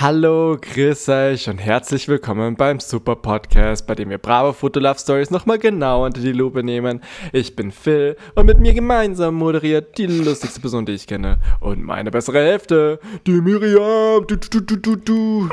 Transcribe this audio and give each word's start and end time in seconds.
Hallo, 0.00 0.58
grüß 0.60 1.08
euch 1.08 1.48
und 1.48 1.58
herzlich 1.58 2.08
willkommen 2.08 2.56
beim 2.56 2.80
Super 2.80 3.14
Podcast, 3.14 3.86
bei 3.86 3.94
dem 3.94 4.10
wir 4.10 4.18
Bravo 4.18 4.52
Foto 4.52 4.80
Love 4.80 4.98
Stories 4.98 5.30
nochmal 5.30 5.60
genau 5.60 6.04
unter 6.04 6.20
die 6.20 6.32
Lupe 6.32 6.64
nehmen. 6.64 7.00
Ich 7.32 7.54
bin 7.54 7.70
Phil 7.70 8.16
und 8.34 8.46
mit 8.46 8.58
mir 8.58 8.74
gemeinsam 8.74 9.36
moderiert 9.36 9.96
die 9.96 10.06
lustigste 10.06 10.60
Person, 10.60 10.84
die 10.84 10.94
ich 10.94 11.06
kenne 11.06 11.38
und 11.60 11.84
meine 11.84 12.10
bessere 12.10 12.40
Hälfte, 12.40 12.98
die 13.24 13.40
Miriam. 13.40 14.26
Du, 14.26 14.34
du, 14.34 14.60
du, 14.60 14.76
du, 14.76 14.96
du. 14.96 15.48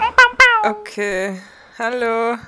Okay, 0.64 1.39
hallo. 1.78 2.39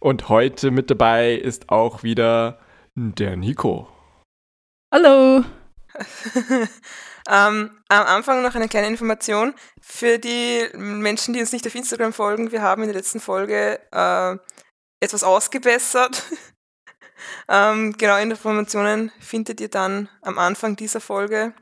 Und 0.00 0.30
heute 0.30 0.70
mit 0.70 0.90
dabei 0.90 1.34
ist 1.34 1.68
auch 1.68 2.02
wieder 2.02 2.58
der 2.94 3.36
Nico. 3.36 3.86
Hallo. 4.90 5.44
ähm, 7.28 7.70
am 7.88 8.06
Anfang 8.06 8.42
noch 8.42 8.54
eine 8.54 8.68
kleine 8.68 8.88
Information 8.88 9.54
für 9.80 10.18
die 10.18 10.66
Menschen, 10.74 11.34
die 11.34 11.40
uns 11.40 11.52
nicht 11.52 11.66
auf 11.66 11.74
Instagram 11.74 12.12
folgen. 12.12 12.52
Wir 12.52 12.62
haben 12.62 12.82
in 12.82 12.88
der 12.88 12.96
letzten 12.96 13.20
Folge 13.20 13.80
äh, 13.92 14.36
etwas 15.00 15.24
ausgebessert. 15.24 16.22
ähm, 17.48 17.94
genau, 17.98 18.16
Informationen 18.18 19.12
findet 19.20 19.60
ihr 19.60 19.68
dann 19.68 20.08
am 20.22 20.38
Anfang 20.38 20.76
dieser 20.76 21.00
Folge. 21.00 21.54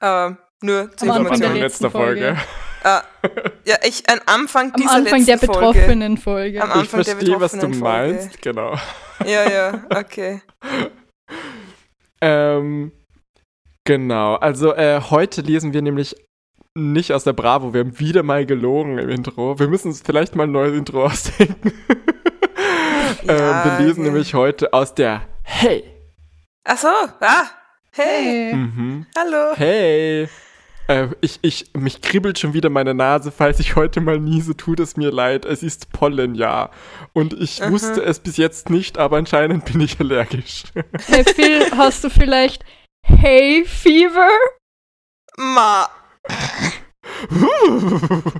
Äh, 0.00 0.32
nur 0.62 0.94
zur 0.96 1.10
am 1.10 1.22
Information. 1.22 1.26
Anfang 1.26 1.40
der 1.40 1.54
letzten 1.54 1.90
Folge. 1.90 2.36
Äh, 2.82 3.00
ja, 3.66 3.76
ich, 3.84 4.08
am 4.08 4.20
Anfang 4.26 4.72
am 4.72 4.80
dieser 4.80 4.92
Anfang 4.92 5.26
der 5.26 5.36
betroffenen 5.36 6.16
Folge. 6.16 6.62
Am 6.62 6.70
Ich 6.70 6.76
Anfang 6.76 7.02
der 7.02 7.16
verstehe, 7.16 7.40
was 7.40 7.52
du 7.52 7.58
betroffenen 7.58 7.80
Folge. 7.80 8.14
meinst, 8.14 8.42
genau. 8.42 8.74
Ja, 9.24 9.50
ja, 9.50 9.84
okay. 9.90 10.42
Ähm, 12.22 12.92
genau, 13.90 14.36
also 14.36 14.72
äh, 14.72 15.00
heute 15.10 15.40
lesen 15.40 15.72
wir 15.72 15.82
nämlich 15.82 16.14
nicht 16.76 17.12
aus 17.12 17.24
der 17.24 17.32
Bravo. 17.32 17.74
Wir 17.74 17.80
haben 17.80 17.98
wieder 17.98 18.22
mal 18.22 18.46
gelogen 18.46 18.98
im 18.98 19.08
Intro. 19.08 19.58
Wir 19.58 19.66
müssen 19.66 19.88
uns 19.88 20.00
vielleicht 20.00 20.36
mal 20.36 20.44
ein 20.44 20.52
neues 20.52 20.76
Intro 20.76 21.04
ausdenken. 21.06 21.72
Ja, 23.24 23.64
ähm, 23.64 23.78
wir 23.78 23.86
lesen 23.86 24.04
ja. 24.04 24.06
nämlich 24.10 24.34
heute 24.34 24.72
aus 24.72 24.94
der 24.94 25.22
Hey. 25.42 25.82
Ach 26.64 26.78
so, 26.78 26.88
ah, 26.88 27.44
hey, 27.90 28.52
Hey. 28.52 28.54
Mhm. 28.54 29.06
hallo. 29.18 29.56
Hey. 29.56 30.28
Äh, 30.86 31.08
ich, 31.20 31.40
ich, 31.42 31.70
mich 31.74 32.00
kribbelt 32.00 32.38
schon 32.38 32.54
wieder 32.54 32.70
meine 32.70 32.94
Nase, 32.94 33.30
falls 33.30 33.60
ich 33.60 33.76
heute 33.76 34.00
mal 34.00 34.18
niese, 34.18 34.56
tut 34.56 34.80
es 34.80 34.96
mir 34.96 35.10
leid. 35.10 35.44
Es 35.44 35.62
ist 35.62 35.92
Pollenjahr. 35.92 36.70
Und 37.12 37.32
ich 37.34 37.62
Aha. 37.62 37.70
wusste 37.70 38.02
es 38.02 38.20
bis 38.20 38.36
jetzt 38.36 38.70
nicht, 38.70 38.96
aber 38.96 39.18
anscheinend 39.18 39.64
bin 39.66 39.80
ich 39.80 40.00
allergisch. 40.00 40.64
Hey 41.06 41.24
Phil, 41.24 41.66
hast 41.76 42.04
du 42.04 42.10
vielleicht 42.10 42.64
Hey 43.04 43.64
Fever? 43.64 44.28
Ma, 45.38 45.86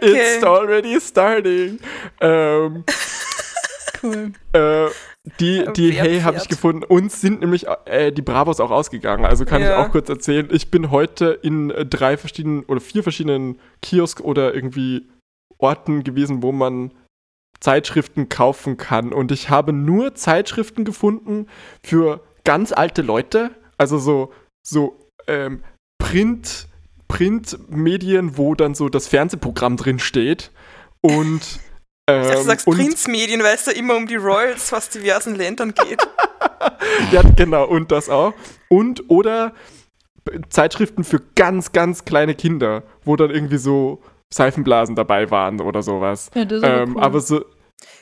It's 0.00 0.44
already 0.44 1.00
starting. 1.00 1.78
Ähm, 2.20 2.84
Cool. 4.02 4.32
äh, 4.52 4.86
die 5.40 5.64
die 5.74 5.92
Hey 5.92 6.20
habe 6.20 6.36
ich 6.36 6.48
gefunden. 6.48 6.84
Uns 6.84 7.20
sind 7.20 7.40
nämlich 7.40 7.66
äh, 7.86 8.12
die 8.12 8.22
Bravos 8.22 8.60
auch 8.60 8.70
ausgegangen. 8.70 9.24
Also 9.24 9.44
kann 9.44 9.62
ich 9.62 9.68
Ja. 9.68 9.84
auch 9.84 9.90
kurz 9.90 10.08
erzählen. 10.08 10.48
Ich 10.52 10.70
bin 10.70 10.90
heute 10.90 11.38
in 11.42 11.70
äh, 11.70 11.86
drei 11.86 12.16
verschiedenen 12.16 12.64
oder 12.64 12.80
vier 12.80 13.02
verschiedenen 13.02 13.58
Kiosk 13.82 14.20
oder 14.20 14.54
irgendwie 14.54 15.08
Orten 15.58 16.04
gewesen, 16.04 16.42
wo 16.42 16.52
man 16.52 16.92
Zeitschriften 17.60 18.28
kaufen 18.28 18.76
kann. 18.76 19.12
Und 19.12 19.32
ich 19.32 19.50
habe 19.50 19.72
nur 19.72 20.14
Zeitschriften 20.14 20.84
gefunden 20.84 21.46
für 21.82 22.20
ganz 22.44 22.72
alte 22.72 23.02
Leute. 23.02 23.50
Also 23.78 23.98
so, 23.98 24.32
so 24.66 24.98
ähm, 25.26 25.62
Print, 25.98 26.68
Printmedien, 27.08 28.36
wo 28.38 28.54
dann 28.54 28.74
so 28.74 28.88
das 28.88 29.08
Fernsehprogramm 29.08 29.76
drin 29.76 29.98
steht. 29.98 30.50
Und 31.00 31.40
ich 31.42 31.58
dachte, 32.06 32.32
du 32.32 32.38
ähm, 32.40 32.44
sagst 32.46 32.66
und- 32.66 32.76
Prinzmedien, 32.76 33.42
weil 33.42 33.54
es 33.54 33.64
da 33.64 33.72
immer 33.72 33.96
um 33.96 34.06
die 34.06 34.16
Royals 34.16 34.72
aus 34.72 34.88
diversen 34.88 35.34
Ländern 35.34 35.74
geht. 35.74 36.00
Ja, 37.12 37.22
genau, 37.22 37.66
und 37.66 37.90
das 37.92 38.08
auch. 38.08 38.32
Und 38.68 39.08
oder 39.10 39.52
Zeitschriften 40.50 41.04
für 41.04 41.20
ganz, 41.34 41.72
ganz 41.72 42.04
kleine 42.04 42.34
Kinder, 42.34 42.82
wo 43.04 43.16
dann 43.16 43.30
irgendwie 43.30 43.58
so 43.58 44.02
Seifenblasen 44.32 44.94
dabei 44.94 45.30
waren 45.30 45.60
oder 45.60 45.82
sowas. 45.82 46.30
Ja, 46.34 46.44
das 46.44 46.58
ist 46.58 46.64
aber 46.64 46.82
Ähm, 46.82 46.96
cool. 46.96 47.02
aber 47.02 47.20
so, 47.20 47.44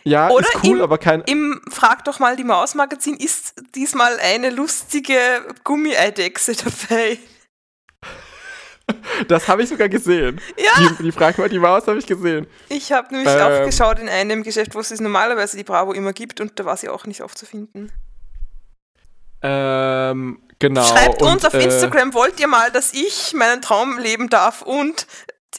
ja, 0.04 0.30
Oder 0.30 0.46
ist 0.46 0.64
cool, 0.64 0.76
im- 0.78 0.82
aber 0.82 0.98
kein. 0.98 1.22
Im 1.22 1.60
Frag 1.70 2.04
doch 2.04 2.18
mal 2.18 2.36
die 2.36 2.44
Maus-Magazin 2.44 3.16
ist 3.16 3.54
diesmal 3.74 4.18
eine 4.20 4.50
lustige 4.50 5.16
Gummieidechse 5.64 6.54
dabei. 6.56 7.18
Das 9.28 9.48
habe 9.48 9.62
ich 9.62 9.70
sogar 9.70 9.88
gesehen. 9.88 10.38
Ja. 10.58 10.88
Die, 10.98 11.04
die 11.04 11.12
Frage 11.12 11.40
mal, 11.40 11.48
die 11.48 11.58
Maus 11.58 11.86
habe 11.86 11.98
ich 11.98 12.06
gesehen. 12.06 12.46
Ich 12.68 12.92
habe 12.92 13.14
nämlich 13.14 13.32
Ähm. 13.34 13.40
auch 13.40 13.64
geschaut 13.64 13.98
in 13.98 14.10
einem 14.10 14.42
Geschäft, 14.42 14.74
wo 14.74 14.80
es 14.80 14.90
normalerweise 15.00 15.56
die 15.56 15.64
Bravo 15.64 15.94
immer 15.94 16.12
gibt 16.12 16.38
und 16.42 16.60
da 16.60 16.66
war 16.66 16.76
sie 16.76 16.90
auch 16.90 17.06
nicht 17.06 17.22
aufzufinden. 17.22 17.90
Ähm, 19.40 20.42
genau. 20.58 20.84
Schreibt 20.84 21.22
und, 21.22 21.28
uns 21.28 21.44
auf 21.46 21.54
äh, 21.54 21.64
Instagram, 21.64 22.12
wollt 22.12 22.38
ihr 22.40 22.46
mal, 22.46 22.70
dass 22.72 22.92
ich 22.92 23.32
meinen 23.34 23.62
Traum 23.62 23.98
leben 23.98 24.28
darf 24.28 24.60
und 24.60 25.06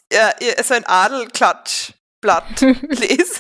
äh, 0.09 0.62
so 0.64 0.75
ein 0.75 0.86
Adelklatschblatt 0.86 2.62
lese? 2.62 3.40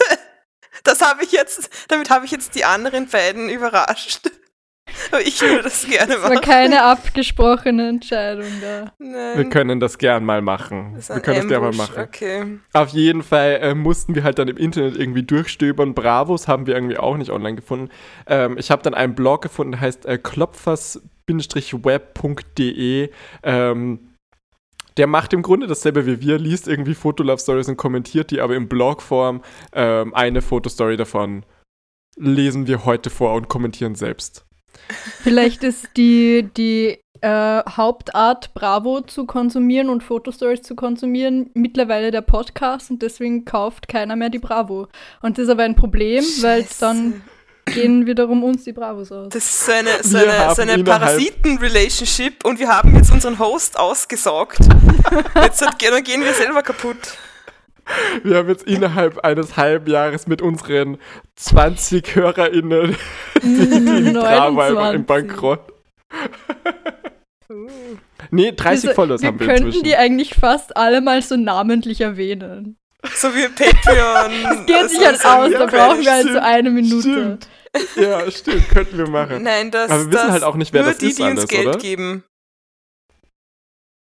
Das 0.85 1.01
habe 1.01 1.25
ich 1.25 1.33
jetzt, 1.33 1.69
damit 1.89 2.09
habe 2.09 2.23
ich 2.25 2.31
jetzt 2.31 2.55
die 2.55 2.63
anderen 2.63 3.07
beiden 3.07 3.49
überrascht. 3.49 4.29
Aber 5.11 5.19
ich 5.21 5.41
würde 5.41 5.63
das 5.63 5.87
gerne 5.87 6.13
Es 6.13 6.21
war 6.21 6.29
machen. 6.29 6.41
keine 6.41 6.83
abgesprochene 6.83 7.89
Entscheidung 7.89 8.45
da. 8.61 8.93
Nein, 8.99 9.35
Wir 9.37 9.49
können 9.49 9.79
das 9.79 9.97
gern 9.97 10.23
mal 10.23 10.43
machen. 10.43 10.93
das 10.95 11.09
Wir 11.09 11.21
können 11.21 11.37
das 11.37 11.47
gerne 11.47 11.65
mal 11.65 11.71
Ambush. 11.71 11.89
machen. 11.89 12.03
Okay. 12.03 12.59
Auf 12.71 12.89
jeden 12.89 13.23
Fall 13.23 13.57
äh, 13.61 13.73
mussten 13.73 14.13
wir 14.13 14.23
halt 14.23 14.37
dann 14.37 14.47
im 14.47 14.57
Internet 14.57 14.95
irgendwie 14.95 15.23
durchstöbern. 15.23 15.95
Bravos 15.95 16.47
haben 16.47 16.67
wir 16.67 16.75
irgendwie 16.75 16.97
auch 16.97 17.17
nicht 17.17 17.31
online 17.31 17.55
gefunden. 17.55 17.89
Ähm, 18.27 18.59
ich 18.59 18.69
habe 18.69 18.83
dann 18.83 18.93
einen 18.93 19.15
Blog 19.15 19.41
gefunden, 19.41 19.71
der 19.71 19.81
heißt 19.81 20.05
äh, 20.05 20.19
klopfers-web.de. 20.19 23.09
Ähm, 23.43 23.99
der 24.97 25.07
macht 25.07 25.33
im 25.33 25.41
Grunde 25.41 25.67
dasselbe 25.67 26.05
wie 26.05 26.21
wir, 26.21 26.37
liest 26.37 26.67
irgendwie 26.67 26.95
Fotolove-Stories 26.95 27.67
und 27.67 27.77
kommentiert 27.77 28.31
die, 28.31 28.41
aber 28.41 28.55
in 28.55 28.69
Blogform. 28.69 29.41
Ähm, 29.73 30.13
eine 30.13 30.41
Fotostory 30.41 30.97
davon 30.97 31.45
lesen 32.17 32.67
wir 32.67 32.85
heute 32.85 33.09
vor 33.09 33.33
und 33.33 33.49
kommentieren 33.49 33.95
selbst. 33.95 34.45
Vielleicht 35.21 35.63
ist 35.63 35.89
die, 35.97 36.49
die 36.55 36.99
äh, 37.21 37.63
Hauptart, 37.69 38.53
Bravo 38.53 39.01
zu 39.01 39.25
konsumieren 39.25 39.89
und 39.89 40.03
Fotostories 40.03 40.61
zu 40.61 40.75
konsumieren, 40.75 41.49
mittlerweile 41.53 42.11
der 42.11 42.21
Podcast 42.21 42.91
und 42.91 43.01
deswegen 43.01 43.45
kauft 43.45 43.87
keiner 43.87 44.15
mehr 44.15 44.29
die 44.29 44.39
Bravo. 44.39 44.87
Und 45.21 45.37
das 45.37 45.45
ist 45.45 45.49
aber 45.49 45.63
ein 45.63 45.75
Problem, 45.75 46.23
weil 46.41 46.63
Scheiße. 46.63 46.79
dann 46.79 47.21
gehen 47.65 48.05
wiederum 48.05 48.43
uns 48.43 48.63
die 48.63 48.73
Bravos 48.73 49.11
aus. 49.11 49.29
Das 49.29 49.43
ist 49.43 49.65
so 49.65 49.71
eine, 49.71 49.89
so 50.03 50.17
Wir 50.19 50.41
eine, 50.43 50.55
so 50.55 50.61
eine 50.61 50.83
Parasiten-Relationship 50.83 52.45
und 52.45 52.59
wir 52.59 52.67
haben 52.69 52.95
jetzt 52.95 53.11
unseren 53.11 53.39
Host 53.39 53.77
ausgesaugt. 53.79 54.59
Jetzt 55.41 55.65
hat, 55.65 55.81
dann 55.81 56.03
gehen 56.03 56.23
wir 56.23 56.33
selber 56.33 56.61
kaputt. 56.63 56.97
Wir 58.23 58.37
haben 58.37 58.49
jetzt 58.49 58.63
innerhalb 58.63 59.19
eines 59.19 59.57
halben 59.57 59.91
Jahres 59.91 60.25
mit 60.25 60.41
unseren 60.41 60.97
20 61.35 62.15
HörerInnen 62.15 62.95
die 63.43 64.11
Bravo 64.13 64.59
einfach 64.59 64.93
im 64.93 65.05
29. 65.05 65.05
Bankrott. 65.05 65.59
Nee, 68.31 68.53
30 68.53 68.81
Diese- 68.81 68.93
Follows 68.95 69.21
wir 69.21 69.27
haben 69.27 69.39
wir 69.39 69.45
könnten 69.47 69.65
inzwischen. 69.67 69.83
die 69.83 69.95
eigentlich 69.95 70.33
fast 70.33 70.75
alle 70.75 70.99
mal 71.01 71.21
so 71.21 71.37
namentlich 71.37 72.01
erwähnen. 72.01 72.77
So 73.13 73.27
wie 73.35 73.47
Patreon. 73.47 74.65
Geht 74.65 74.89
sich 74.89 74.99
so- 74.99 75.05
halt 75.05 75.19
so 75.21 75.27
aus, 75.27 75.51
da 75.51 75.65
brauchen 75.67 76.01
wir 76.03 76.11
halt 76.11 76.27
so 76.31 76.39
eine 76.39 76.71
Minute. 76.71 77.01
stimmt. 77.01 77.47
Ja, 77.95 78.29
stimmt, 78.31 78.69
könnten 78.69 78.97
wir 78.97 79.07
machen. 79.09 79.43
Nein, 79.43 79.71
das, 79.71 79.89
Aber 79.91 80.01
wir 80.01 80.11
wissen 80.11 80.21
das 80.23 80.31
halt 80.31 80.43
auch 80.43 80.55
nicht, 80.55 80.73
wer 80.73 80.81
nur 80.83 80.91
das 80.91 80.99
die, 80.99 81.07
ist 81.07 81.19
die 81.19 81.23
uns 81.23 81.39
alles, 81.39 81.47
Geld 81.49 81.67
oder? 81.67 81.77
geben. 81.77 82.23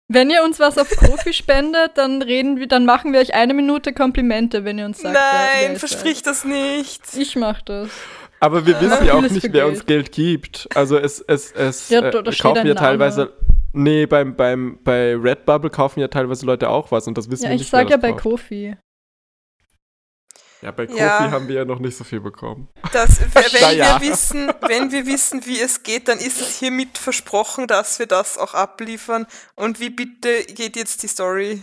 Wenn 0.07 0.29
ihr 0.29 0.43
uns 0.43 0.59
was 0.59 0.77
auf 0.77 0.87
Profi 0.89 1.33
spendet, 1.33 1.97
dann 1.97 2.21
reden 2.21 2.57
wir, 2.59 2.67
dann 2.67 2.85
machen 2.85 3.11
wir 3.11 3.19
euch 3.19 3.33
eine 3.33 3.55
Minute 3.55 3.91
Komplimente, 3.91 4.63
wenn 4.63 4.77
ihr 4.77 4.85
uns 4.85 4.99
sagt. 4.99 5.15
Nein, 5.15 5.73
ihr 5.73 5.79
versprich 5.79 6.21
das 6.21 6.45
nicht. 6.45 7.01
Ich 7.17 7.35
mach 7.35 7.61
das. 7.63 7.89
Aber 8.39 8.67
wir 8.67 8.77
Äh, 8.77 8.81
wissen 8.81 9.05
ja 9.05 9.13
auch 9.15 9.21
nicht, 9.21 9.41
wer 9.41 9.49
Geld. 9.49 9.65
uns 9.65 9.85
Geld 9.87 10.11
gibt. 10.11 10.67
Also 10.75 10.97
es, 10.99 11.21
es, 11.21 11.51
es 11.53 11.89
Ja, 11.89 12.01
äh, 12.01 12.11
da- 12.11 12.21
da 12.21 12.31
steht 12.31 12.43
kaufen 12.43 12.67
ja 12.67 12.73
Name. 12.75 12.85
teilweise. 12.87 13.33
Nee, 13.73 14.05
beim, 14.05 14.35
beim, 14.35 14.77
bei 14.83 15.15
Redbubble 15.15 15.69
kaufen 15.71 15.99
ja 15.99 16.07
teilweise 16.07 16.45
Leute 16.45 16.69
auch 16.69 16.91
was 16.91 17.07
und 17.07 17.17
das 17.17 17.29
wissen 17.31 17.43
Ja, 17.45 17.49
wir 17.49 17.55
ich 17.55 17.61
nicht. 17.61 17.73
wer 17.73 17.79
sag 17.81 17.89
ja 17.89 17.97
das 17.97 18.01
bei 18.03 18.11
kauft. 18.11 18.23
Kofi. 18.23 18.77
Ja, 20.65 20.71
bei 20.71 20.87
Kofi 20.87 20.97
Ja. 20.99 21.29
haben 21.29 21.47
wir 21.47 21.57
ja 21.57 21.65
noch 21.65 21.77
nicht 21.77 21.95
so 21.95 22.03
viel 22.03 22.19
bekommen. 22.19 22.67
Das, 22.91 23.19
wenn, 23.21 23.61
Naja. 23.61 24.01
wir 24.01 24.09
wissen, 24.09 24.51
wenn 24.67 24.91
wir 24.91 25.05
wissen, 25.05 25.45
wie 25.45 25.61
es 25.61 25.83
geht, 25.83 26.07
dann 26.07 26.17
ist 26.17 26.41
es 26.41 26.57
hiermit 26.57 26.97
versprochen, 26.97 27.67
dass 27.67 27.99
wir 27.99 28.07
das 28.07 28.39
auch 28.39 28.55
abliefern. 28.55 29.27
Und 29.55 29.79
wie 29.79 29.91
bitte 29.91 30.43
geht 30.45 30.75
jetzt 30.75 31.03
die 31.03 31.07
Story? 31.07 31.61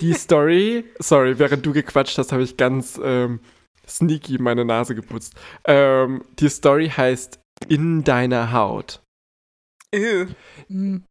Die 0.00 0.14
Story, 0.14 0.84
sorry, 1.00 1.40
während 1.40 1.66
du 1.66 1.72
gequatscht 1.72 2.16
hast, 2.18 2.30
habe 2.30 2.44
ich 2.44 2.56
ganz 2.56 3.00
ähm, 3.02 3.40
sneaky 3.88 4.38
meine 4.38 4.64
Nase 4.64 4.94
geputzt. 4.94 5.34
Ähm, 5.64 6.24
die 6.38 6.48
Story 6.50 6.88
heißt 6.88 7.40
In 7.68 8.04
deiner 8.04 8.52
Haut. 8.52 9.02
Ew. 9.92 10.28
Hm. 10.68 11.04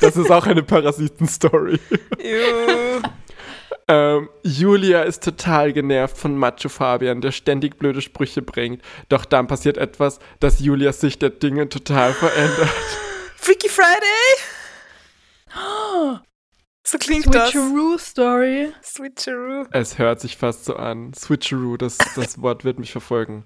Das 0.00 0.16
ist 0.16 0.30
auch 0.30 0.46
eine 0.46 0.62
Parasiten-Story. 0.62 1.80
Ähm, 3.88 4.28
Julia 4.42 5.02
ist 5.02 5.22
total 5.22 5.72
genervt 5.72 6.18
von 6.18 6.36
Macho 6.36 6.68
Fabian, 6.68 7.20
der 7.20 7.30
ständig 7.30 7.78
blöde 7.78 8.02
Sprüche 8.02 8.42
bringt. 8.42 8.82
Doch 9.08 9.24
dann 9.24 9.46
passiert 9.46 9.78
etwas, 9.78 10.18
das 10.40 10.58
Julias 10.60 11.00
Sicht 11.00 11.22
der 11.22 11.30
Dinge 11.30 11.68
total 11.68 12.12
verändert. 12.12 12.68
Freaky 13.36 13.68
Friday! 13.68 14.42
So 16.82 16.98
klingt 16.98 17.32
das. 17.34 17.50
Switcheroo 17.50 17.98
Story. 17.98 18.72
Switcheroo. 18.82 19.66
Es 19.72 19.98
hört 19.98 20.20
sich 20.20 20.36
fast 20.36 20.64
so 20.64 20.76
an. 20.76 21.12
Switcheroo, 21.14 21.76
das, 21.76 21.98
das 22.14 22.40
Wort 22.42 22.64
wird 22.64 22.78
mich 22.78 22.92
verfolgen. 22.92 23.44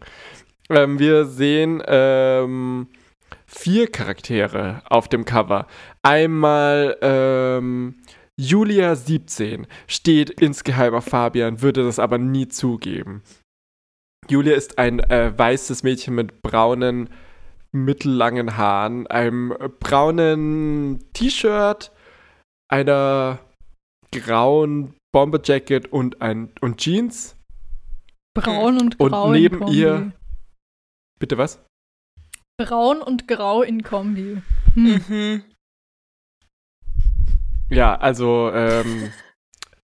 Ähm, 0.69 0.99
wir 0.99 1.25
sehen 1.25 1.83
ähm, 1.87 2.89
vier 3.47 3.91
Charaktere 3.91 4.83
auf 4.89 5.09
dem 5.09 5.25
Cover. 5.25 5.67
Einmal 6.03 6.97
ähm, 7.03 7.97
Julia 8.39 8.97
17 8.97 9.67
steht 9.87 10.31
insgeheim 10.41 10.95
auf 10.95 11.05
Fabian, 11.05 11.61
würde 11.61 11.85
das 11.85 11.99
aber 11.99 12.17
nie 12.19 12.49
zugeben. 12.49 13.23
Julia 14.29 14.55
ist 14.55 14.79
ein 14.79 15.01
äh, 15.01 15.37
weißes 15.37 15.83
Mädchen 15.83 16.15
mit 16.15 16.41
braunen, 16.43 17.11
mittellangen 17.73 18.57
Haaren, 18.57 19.07
einem 19.09 19.55
braunen 19.81 21.05
T-Shirt, 21.13 21.93
einer 22.71 23.39
grauen 24.13 24.95
Bomberjacket 25.13 25.93
und, 25.93 26.23
ein, 26.23 26.51
und 26.61 26.79
Jeans. 26.79 27.37
Braun 28.35 28.81
und 28.81 28.99
Und 29.01 29.11
grau 29.11 29.33
neben 29.33 29.57
in 29.57 29.61
Kombi. 29.61 29.77
ihr- 29.79 30.13
Bitte 31.19 31.37
was? 31.37 31.63
Braun 32.59 33.03
und 33.03 33.29
grau 33.29 33.63
in 33.63 33.83
Kombi. 33.83 34.41
Hm. 34.75 35.01
Mhm. 35.09 35.43
Ja, 37.71 37.95
also 37.95 38.51
ähm, 38.53 39.13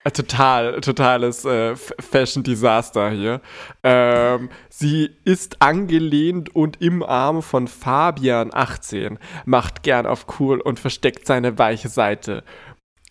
äh, 0.07 0.11
total, 0.11 0.81
totales 0.81 1.45
äh, 1.45 1.77
Fashion-Desaster 1.77 3.11
hier. 3.11 3.41
Ähm, 3.83 4.51
sie 4.71 5.11
ist 5.25 5.61
angelehnt 5.61 6.55
und 6.55 6.81
im 6.81 7.03
Arm 7.03 7.43
von 7.43 7.69
Fabian 7.69 8.51
18, 8.53 9.19
macht 9.45 9.83
gern 9.83 10.07
auf 10.07 10.27
cool 10.39 10.61
und 10.61 10.79
versteckt 10.79 11.27
seine 11.27 11.59
weiche 11.59 11.89
Seite. 11.89 12.45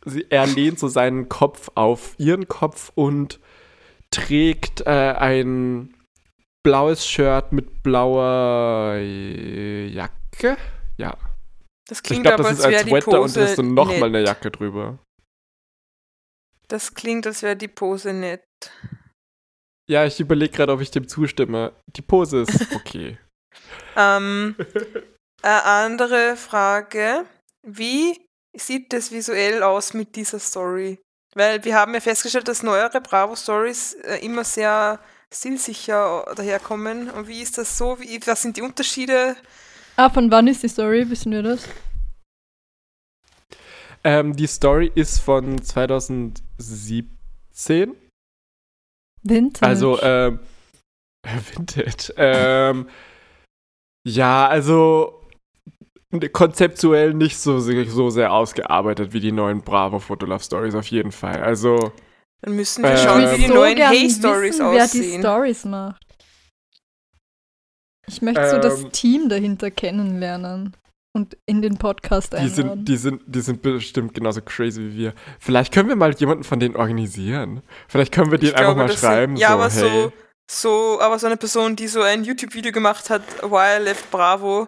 Sie, 0.06 0.26
er 0.30 0.48
lehnt 0.48 0.80
so 0.80 0.88
seinen 0.88 1.30
Kopf 1.30 1.70
auf 1.76 2.16
ihren 2.18 2.48
Kopf 2.48 2.92
und 2.96 3.40
trägt 4.10 4.82
äh, 4.88 5.16
ein 5.18 5.94
blaues 6.64 7.06
Shirt 7.06 7.52
mit 7.52 7.84
blauer 7.84 8.96
Jacke. 8.98 10.58
Ja, 10.98 11.18
Das 11.88 12.00
ich 12.00 12.04
klingt 12.04 12.24
glaube, 12.24 12.44
aber, 12.44 12.50
das 12.50 12.62
als 12.62 12.74
ist 12.74 12.80
ein 12.80 12.86
die 12.86 12.92
Sweater 12.92 13.12
und 13.12 13.22
Pose 13.22 13.40
da 13.40 13.46
ist 13.46 13.58
dann 13.58 13.74
nochmal 13.74 14.10
nett. 14.10 14.16
eine 14.16 14.24
Jacke 14.26 14.52
drüber. 14.52 15.00
Das 16.68 16.94
klingt, 16.94 17.28
als 17.28 17.44
wäre 17.44 17.56
die 17.56 17.68
Pose 17.68 18.12
nett. 18.14 18.44
Ja, 19.88 20.06
ich 20.06 20.20
überlege 20.20 20.52
gerade, 20.52 20.74
ob 20.74 20.82
ich 20.82 20.90
dem 20.90 21.08
zustimme. 21.08 21.74
Die 21.96 22.02
Pose 22.02 22.42
ist 22.42 22.72
okay. 22.76 23.20
Ähm, 23.96 24.56
eine 25.44 25.64
andere 25.64 26.36
Frage. 26.36 27.26
Wie 27.62 28.20
sieht 28.56 28.94
das 28.94 29.12
visuell 29.12 29.62
aus 29.62 29.94
mit 29.94 30.16
dieser 30.16 30.40
Story? 30.40 31.00
Weil 31.36 31.64
wir 31.66 31.76
haben 31.76 31.94
ja 31.94 32.00
festgestellt, 32.00 32.48
dass 32.48 32.64
neuere 32.64 33.02
Bravo-Stories 33.02 33.94
äh, 33.96 34.26
immer 34.26 34.44
sehr 34.44 35.00
stilsicher 35.34 36.26
daherkommen. 36.36 37.10
Und 37.12 37.28
wie 37.28 37.42
ist 37.42 37.58
das 37.58 37.78
so? 37.78 38.00
Wie, 38.00 38.20
was 38.26 38.42
sind 38.42 38.58
die 38.58 38.62
Unterschiede? 38.62 39.36
Ah, 39.98 40.10
von 40.10 40.30
wann 40.32 40.48
ist 40.48 40.64
die 40.64 40.68
Story? 40.68 41.10
Wissen 41.10 41.32
wir 41.32 41.44
das? 41.44 41.68
ähm, 44.04 44.36
die 44.36 44.48
Story 44.48 44.92
ist 44.94 45.20
von 45.20 45.62
2017. 45.62 47.96
Vintage. 49.24 49.66
Also, 49.66 50.00
ähm, 50.02 50.40
Vintage. 51.24 52.14
Ähm, 52.18 52.88
ja, 54.08 54.48
also 54.48 55.22
konzeptuell 56.34 57.14
nicht 57.14 57.38
so, 57.38 57.60
so 57.60 58.10
sehr 58.10 58.32
ausgearbeitet 58.32 59.12
wie 59.14 59.20
die 59.20 59.32
neuen 59.32 59.62
Bravo 59.62 60.00
Fotolove 60.00 60.44
Stories 60.44 60.76
auf 60.76 60.88
jeden 60.88 61.12
Fall. 61.12 61.42
Also, 61.42 61.92
Dann 62.42 62.56
müssen 62.56 62.84
wir 62.84 62.92
Ähm, 62.92 62.98
schauen, 62.98 63.24
Ich 63.24 63.32
wie 63.32 63.42
die 63.42 63.48
so 63.48 63.54
neuen 63.56 63.76
gern 63.76 63.94
Hey-Stories 63.94 64.60
wissen, 64.60 64.66
wer 64.66 64.88
die 64.88 65.00
aussehen. 65.00 65.22
Stories 65.22 65.66
macht. 65.66 66.05
Ich 68.08 68.22
möchte 68.22 68.50
so 68.50 68.58
das 68.58 68.82
Ähm, 68.84 68.92
Team 68.92 69.30
dahinter 69.30 69.72
kennenlernen 69.72 70.76
und 71.14 71.38
in 71.46 71.62
den 71.62 71.78
Podcast 71.78 72.34
die 72.34 72.38
einladen. 72.38 72.56
sind, 72.56 72.86
die, 72.88 72.98
sind, 72.98 73.22
die 73.26 73.42
sind 73.42 73.62
bestimmt 73.62 74.14
genauso 74.14 74.42
crazy 74.42 74.82
wie 74.82 74.96
wir. 74.98 75.14
Vielleicht 75.40 75.74
können 75.74 75.90
wir 75.90 75.96
mal 75.96 76.14
jemanden 76.14 76.44
von 76.44 76.60
denen 76.60 76.76
organisieren. 76.76 77.62
Vielleicht 77.88 78.12
können 78.14 78.32
wir 78.32 78.38
denen 78.38 78.54
einfach 78.56 78.74
glaube, 78.76 78.80
mal 78.82 78.88
das 78.88 79.00
sind- 79.02 79.10
schreiben. 79.10 79.36
ja, 79.38 79.48
so, 79.50 79.54
aber 79.54 79.70
hey. 79.70 79.80
so, 79.80 80.14
so, 80.48 81.02
aber 81.02 81.18
so 81.20 81.28
eine 81.28 81.38
Person, 81.38 81.76
die 81.76 81.88
so 81.88 82.02
ein 82.02 82.24
YouTube-Video 82.24 82.72
gemacht 82.72 83.10
hat, 83.10 83.24
Why 83.42 83.80
I 83.80 83.84
Left 83.84 84.12
Bravo, 84.12 84.68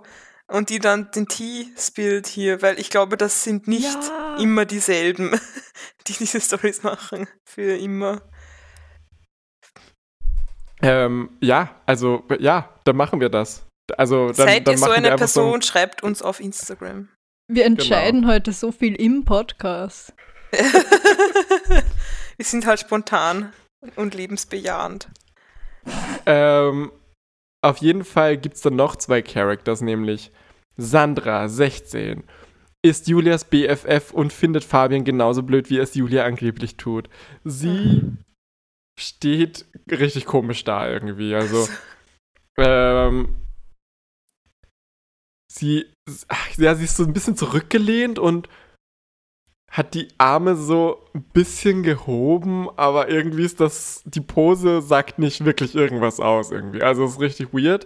und 0.50 0.70
die 0.70 0.80
dann 0.80 1.12
den 1.12 1.28
T 1.28 1.68
spielt 1.78 2.26
hier, 2.28 2.62
weil 2.62 2.80
ich 2.80 2.90
glaube, 2.90 3.18
das 3.18 3.44
sind 3.44 3.68
nicht 3.68 3.98
Ja. 4.08 4.38
immer 4.40 4.64
dieselben, 4.66 5.32
die 6.08 6.14
diese 6.14 6.40
Stories 6.40 6.84
machen. 6.84 7.28
Für 7.44 7.76
immer. 7.76 8.22
Ähm, 10.82 11.30
ja, 11.42 11.72
also, 11.86 12.24
ja, 12.40 12.70
dann 12.84 12.96
machen 12.96 13.20
wir 13.20 13.30
das. 13.30 13.66
Also, 13.98 14.28
dann, 14.28 14.36
Seid 14.36 14.68
dann 14.68 14.76
ihr 14.76 14.78
so 14.78 14.90
eine 14.92 15.12
einfach 15.14 15.28
so 15.28 15.42
Person, 15.42 15.62
schreibt 15.62 16.04
uns 16.04 16.22
auf 16.22 16.40
Instagram. 16.40 17.10
Wir 17.50 17.66
entscheiden 17.66 18.22
Genau. 18.22 18.34
heute 18.34 18.52
so 18.52 18.72
viel 18.72 18.96
im 18.96 19.24
Podcast. 19.24 20.14
Wir 22.38 22.46
sind 22.46 22.66
halt 22.66 22.80
spontan 22.80 23.54
und 23.96 24.14
lebensbejahend. 24.14 25.10
Ähm, 26.26 26.92
auf 27.64 27.78
jeden 27.78 28.04
Fall 28.04 28.38
gibt 28.38 28.56
es 28.58 28.62
dann 28.62 28.76
noch 28.76 28.96
zwei 28.98 29.22
Characters, 29.22 29.82
nämlich 29.82 30.32
Sandra, 30.76 31.48
16, 31.48 32.24
ist 32.86 33.08
Julias 33.08 33.46
BFF 33.46 34.12
und 34.14 34.32
findet 34.32 34.64
Fabian 34.64 35.04
genauso 35.04 35.42
blöd, 35.44 35.70
wie 35.70 35.80
es 35.80 35.96
Julia 35.96 36.26
angeblich 36.26 36.78
tut. 36.78 37.10
Sie 37.44 38.04
steht 39.00 39.66
richtig 39.90 40.26
komisch 40.26 40.64
da 40.64 40.90
irgendwie. 40.90 41.36
Also, 41.36 41.68
ähm, 42.58 43.36
sie, 45.52 45.86
ja, 46.58 46.76
sie 46.76 46.86
ist 46.86 46.98
so 46.98 47.04
ein 47.04 47.14
bisschen 47.14 47.38
zurückgelehnt 47.38 48.20
und 48.20 48.50
hat 49.72 49.94
die 49.94 50.08
Arme 50.18 50.56
so 50.56 51.06
ein 51.14 51.24
bisschen 51.24 51.84
gehoben, 51.84 52.70
aber 52.78 53.10
irgendwie 53.10 53.44
ist 53.44 53.60
das, 53.60 54.02
die 54.06 54.22
Pose 54.22 54.82
sagt 54.82 55.20
nicht 55.20 55.46
wirklich 55.46 55.76
irgendwas 55.76 56.20
aus 56.20 56.52
irgendwie. 56.52 56.82
Also 56.82 57.04
es 57.06 57.12
ist 57.12 57.20
richtig 57.20 57.54
weird. 57.54 57.86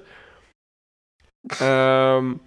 Ähm, 1.60 2.40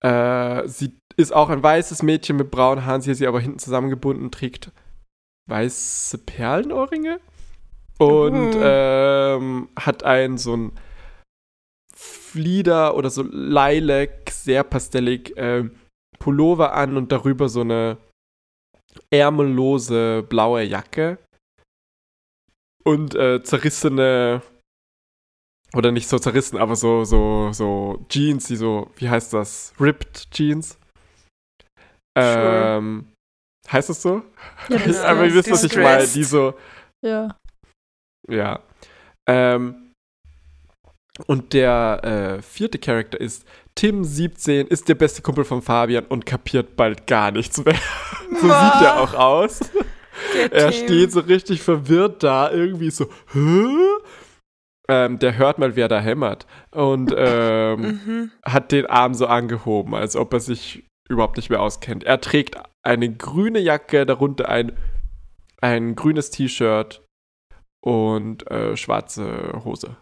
äh, 0.00 0.68
sie 0.68 0.98
ist 1.16 1.32
auch 1.32 1.48
ein 1.48 1.62
weißes 1.62 2.02
Mädchen 2.02 2.36
mit 2.36 2.50
braunen 2.50 2.84
Haaren, 2.84 3.00
sie 3.00 3.10
ist 3.10 3.18
sie 3.18 3.26
aber 3.26 3.40
hinten 3.40 3.58
zusammengebunden, 3.58 4.30
trägt 4.30 4.70
weiße 5.48 6.18
Perlenohrringe 6.18 7.20
und 7.98 8.54
Uh. 8.54 8.60
ähm, 8.62 9.68
hat 9.76 10.04
einen 10.04 10.38
so 10.38 10.56
ein 10.56 10.72
Flieder 11.94 12.94
oder 12.94 13.10
so 13.10 13.22
Lilac, 13.22 14.30
sehr 14.30 14.62
pastellig 14.62 15.32
ähm, 15.36 15.72
Pullover 16.18 16.74
an 16.74 16.96
und 16.96 17.10
darüber 17.10 17.48
so 17.48 17.62
eine 17.62 17.96
ärmellose 19.10 20.22
blaue 20.28 20.62
Jacke 20.62 21.18
und 22.84 23.14
äh, 23.14 23.42
zerrissene 23.42 24.42
oder 25.74 25.90
nicht 25.92 26.08
so 26.08 26.18
zerrissen, 26.18 26.56
aber 26.58 26.76
so 26.76 27.04
so 27.04 27.52
so 27.52 28.04
Jeans, 28.08 28.46
die 28.46 28.56
so 28.56 28.90
wie 28.96 29.08
heißt 29.08 29.32
das? 29.32 29.72
Ripped 29.80 30.30
Jeans. 30.30 30.78
Sure. 32.16 33.04
Heißt 33.70 33.88
das 33.90 34.02
so? 34.02 34.22
Ja, 34.68 34.78
das, 34.86 35.00
aber 35.00 35.26
ihr 35.26 35.34
wisst, 35.34 35.50
was 35.50 35.64
ich 35.64 35.76
meine. 35.76 36.06
Die 36.06 36.24
so 36.24 36.54
ja. 37.04 37.36
ja. 38.28 38.60
Ähm, 39.28 39.92
und 41.26 41.52
der 41.52 42.00
äh, 42.38 42.42
vierte 42.42 42.78
Charakter 42.78 43.20
ist 43.20 43.44
Tim 43.74 44.04
17, 44.04 44.68
ist 44.68 44.88
der 44.88 44.94
beste 44.94 45.20
Kumpel 45.22 45.44
von 45.44 45.62
Fabian 45.62 46.04
und 46.06 46.26
kapiert 46.26 46.76
bald 46.76 47.06
gar 47.06 47.30
nichts 47.30 47.62
mehr. 47.64 47.74
so 48.30 48.46
sieht 48.46 48.82
er 48.82 49.00
auch 49.00 49.14
aus. 49.14 49.60
Der 50.34 50.52
Er 50.52 50.70
Tim. 50.72 50.84
steht 50.84 51.12
so 51.12 51.20
richtig 51.20 51.62
verwirrt 51.62 52.24
da, 52.24 52.50
irgendwie 52.50 52.90
so, 52.90 53.08
hä? 53.32 53.68
Ähm, 54.88 55.18
der 55.20 55.36
hört 55.38 55.58
mal, 55.60 55.76
wer 55.76 55.86
da 55.86 56.00
hämmert. 56.00 56.44
Und 56.72 57.14
ähm, 57.16 57.80
Mhm. 57.80 58.30
hat 58.44 58.72
den 58.72 58.86
Arm 58.86 59.14
so 59.14 59.26
angehoben, 59.28 59.94
als 59.94 60.16
ob 60.16 60.32
er 60.32 60.40
sich 60.40 60.84
überhaupt 61.08 61.36
nicht 61.36 61.50
mehr 61.50 61.60
auskennt. 61.62 62.02
Er 62.02 62.20
trägt 62.20 62.56
eine 62.88 63.14
grüne 63.14 63.60
Jacke, 63.60 64.06
darunter 64.06 64.48
ein, 64.48 64.76
ein 65.60 65.94
grünes 65.94 66.30
T-Shirt 66.30 67.04
und 67.84 68.50
äh, 68.50 68.76
schwarze 68.76 69.62
Hose. 69.64 69.96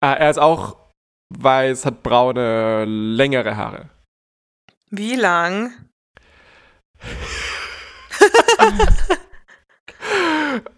Ah, 0.00 0.14
er 0.14 0.30
ist 0.30 0.38
auch 0.38 0.76
weiß, 1.36 1.84
hat 1.84 2.02
braune, 2.02 2.84
längere 2.84 3.56
Haare. 3.56 3.90
Wie 4.90 5.16
lang? 5.16 5.72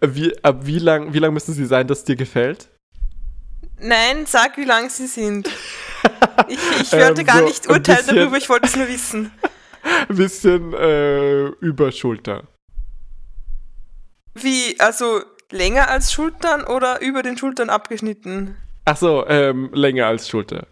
Wie, 0.01 0.43
ab 0.43 0.65
wie 0.65 0.79
lang, 0.79 1.13
wie 1.13 1.19
lang 1.19 1.33
müssen 1.33 1.53
sie 1.53 1.65
sein, 1.65 1.87
dass 1.87 2.03
dir 2.03 2.15
gefällt? 2.15 2.69
Nein, 3.79 4.25
sag, 4.25 4.57
wie 4.57 4.65
lang 4.65 4.89
sie 4.89 5.07
sind. 5.07 5.49
Ich, 6.47 6.57
ich 6.81 6.91
wollte 6.93 7.21
Ähm, 7.21 7.27
gar 7.27 7.37
so 7.39 7.45
nicht 7.45 7.67
urteilen 7.67 7.97
bisschen- 7.99 8.15
darüber, 8.15 8.37
ich 8.37 8.49
wollte 8.49 8.67
es 8.67 8.75
nur 8.75 8.87
wissen. 8.87 9.31
Ein 10.09 10.15
bisschen 10.15 10.73
äh, 10.73 11.45
über 11.59 11.91
Schulter. 11.91 12.47
Wie, 14.35 14.79
also 14.79 15.21
länger 15.51 15.89
als 15.89 16.13
Schultern 16.13 16.63
oder 16.63 17.01
über 17.01 17.23
den 17.23 17.37
Schultern 17.37 17.69
abgeschnitten? 17.69 18.55
Ach 18.85 18.95
so, 18.97 19.25
ähm, 19.27 19.69
länger 19.73 20.07
als 20.07 20.27
Schulter. 20.29 20.67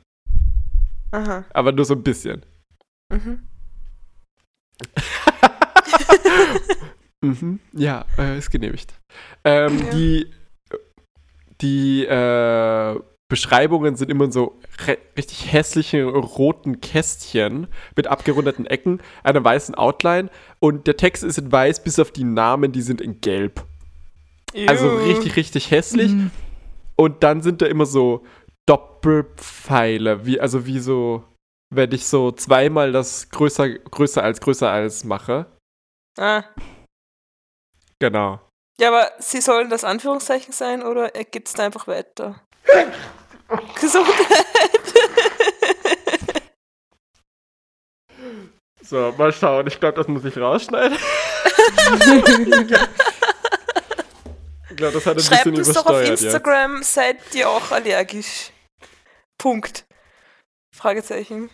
Aha. 1.12 1.43
Aber 1.53 1.71
nur 1.71 1.86
so 1.86 1.95
ein 1.95 2.03
bisschen. 2.03 2.45
Mhm. 3.12 3.48
Mhm. 7.21 7.59
Ja, 7.74 8.05
äh, 8.17 8.38
ist 8.38 8.50
genehmigt. 8.50 8.93
Ähm, 9.43 9.77
Ja. 9.79 9.89
Die, 9.91 10.31
die 11.59 12.05
äh, 12.05 12.98
Beschreibungen 13.29 13.95
sind 13.95 14.09
immer 14.09 14.25
in 14.25 14.31
so 14.31 14.59
richtig 15.15 15.53
hässlichen 15.53 16.09
roten 16.09 16.81
Kästchen 16.81 17.67
mit 17.95 18.07
abgerundeten 18.07 18.65
Ecken, 18.65 19.01
einer 19.24 19.43
weißen 19.43 19.75
Outline 19.75 20.29
und 20.59 20.88
der 20.88 20.98
Text 20.98 21.24
ist 21.24 21.38
in 21.38 21.51
weiß, 21.51 21.83
bis 21.83 22.00
auf 22.00 22.12
die 22.12 22.24
Namen, 22.24 22.71
die 22.71 22.81
sind 22.81 23.01
in 23.01 23.21
gelb. 23.21 23.63
Also 24.67 24.88
Ew. 24.88 25.05
richtig, 25.05 25.36
richtig 25.36 25.69
hässlich. 25.69 26.12
Mhm. 26.12 26.31
Und 26.95 27.24
dann 27.24 27.41
sind 27.41 27.62
da 27.62 27.67
immer 27.67 27.86
so 27.86 28.25
Doppelpfeile, 28.65 30.25
wie, 30.25 30.39
also 30.39 30.65
wie 30.65 30.79
so, 30.79 31.24
wenn 31.74 31.91
ich 31.91 32.07
so 32.07 32.31
zweimal 32.31 32.91
das 32.91 33.29
größer, 33.29 33.69
größer 33.69 34.24
als, 34.24 34.41
größer 34.41 34.71
als 34.71 35.03
mache. 35.03 35.45
Ah. 36.17 36.43
Genau. 38.00 38.41
Ja, 38.79 38.89
aber 38.89 39.12
sie 39.19 39.41
sollen 39.41 39.69
das 39.69 39.83
Anführungszeichen 39.83 40.51
sein 40.51 40.81
oder 40.81 41.09
geht 41.09 41.48
es 41.48 41.53
da 41.53 41.65
einfach 41.65 41.88
weiter? 41.88 42.41
Gesundheit. 43.79 44.93
So, 48.81 49.13
mal 49.17 49.31
schauen. 49.31 49.67
Ich 49.67 49.79
glaube, 49.79 49.95
das 49.97 50.07
muss 50.07 50.25
ich 50.25 50.35
rausschneiden. 50.37 50.97
Ich 54.69 54.75
glaube, 54.77 54.93
das 54.93 55.05
hat 55.05 55.17
ein 55.17 55.23
Schreibt 55.23 55.43
bisschen 55.45 55.55
uns 55.57 55.67
doch 55.73 55.85
auf 55.85 55.91
übersteuert 55.91 56.09
jetzt. 56.09 56.23
Instagram, 56.23 56.83
seid 56.83 57.17
ihr 57.33 57.49
auch 57.49 57.71
allergisch? 57.71 58.51
Punkt. 59.37 59.85
Fragezeichen. 60.75 61.49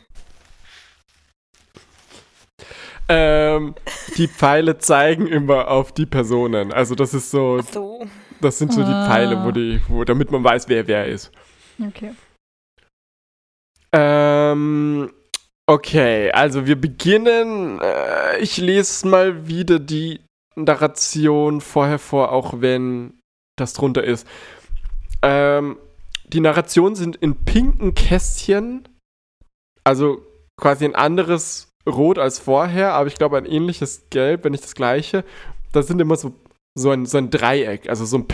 Ähm, 3.07 3.75
die 4.17 4.27
Pfeile 4.27 4.77
zeigen 4.79 5.27
immer 5.27 5.67
auf 5.67 5.91
die 5.91 6.05
Personen. 6.05 6.71
Also 6.73 6.95
das 6.95 7.13
ist 7.13 7.29
so, 7.31 7.59
Ach 7.61 7.71
so. 7.71 8.07
das 8.41 8.57
sind 8.57 8.73
so 8.73 8.81
die 8.83 8.91
Ah. 8.91 9.07
Pfeile, 9.07 9.43
wo 9.43 9.51
die, 9.51 9.81
wo, 9.87 10.03
damit 10.03 10.31
man 10.31 10.43
weiß, 10.43 10.67
wer 10.69 10.87
wer 10.87 11.05
ist. 11.05 11.31
Okay. 11.79 12.13
Ähm, 13.91 15.12
okay, 15.65 16.32
also 16.32 16.65
wir 16.65 16.79
beginnen. 16.79 17.79
Äh, 17.82 18.39
ich 18.39 18.58
lese 18.58 19.08
mal 19.08 19.48
wieder 19.48 19.79
die 19.79 20.22
Narration 20.55 21.62
vorher 21.62 22.00
vor, 22.00 22.32
auch 22.32 22.62
wenn 22.62 23.20
das 23.58 23.74
drunter 23.74 24.03
ist. 24.03 24.27
Ähm, 25.22 25.77
die 26.27 26.39
Narrationen 26.39 26.96
sind 26.96 27.15
in 27.15 27.46
pinken 27.46 27.94
Kästchen, 27.94 28.88
also 29.84 30.25
quasi 30.58 30.86
ein 30.86 30.96
anderes 30.96 31.70
Rot 31.88 32.17
als 32.17 32.39
vorher, 32.39 32.94
aber 32.94 33.08
ich 33.08 33.15
glaube 33.15 33.38
ein 33.38 33.46
ähnliches 33.46 34.10
Gelb, 34.10 34.44
wenn 34.44 34.51
nicht 34.51 34.63
das 34.63 34.75
gleiche. 34.75 35.24
Da 35.72 35.84
sind 35.84 36.00
immer 36.01 36.15
so, 36.15 36.34
so, 36.77 36.91
ein, 36.91 37.05
so 37.05 37.17
ein 37.17 37.29
Dreieck, 37.29 37.89
also 37.89 38.05
so 38.05 38.17
ein 38.17 38.27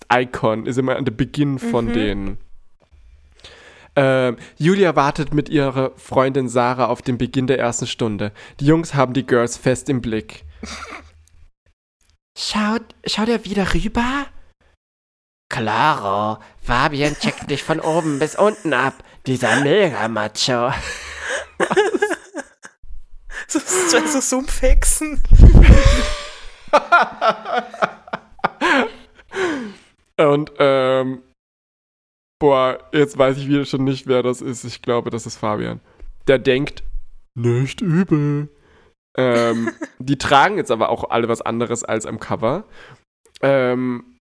Play-Icon 0.00 0.66
ist 0.66 0.78
immer 0.78 0.96
an 0.96 1.04
der 1.04 1.12
Beginn 1.12 1.58
von 1.58 1.86
Mhm. 1.86 1.92
den 1.92 2.38
ähm, 3.94 4.38
Julia 4.56 4.96
wartet 4.96 5.34
mit 5.34 5.50
ihrer 5.50 5.90
Freundin 5.96 6.48
Sarah 6.48 6.86
auf 6.86 7.02
den 7.02 7.18
Beginn 7.18 7.46
der 7.46 7.58
ersten 7.58 7.86
Stunde. 7.86 8.32
Die 8.58 8.64
Jungs 8.64 8.94
haben 8.94 9.12
die 9.12 9.26
Girls 9.26 9.58
fest 9.58 9.90
im 9.90 10.00
Blick. 10.00 10.44
Schaut, 12.38 12.80
schaut 13.06 13.28
er 13.28 13.44
wieder 13.44 13.74
rüber? 13.74 14.24
Claro, 15.50 16.38
Fabian 16.62 17.14
checkt 17.18 17.50
dich 17.50 17.62
von 17.62 17.80
oben 17.80 18.18
bis 18.18 18.34
unten 18.34 18.72
ab. 18.72 18.94
Dieser 19.26 19.60
Mega-Macho. 19.60 20.72
So, 23.48 23.58
so, 23.58 24.06
so 24.06 24.20
Sumpfhexen. 24.22 25.22
Und, 30.16 30.52
ähm, 30.58 31.22
boah, 32.38 32.78
jetzt 32.92 33.16
weiß 33.16 33.38
ich 33.38 33.48
wieder 33.48 33.64
schon 33.64 33.84
nicht, 33.84 34.06
wer 34.06 34.22
das 34.22 34.40
ist. 34.40 34.64
Ich 34.64 34.82
glaube, 34.82 35.10
das 35.10 35.26
ist 35.26 35.36
Fabian. 35.36 35.80
Der 36.26 36.38
denkt, 36.38 36.82
nicht 37.34 37.80
übel. 37.80 38.48
Ähm, 39.16 39.70
die 39.98 40.18
tragen 40.18 40.56
jetzt 40.56 40.70
aber 40.70 40.88
auch 40.88 41.10
alle 41.10 41.28
was 41.28 41.42
anderes 41.42 41.84
als 41.84 42.06
am 42.06 42.20
Cover. 42.20 42.64
Ähm, 43.40 44.18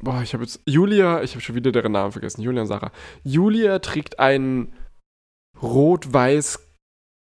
boah, 0.00 0.22
ich 0.22 0.34
habe 0.34 0.44
jetzt, 0.44 0.62
Julia, 0.66 1.22
ich 1.22 1.32
habe 1.32 1.40
schon 1.40 1.54
wieder 1.54 1.72
deren 1.72 1.92
Namen 1.92 2.12
vergessen, 2.12 2.42
Julia 2.42 2.62
und 2.62 2.68
Sarah. 2.68 2.92
Julia 3.24 3.78
trägt 3.78 4.18
einen 4.18 4.72
rot-weiß, 5.60 6.64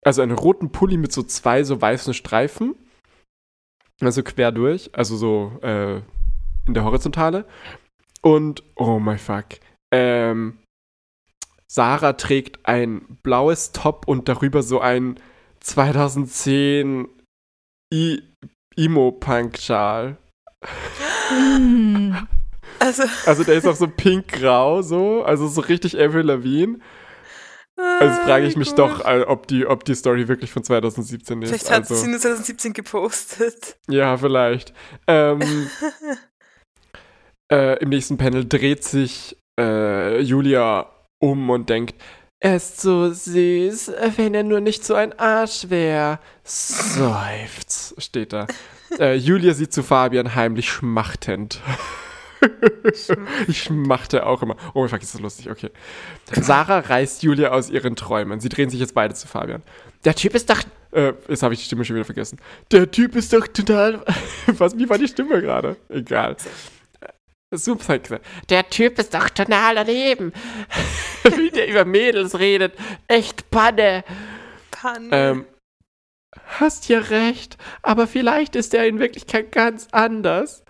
also 0.05 0.21
einen 0.21 0.31
roten 0.31 0.71
Pulli 0.71 0.97
mit 0.97 1.11
so 1.11 1.23
zwei 1.23 1.63
so 1.63 1.81
weißen 1.81 2.13
Streifen. 2.13 2.75
Also 3.99 4.23
quer 4.23 4.51
durch, 4.51 4.89
also 4.93 5.15
so, 5.15 5.59
äh, 5.61 5.97
in 6.65 6.73
der 6.73 6.83
Horizontale. 6.83 7.45
Und, 8.21 8.63
oh 8.75 8.99
my 8.99 9.17
fuck. 9.17 9.45
Ähm, 9.91 10.59
Sarah 11.67 12.13
trägt 12.13 12.65
ein 12.65 13.17
blaues 13.23 13.71
Top 13.71 14.07
und 14.07 14.27
darüber 14.27 14.61
so 14.63 14.79
ein 14.79 15.19
2010 15.61 17.07
I 17.93 18.21
Emo-Punk-Schal. 18.75 20.17
Mhm. 21.31 22.27
Also, 22.79 23.03
Also 23.25 23.43
der 23.43 23.55
ist 23.55 23.67
auch 23.67 23.75
so 23.75 23.87
pink-grau, 23.87 24.81
so, 24.81 25.23
also 25.23 25.47
so 25.47 25.61
richtig 25.61 25.99
Avril 25.99 26.25
Lavigne. 26.25 26.79
Also 27.77 28.21
frage 28.21 28.45
ich 28.45 28.55
mich 28.57 28.69
gut. 28.69 28.79
doch, 28.79 29.05
äh, 29.05 29.21
ob 29.21 29.47
die, 29.47 29.65
ob 29.65 29.85
die 29.85 29.95
Story 29.95 30.27
wirklich 30.27 30.51
von 30.51 30.63
2017 30.63 31.41
ist. 31.41 31.49
Vielleicht 31.49 31.71
hat 31.71 31.89
also, 31.89 31.95
sie 31.95 32.09
nur 32.09 32.19
2017 32.19 32.73
gepostet. 32.73 33.77
Ja, 33.87 34.17
vielleicht. 34.17 34.73
Ähm, 35.07 35.39
äh, 37.51 37.77
Im 37.81 37.89
nächsten 37.89 38.17
Panel 38.17 38.45
dreht 38.47 38.83
sich 38.83 39.35
äh, 39.59 40.19
Julia 40.21 40.87
um 41.19 41.49
und 41.49 41.69
denkt, 41.69 41.95
er 42.43 42.55
ist 42.55 42.81
so 42.81 43.13
süß, 43.13 43.91
wenn 44.15 44.33
er 44.33 44.41
nur 44.41 44.61
nicht 44.61 44.83
so 44.83 44.95
ein 44.95 45.17
Arsch 45.19 45.69
wäre. 45.69 46.17
Seufz, 46.43 47.93
steht 47.97 48.33
da. 48.33 48.47
Äh, 48.99 49.15
Julia 49.15 49.53
sieht 49.53 49.71
zu 49.71 49.83
Fabian 49.83 50.35
heimlich 50.35 50.69
schmachtend. 50.69 51.61
ich 53.47 53.63
schmachte 53.63 54.25
auch 54.25 54.41
immer. 54.41 54.57
Oh, 54.73 54.85
fuck, 54.85 55.01
ist 55.01 55.13
das 55.13 55.21
lustig, 55.21 55.49
okay. 55.49 55.69
Sarah 56.29 56.79
reißt 56.79 57.23
Julia 57.23 57.51
aus 57.51 57.69
ihren 57.69 57.95
Träumen. 57.95 58.41
Sie 58.41 58.49
drehen 58.49 58.69
sich 58.69 58.81
jetzt 58.81 58.93
beide 58.93 59.13
zu 59.13 59.29
Fabian. 59.29 59.63
Der 60.03 60.13
Typ 60.13 60.35
ist 60.35 60.49
doch. 60.49 60.59
Äh, 60.91 61.13
jetzt 61.29 61.41
habe 61.41 61.53
ich 61.53 61.61
die 61.61 61.67
Stimme 61.67 61.85
schon 61.85 61.95
wieder 61.95 62.03
vergessen. 62.03 62.37
Der 62.73 62.91
Typ 62.91 63.15
ist 63.15 63.31
doch 63.31 63.47
total. 63.47 64.03
Was, 64.47 64.77
wie 64.77 64.89
war 64.89 64.97
die 64.97 65.07
Stimme 65.07 65.39
gerade? 65.39 65.77
Egal. 65.87 66.35
Super 67.53 67.99
gesagt. 67.99 68.25
Der 68.49 68.69
Typ 68.69 68.97
ist 68.97 69.13
doch 69.13 69.29
total 69.29 69.75
daneben. 69.75 70.31
Wie 71.23 71.49
der 71.49 71.67
über 71.67 71.85
Mädels 71.85 72.39
redet. 72.39 72.73
Echt 73.07 73.49
Panne. 73.51 74.03
Panne. 74.71 75.09
Ähm, 75.11 75.45
hast 76.59 76.87
ja 76.87 76.99
recht, 76.99 77.57
aber 77.81 78.07
vielleicht 78.07 78.55
ist 78.55 78.73
er 78.73 78.87
in 78.87 78.99
Wirklichkeit 78.99 79.51
ganz 79.51 79.89
anders. 79.91 80.63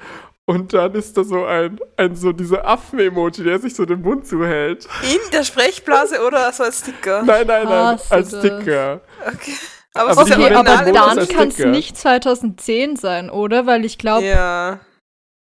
Und 0.45 0.73
dann 0.73 0.93
ist 0.95 1.15
da 1.15 1.23
so 1.23 1.45
ein, 1.45 1.79
ein 1.97 2.15
so 2.15 2.31
dieser 2.31 2.65
Affen-Emoji, 2.65 3.43
der 3.43 3.59
sich 3.59 3.75
so 3.75 3.85
den 3.85 4.01
Mund 4.01 4.27
zuhält. 4.27 4.88
In 5.03 5.31
der 5.31 5.43
Sprechblase 5.43 6.25
oder 6.25 6.51
so 6.51 6.63
als 6.63 6.79
Sticker? 6.79 7.21
Nein, 7.25 7.45
nein, 7.47 7.65
nein, 7.65 7.69
Hasse 7.69 8.11
als 8.11 8.29
das. 8.31 8.39
Sticker. 8.39 9.01
Okay. 9.25 9.53
Aber, 9.93 10.11
Aber 10.11 10.21
es 10.23 10.29
ist 10.29 10.38
die 10.38 10.41
ja 10.41 10.47
Okay, 10.47 10.55
aber 10.55 10.91
dann 10.91 11.27
kann 11.27 11.47
es 11.50 11.57
nicht 11.59 11.97
2010 11.97 12.95
sein, 12.95 13.29
oder? 13.29 13.65
Weil 13.65 13.85
ich 13.85 13.97
glaube, 13.97 14.25
Ja. 14.25 14.79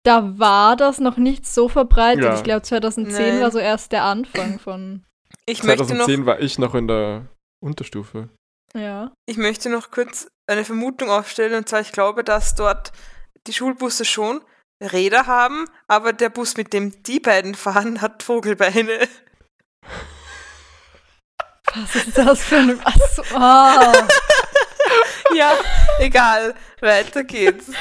Da 0.03 0.37
war 0.39 0.75
das 0.75 0.99
noch 0.99 1.17
nicht 1.17 1.45
so 1.45 1.69
verbreitet. 1.69 2.23
Ja. 2.23 2.35
Ich 2.35 2.43
glaube, 2.43 2.61
2010 2.61 3.13
Nein. 3.13 3.41
war 3.41 3.51
so 3.51 3.59
erst 3.59 3.91
der 3.91 4.03
Anfang 4.03 4.59
von. 4.63 5.05
Ich 5.45 5.63
möchte, 5.63 5.83
noch, 5.83 5.89
2010 5.89 6.25
war 6.25 6.39
ich 6.39 6.59
noch 6.59 6.75
in 6.75 6.87
der 6.87 7.27
Unterstufe. 7.63 8.29
Ja. 8.75 9.13
ich 9.25 9.37
möchte 9.37 9.69
noch 9.69 9.91
kurz 9.91 10.27
eine 10.45 10.65
Vermutung 10.65 11.09
aufstellen, 11.09 11.55
und 11.55 11.69
zwar, 11.69 11.81
ich 11.81 11.93
glaube, 11.93 12.23
dass 12.23 12.53
dort 12.53 12.91
die 13.47 13.53
Schulbusse 13.53 14.05
schon 14.05 14.41
Räder 14.83 15.25
haben, 15.25 15.65
aber 15.87 16.13
der 16.13 16.29
Bus, 16.29 16.57
mit 16.57 16.73
dem 16.73 17.01
die 17.03 17.19
beiden 17.19 17.55
fahren, 17.55 18.01
hat 18.01 18.23
Vogelbeine. 18.23 19.07
Was 21.73 21.95
ist 21.95 22.17
das 22.17 22.43
für 22.43 22.57
ein. 22.57 22.79
Achso, 22.85 23.23
oh. 23.33 23.93
Ja, 25.35 25.53
egal. 25.99 26.55
Weiter 26.81 27.23
geht's. 27.23 27.71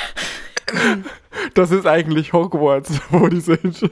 Das 1.55 1.71
ist 1.71 1.87
eigentlich 1.87 2.33
Hogwarts, 2.33 2.91
wo 3.11 3.29
die 3.29 3.41
sind. 3.41 3.89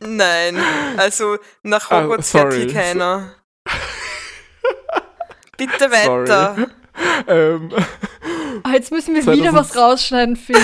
Nein, 0.00 0.58
also 0.96 1.36
nach 1.62 1.90
Ah, 1.90 2.02
Hogwarts 2.02 2.30
fährt 2.30 2.52
hier 2.54 2.72
keiner. 2.72 3.32
Bitte 5.56 5.90
weiter. 5.90 6.56
Sorry. 6.56 6.66
Ähm, 7.28 7.70
Ah, 8.62 8.72
Jetzt 8.72 8.90
müssen 8.90 9.14
wir 9.14 9.22
2000 9.22 9.42
wieder 9.44 9.54
was 9.54 9.76
rausschneiden, 9.76 10.34
Phil. 10.36 10.56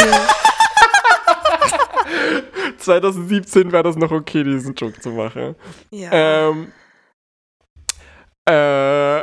2017 2.79 3.71
wäre 3.73 3.83
das 3.83 3.97
noch 3.97 4.11
okay, 4.11 4.43
diesen 4.45 4.75
Joke 4.75 4.99
zu 5.01 5.11
machen. 5.11 5.55
Ja. 5.91 6.11
Ähm, 6.13 6.73
äh, 8.47 9.23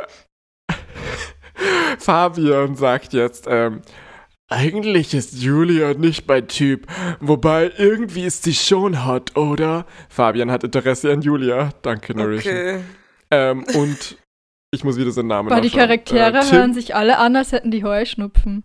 Fabian 1.98 2.74
sagt 2.76 3.12
jetzt, 3.12 3.44
ähm, 3.48 3.82
eigentlich 4.50 5.14
ist 5.14 5.40
Julia 5.40 5.94
nicht 5.94 6.26
mein 6.28 6.48
Typ, 6.48 6.86
wobei 7.20 7.70
irgendwie 7.78 8.24
ist 8.24 8.42
sie 8.42 8.54
schon 8.54 9.06
hot, 9.06 9.36
oder? 9.36 9.86
Fabian 10.08 10.50
hat 10.50 10.64
Interesse 10.64 11.12
an 11.12 11.22
Julia. 11.22 11.70
Danke, 11.82 12.14
Narration. 12.14 12.54
okay. 12.54 12.80
Ähm, 13.30 13.64
und 13.74 14.16
ich 14.72 14.84
muss 14.84 14.96
wieder 14.98 15.12
seinen 15.12 15.28
Namen 15.28 15.50
Weil 15.50 15.62
die. 15.62 15.70
Charaktere 15.70 16.38
äh, 16.38 16.52
hören 16.52 16.74
sich 16.74 16.94
alle 16.94 17.18
an, 17.18 17.36
als 17.36 17.52
hätten 17.52 17.70
die 17.70 17.84
Heuschnupfen. 17.84 18.64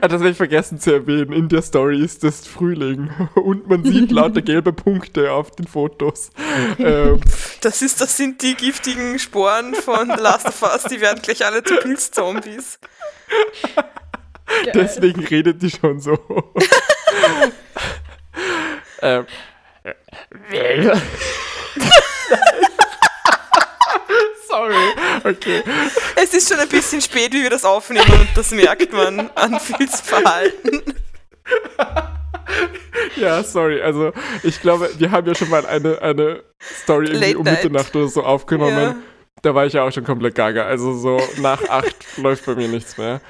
Ah, 0.00 0.08
Das 0.08 0.20
habe 0.20 0.30
ich 0.30 0.36
vergessen 0.36 0.78
zu 0.80 0.92
erwähnen. 0.92 1.32
In 1.32 1.48
der 1.48 1.62
Story 1.62 2.02
ist 2.02 2.24
es 2.24 2.46
Frühling 2.46 3.10
und 3.34 3.68
man 3.68 3.84
sieht 3.84 4.10
lauter 4.10 4.42
gelbe 4.42 4.72
Punkte 4.72 5.32
auf 5.32 5.50
den 5.52 5.66
Fotos. 5.66 6.30
ähm, 6.78 7.20
Das, 7.60 7.82
ist, 7.82 8.00
das 8.00 8.16
sind 8.16 8.42
die 8.42 8.54
giftigen 8.54 9.18
Sporen 9.18 9.74
von 9.74 10.10
The 10.14 10.22
Last 10.22 10.46
of 10.46 10.62
Us, 10.62 10.84
die 10.84 11.00
werden 11.00 11.20
gleich 11.22 11.44
alle 11.44 11.62
zu 11.62 11.76
Pilzzombies. 11.76 12.78
Deswegen 14.74 15.24
redet 15.24 15.60
die 15.62 15.70
schon 15.70 16.00
so. 16.00 16.18
ähm, 19.02 19.26
Sorry. 24.48 24.74
Okay. 25.24 25.62
Es 26.26 26.34
ist 26.34 26.48
schon 26.48 26.58
ein 26.58 26.68
bisschen 26.68 27.00
spät, 27.00 27.32
wie 27.32 27.42
wir 27.44 27.50
das 27.50 27.64
aufnehmen 27.64 28.10
und 28.10 28.28
das 28.34 28.50
merkt 28.50 28.92
man 28.92 29.30
an 29.36 29.60
Phils 29.60 30.00
Verhalten. 30.00 30.82
Ja, 33.14 33.44
sorry. 33.44 33.80
Also, 33.80 34.12
ich 34.42 34.60
glaube, 34.60 34.90
wir 34.98 35.12
haben 35.12 35.24
ja 35.28 35.36
schon 35.36 35.50
mal 35.50 35.64
eine, 35.64 36.02
eine 36.02 36.42
Story 36.82 37.06
irgendwie 37.06 37.26
Late 37.26 37.38
um 37.38 37.44
Night. 37.44 37.64
Mitternacht 37.64 37.94
oder 37.94 38.08
so 38.08 38.24
aufgenommen. 38.24 38.76
Ja. 38.76 38.96
Da 39.42 39.54
war 39.54 39.66
ich 39.66 39.74
ja 39.74 39.84
auch 39.84 39.92
schon 39.92 40.02
komplett 40.02 40.34
gaga. 40.34 40.64
Also, 40.64 40.94
so 40.94 41.20
nach 41.38 41.62
acht 41.68 41.94
läuft 42.16 42.44
bei 42.44 42.56
mir 42.56 42.68
nichts 42.68 42.98
mehr. 42.98 43.20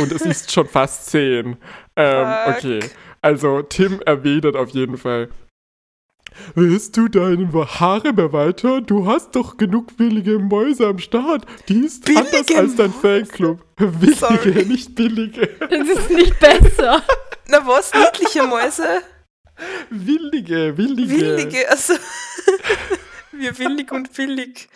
Und 0.00 0.10
es 0.10 0.22
ist 0.22 0.50
schon 0.50 0.66
fast 0.66 1.10
zehn. 1.10 1.56
Ähm, 1.94 2.34
okay. 2.48 2.80
Also, 3.20 3.62
Tim 3.62 4.00
erwidert 4.04 4.56
auf 4.56 4.70
jeden 4.70 4.98
Fall. 4.98 5.28
Willst 6.54 6.96
du 6.96 7.08
deinen 7.08 7.52
Harem 7.52 8.18
erweitern? 8.18 8.84
Du 8.86 9.06
hast 9.06 9.32
doch 9.36 9.56
genug 9.56 9.98
willige 9.98 10.38
Mäuse 10.38 10.86
am 10.86 10.98
Start. 10.98 11.46
Die 11.68 11.84
ist 11.84 12.04
Billige 12.04 12.24
anders 12.38 12.50
als 12.56 12.76
dein? 12.76 12.92
Fanclub. 12.92 13.64
Willige, 13.76 14.16
Sorry. 14.18 14.64
nicht 14.66 14.94
billige. 14.94 15.46
Das 15.60 15.88
ist 15.88 16.10
nicht 16.10 16.38
besser. 16.40 17.02
Na 17.48 17.66
was, 17.66 17.92
niedliche 17.94 18.44
Mäuse? 18.44 19.02
Willige, 19.90 20.76
willige. 20.76 21.10
Willige, 21.10 21.70
also. 21.70 21.94
Wir 23.32 23.56
willig 23.58 23.90
und 23.92 24.12
billig. 24.12 24.68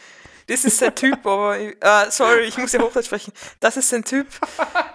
Das 0.49 0.65
ist 0.65 0.79
sein 0.79 0.95
Typ, 0.95 1.25
aber. 1.27 1.59
ich- 1.59 1.77
Ah, 1.81 2.11
sorry, 2.11 2.45
ich 2.45 2.57
muss 2.57 2.73
ja 2.73 2.81
Hochdeutsch 2.81 3.07
sprechen. 3.07 3.33
Das 3.61 3.77
ist 3.77 3.89
sein 3.89 4.05
Typ. 4.05 4.27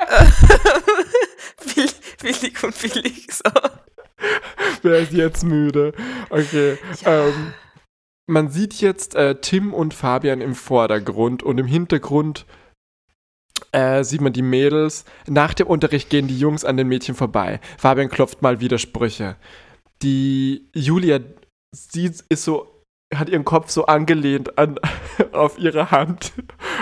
Äh, 0.09 0.25
Will, 1.75 1.89
willig 2.21 2.63
und 2.63 2.79
billig. 2.81 3.27
So. 3.31 3.51
Wer 4.81 4.99
ist 4.99 5.13
jetzt 5.13 5.43
müde? 5.43 5.93
Okay. 6.29 6.77
Ähm, 7.05 7.53
man 8.27 8.49
sieht 8.49 8.75
jetzt 8.75 9.15
äh, 9.15 9.35
Tim 9.41 9.73
und 9.73 9.93
Fabian 9.93 10.41
im 10.41 10.55
Vordergrund 10.55 11.43
und 11.43 11.59
im 11.59 11.67
Hintergrund 11.67 12.45
äh, 13.71 14.03
sieht 14.03 14.21
man 14.21 14.33
die 14.33 14.41
Mädels. 14.41 15.05
Nach 15.27 15.53
dem 15.53 15.67
Unterricht 15.67 16.09
gehen 16.09 16.27
die 16.27 16.37
Jungs 16.39 16.65
an 16.65 16.77
den 16.77 16.87
Mädchen 16.87 17.15
vorbei. 17.15 17.59
Fabian 17.77 18.09
klopft 18.09 18.41
mal 18.41 18.59
Widersprüche. 18.59 19.35
Die 20.01 20.67
Julia, 20.73 21.19
sie 21.75 22.11
ist 22.29 22.43
so, 22.43 22.83
hat 23.13 23.29
ihren 23.29 23.45
Kopf 23.45 23.69
so 23.69 23.85
angelehnt 23.85 24.57
an, 24.57 24.79
auf 25.31 25.59
ihre 25.59 25.91
Hand, 25.91 26.33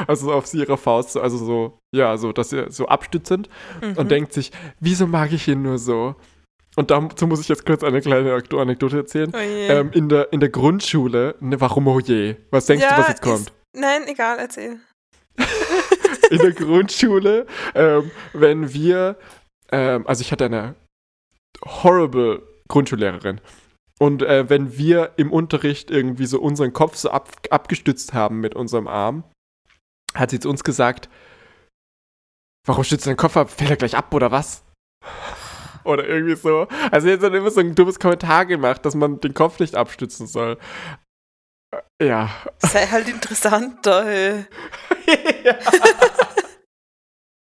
also 0.07 0.31
auf 0.31 0.53
ihre 0.53 0.77
Faust, 0.77 1.17
also 1.17 1.37
so, 1.37 1.79
ja, 1.93 2.15
so, 2.17 2.31
dass 2.31 2.51
sie 2.51 2.65
so 2.69 2.87
abstützend 2.87 3.49
Mhm. 3.81 3.93
und 3.97 4.09
denkt 4.11 4.33
sich, 4.33 4.51
wieso 4.79 5.05
mag 5.07 5.33
ich 5.33 5.47
ihn 5.47 5.61
nur 5.63 5.77
so? 5.77 6.15
Und 6.79 6.91
dazu 6.91 7.27
muss 7.27 7.41
ich 7.41 7.49
jetzt 7.49 7.65
kurz 7.65 7.83
eine 7.83 7.99
kleine 7.99 8.33
Anekdote 8.33 8.95
erzählen. 8.99 9.29
Oh. 9.33 9.37
Ähm, 9.37 9.91
in, 9.91 10.07
der, 10.07 10.31
in 10.31 10.39
der 10.39 10.47
Grundschule, 10.47 11.35
ne, 11.41 11.59
warum 11.59 11.87
oh 11.87 11.99
je? 11.99 12.37
Was 12.51 12.67
denkst 12.67 12.85
Ja, 12.85 12.95
du, 12.95 13.01
was 13.01 13.09
jetzt 13.09 13.21
kommt? 13.21 13.49
Ist, 13.49 13.53
nein, 13.75 14.07
egal, 14.07 14.39
erzähl. 14.39 14.79
in 16.29 16.37
der 16.37 16.53
Grundschule, 16.53 17.47
ähm, 17.75 18.11
wenn 18.31 18.73
wir, 18.73 19.17
ähm, 19.73 20.07
also 20.07 20.21
ich 20.21 20.31
hatte 20.31 20.45
eine 20.45 20.75
horrible 21.65 22.43
Grundschullehrerin. 22.69 23.41
Und 23.99 24.21
äh, 24.21 24.49
wenn 24.49 24.77
wir 24.77 25.11
im 25.17 25.33
Unterricht 25.33 25.91
irgendwie 25.91 26.27
so 26.27 26.39
unseren 26.39 26.71
Kopf 26.71 26.95
so 26.95 27.09
ab, 27.11 27.29
abgestützt 27.49 28.13
haben 28.13 28.39
mit 28.39 28.55
unserem 28.55 28.87
Arm, 28.87 29.25
hat 30.13 30.29
sie 30.29 30.39
zu 30.39 30.49
uns 30.49 30.63
gesagt, 30.63 31.09
warum 32.65 32.85
stützt 32.85 33.05
du 33.05 33.09
deinen 33.09 33.17
Kopf 33.17 33.35
ab? 33.35 33.49
Fällt 33.49 33.69
er 33.69 33.75
gleich 33.75 33.97
ab 33.97 34.13
oder 34.13 34.31
was? 34.31 34.63
Oder 35.83 36.07
irgendwie 36.07 36.35
so. 36.35 36.67
Also 36.91 37.07
jetzt 37.07 37.23
hat 37.23 37.33
immer 37.33 37.51
so 37.51 37.59
ein 37.59 37.75
dummes 37.75 37.99
Kommentar 37.99 38.45
gemacht, 38.45 38.85
dass 38.85 38.95
man 38.95 39.19
den 39.19 39.33
Kopf 39.33 39.59
nicht 39.59 39.75
abstützen 39.75 40.27
soll. 40.27 40.57
Äh, 41.99 42.07
Ja. 42.07 42.29
Sei 42.59 42.85
halt 42.87 43.09
interessanter. 43.09 44.05
Hey. 44.05 44.45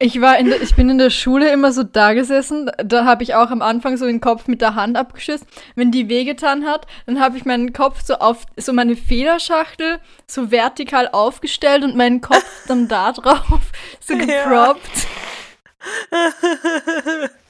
Ich, 0.00 0.20
war 0.20 0.36
in 0.38 0.50
der, 0.50 0.60
ich 0.60 0.74
bin 0.74 0.90
in 0.90 0.98
der 0.98 1.08
Schule 1.08 1.50
immer 1.52 1.72
so 1.72 1.84
da 1.84 2.14
gesessen, 2.14 2.70
da 2.76 3.04
habe 3.04 3.22
ich 3.22 3.36
auch 3.36 3.50
am 3.50 3.62
Anfang 3.62 3.96
so 3.96 4.04
den 4.04 4.20
Kopf 4.20 4.48
mit 4.48 4.60
der 4.60 4.74
Hand 4.74 4.96
abgeschützt. 4.96 5.46
Wenn 5.76 5.92
die 5.92 6.08
wehgetan 6.08 6.66
hat, 6.66 6.86
dann 7.06 7.20
habe 7.20 7.38
ich 7.38 7.44
meinen 7.44 7.72
Kopf 7.72 8.02
so 8.04 8.14
auf 8.16 8.44
so 8.56 8.72
meine 8.72 8.96
Federschachtel 8.96 10.00
so 10.26 10.50
vertikal 10.50 11.08
aufgestellt 11.10 11.84
und 11.84 11.96
meinen 11.96 12.20
Kopf 12.20 12.44
dann 12.66 12.88
da 12.88 13.12
drauf 13.12 13.70
so 14.00 14.14
Ja. 14.18 14.74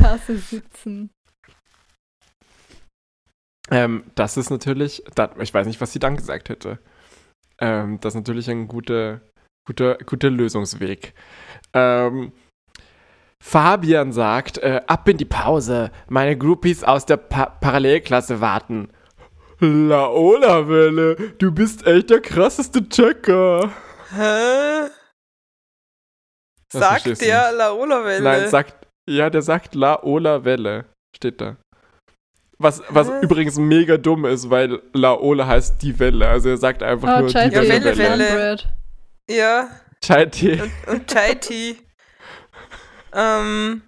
hasse 0.00 0.38
Sitzen. 0.38 1.10
Ähm, 3.70 4.04
das 4.14 4.36
ist 4.36 4.50
natürlich, 4.50 5.02
da, 5.14 5.30
ich 5.38 5.52
weiß 5.52 5.66
nicht, 5.66 5.80
was 5.80 5.92
sie 5.92 5.98
dann 5.98 6.16
gesagt 6.16 6.48
hätte. 6.48 6.78
Ähm, 7.58 7.98
das 8.00 8.12
ist 8.12 8.18
natürlich 8.18 8.50
ein 8.50 8.68
guter, 8.68 9.20
guter, 9.66 9.96
guter 9.98 10.30
Lösungsweg. 10.30 11.14
Ähm, 11.72 12.32
Fabian 13.42 14.12
sagt, 14.12 14.58
äh, 14.58 14.82
ab 14.86 15.08
in 15.08 15.16
die 15.16 15.24
Pause. 15.24 15.90
Meine 16.08 16.36
Groupies 16.36 16.82
aus 16.82 17.06
der 17.06 17.18
pa 17.18 17.46
Parallelklasse 17.46 18.40
warten. 18.40 18.88
Laola-Welle, 19.60 21.16
du 21.38 21.52
bist 21.52 21.86
echt 21.86 22.10
der 22.10 22.20
krasseste 22.20 22.88
Checker. 22.88 23.70
Hä? 24.14 24.88
Das 26.72 26.80
Sagt 26.80 27.20
der 27.20 27.52
Laola-Welle. 27.52 28.22
Nein, 28.22 28.48
sagt, 28.48 28.83
ja, 29.08 29.30
der 29.30 29.42
sagt 29.42 29.74
Laola-Welle. 29.74 30.84
Steht 31.16 31.40
da. 31.40 31.56
Was, 32.58 32.82
was 32.88 33.08
Hä? 33.08 33.20
übrigens 33.22 33.56
mega 33.56 33.96
dumm 33.96 34.24
ist, 34.24 34.48
weil 34.50 34.80
Laola 34.92 35.46
heißt 35.46 35.82
die 35.82 35.98
Welle. 35.98 36.28
Also 36.28 36.50
er 36.50 36.56
sagt 36.56 36.82
einfach 36.82 37.16
Oh, 37.18 37.20
nur 37.22 37.28
Chai 37.30 37.48
die 37.48 37.54
Ja, 37.56 37.60
Tea 37.62 37.68
Welle. 37.70 37.84
Welle, 37.84 37.98
Welle. 37.98 38.38
Welle. 38.38 38.58
Ja, 39.30 39.68
Chai-Tee. 40.02 40.60
und, 40.60 40.72
und 40.88 41.10
Chai 41.10 41.34
Tea. 41.34 41.76
ähm, 43.14 43.82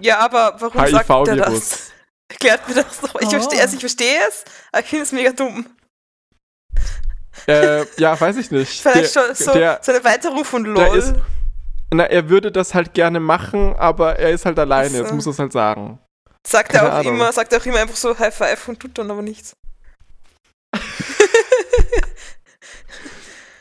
ja, 0.00 0.18
aber 0.18 0.56
warum 0.60 0.86
sagt 0.90 1.08
er 1.10 1.16
HIV-Virus. 1.34 1.70
das? 1.70 1.92
Erklärt 2.30 2.68
mir 2.68 2.74
das 2.74 3.00
doch. 3.00 3.14
Ich 3.20 3.26
Oh. 3.26 3.30
verstehe 3.30 3.60
es, 3.60 3.72
ich 3.74 3.80
verstehe 3.80 4.18
es, 4.28 4.44
aber 4.70 4.82
ich 4.82 4.88
finde 4.88 5.02
es 5.04 5.12
mega 5.12 5.32
dumm. 5.32 5.66
Äh, 7.46 7.84
ja, 7.98 8.18
weiß 8.20 8.36
ich 8.36 8.50
nicht. 8.50 8.80
Vielleicht 8.82 9.16
der, 9.16 9.22
schon 9.26 9.34
so, 9.34 9.52
der, 9.52 9.80
so 9.82 9.92
eine 9.92 9.98
Erweiterung 10.00 10.44
von 10.44 10.64
LOL. 10.64 11.22
Na, 11.92 12.04
er 12.04 12.28
würde 12.28 12.50
das 12.50 12.74
halt 12.74 12.94
gerne 12.94 13.20
machen, 13.20 13.74
aber 13.76 14.18
er 14.18 14.30
ist 14.30 14.46
halt 14.46 14.58
alleine. 14.58 14.88
Ach 14.88 14.92
so. 14.92 15.02
Jetzt 15.02 15.12
muss 15.12 15.26
er 15.26 15.32
es 15.32 15.38
halt 15.38 15.52
sagen. 15.52 15.98
sagt 16.46 16.72
er 16.74 16.80
keine 16.80 16.92
auch 16.92 16.98
Ahnung. 16.98 17.14
immer, 17.14 17.32
sagt 17.32 17.52
er 17.52 17.60
auch 17.60 17.66
immer 17.66 17.80
einfach 17.80 17.96
so 17.96 18.18
High 18.18 18.34
Five 18.34 18.68
und 18.68 18.80
tut 18.80 18.96
dann 18.98 19.10
aber 19.10 19.22
nichts. 19.22 19.54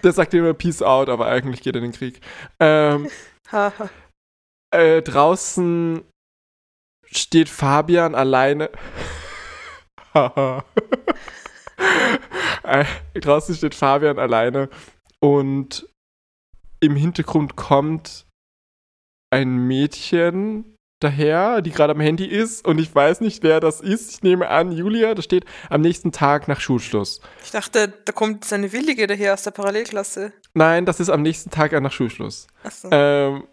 Der 0.03 0.13
sagt 0.13 0.33
immer 0.33 0.53
Peace 0.53 0.81
out, 0.81 1.09
aber 1.09 1.27
eigentlich 1.27 1.61
geht 1.61 1.75
er 1.75 1.81
in 1.83 1.91
den 1.91 1.97
Krieg. 1.97 2.21
Ähm, 2.59 3.09
äh, 4.71 5.01
draußen 5.03 6.03
steht 7.11 7.49
Fabian 7.49 8.15
alleine. 8.15 8.69
Äh, 12.63 12.85
Draußen 13.19 13.55
steht 13.55 13.75
Fabian 13.75 14.19
alleine 14.19 14.69
und 15.19 15.87
im 16.81 16.95
Hintergrund 16.95 17.55
kommt 17.55 18.25
ein 19.29 19.67
Mädchen 19.67 20.75
daher, 20.99 21.61
die 21.61 21.71
gerade 21.71 21.93
am 21.93 21.99
Handy 21.99 22.25
ist 22.25 22.67
und 22.67 22.79
ich 22.79 22.93
weiß 22.93 23.21
nicht, 23.21 23.43
wer 23.43 23.59
das 23.59 23.81
ist. 23.81 24.11
Ich 24.11 24.23
nehme 24.23 24.49
an, 24.49 24.71
Julia, 24.71 25.15
da 25.15 25.21
steht 25.21 25.45
am 25.69 25.81
nächsten 25.81 26.11
Tag 26.11 26.47
nach 26.47 26.59
Schulschluss. 26.59 27.21
Ich 27.43 27.51
dachte, 27.51 27.93
da 28.05 28.11
kommt 28.11 28.45
seine 28.45 28.71
Willige 28.71 29.07
daher 29.07 29.33
aus 29.33 29.43
der 29.43 29.51
Parallelklasse. 29.51 30.33
Nein, 30.53 30.85
das 30.85 30.99
ist 30.99 31.09
am 31.09 31.21
nächsten 31.21 31.49
Tag 31.49 31.71
nach 31.79 31.91
Schulschluss. 31.91 32.47
Achso. 32.63 32.89
Ähm, 32.91 33.47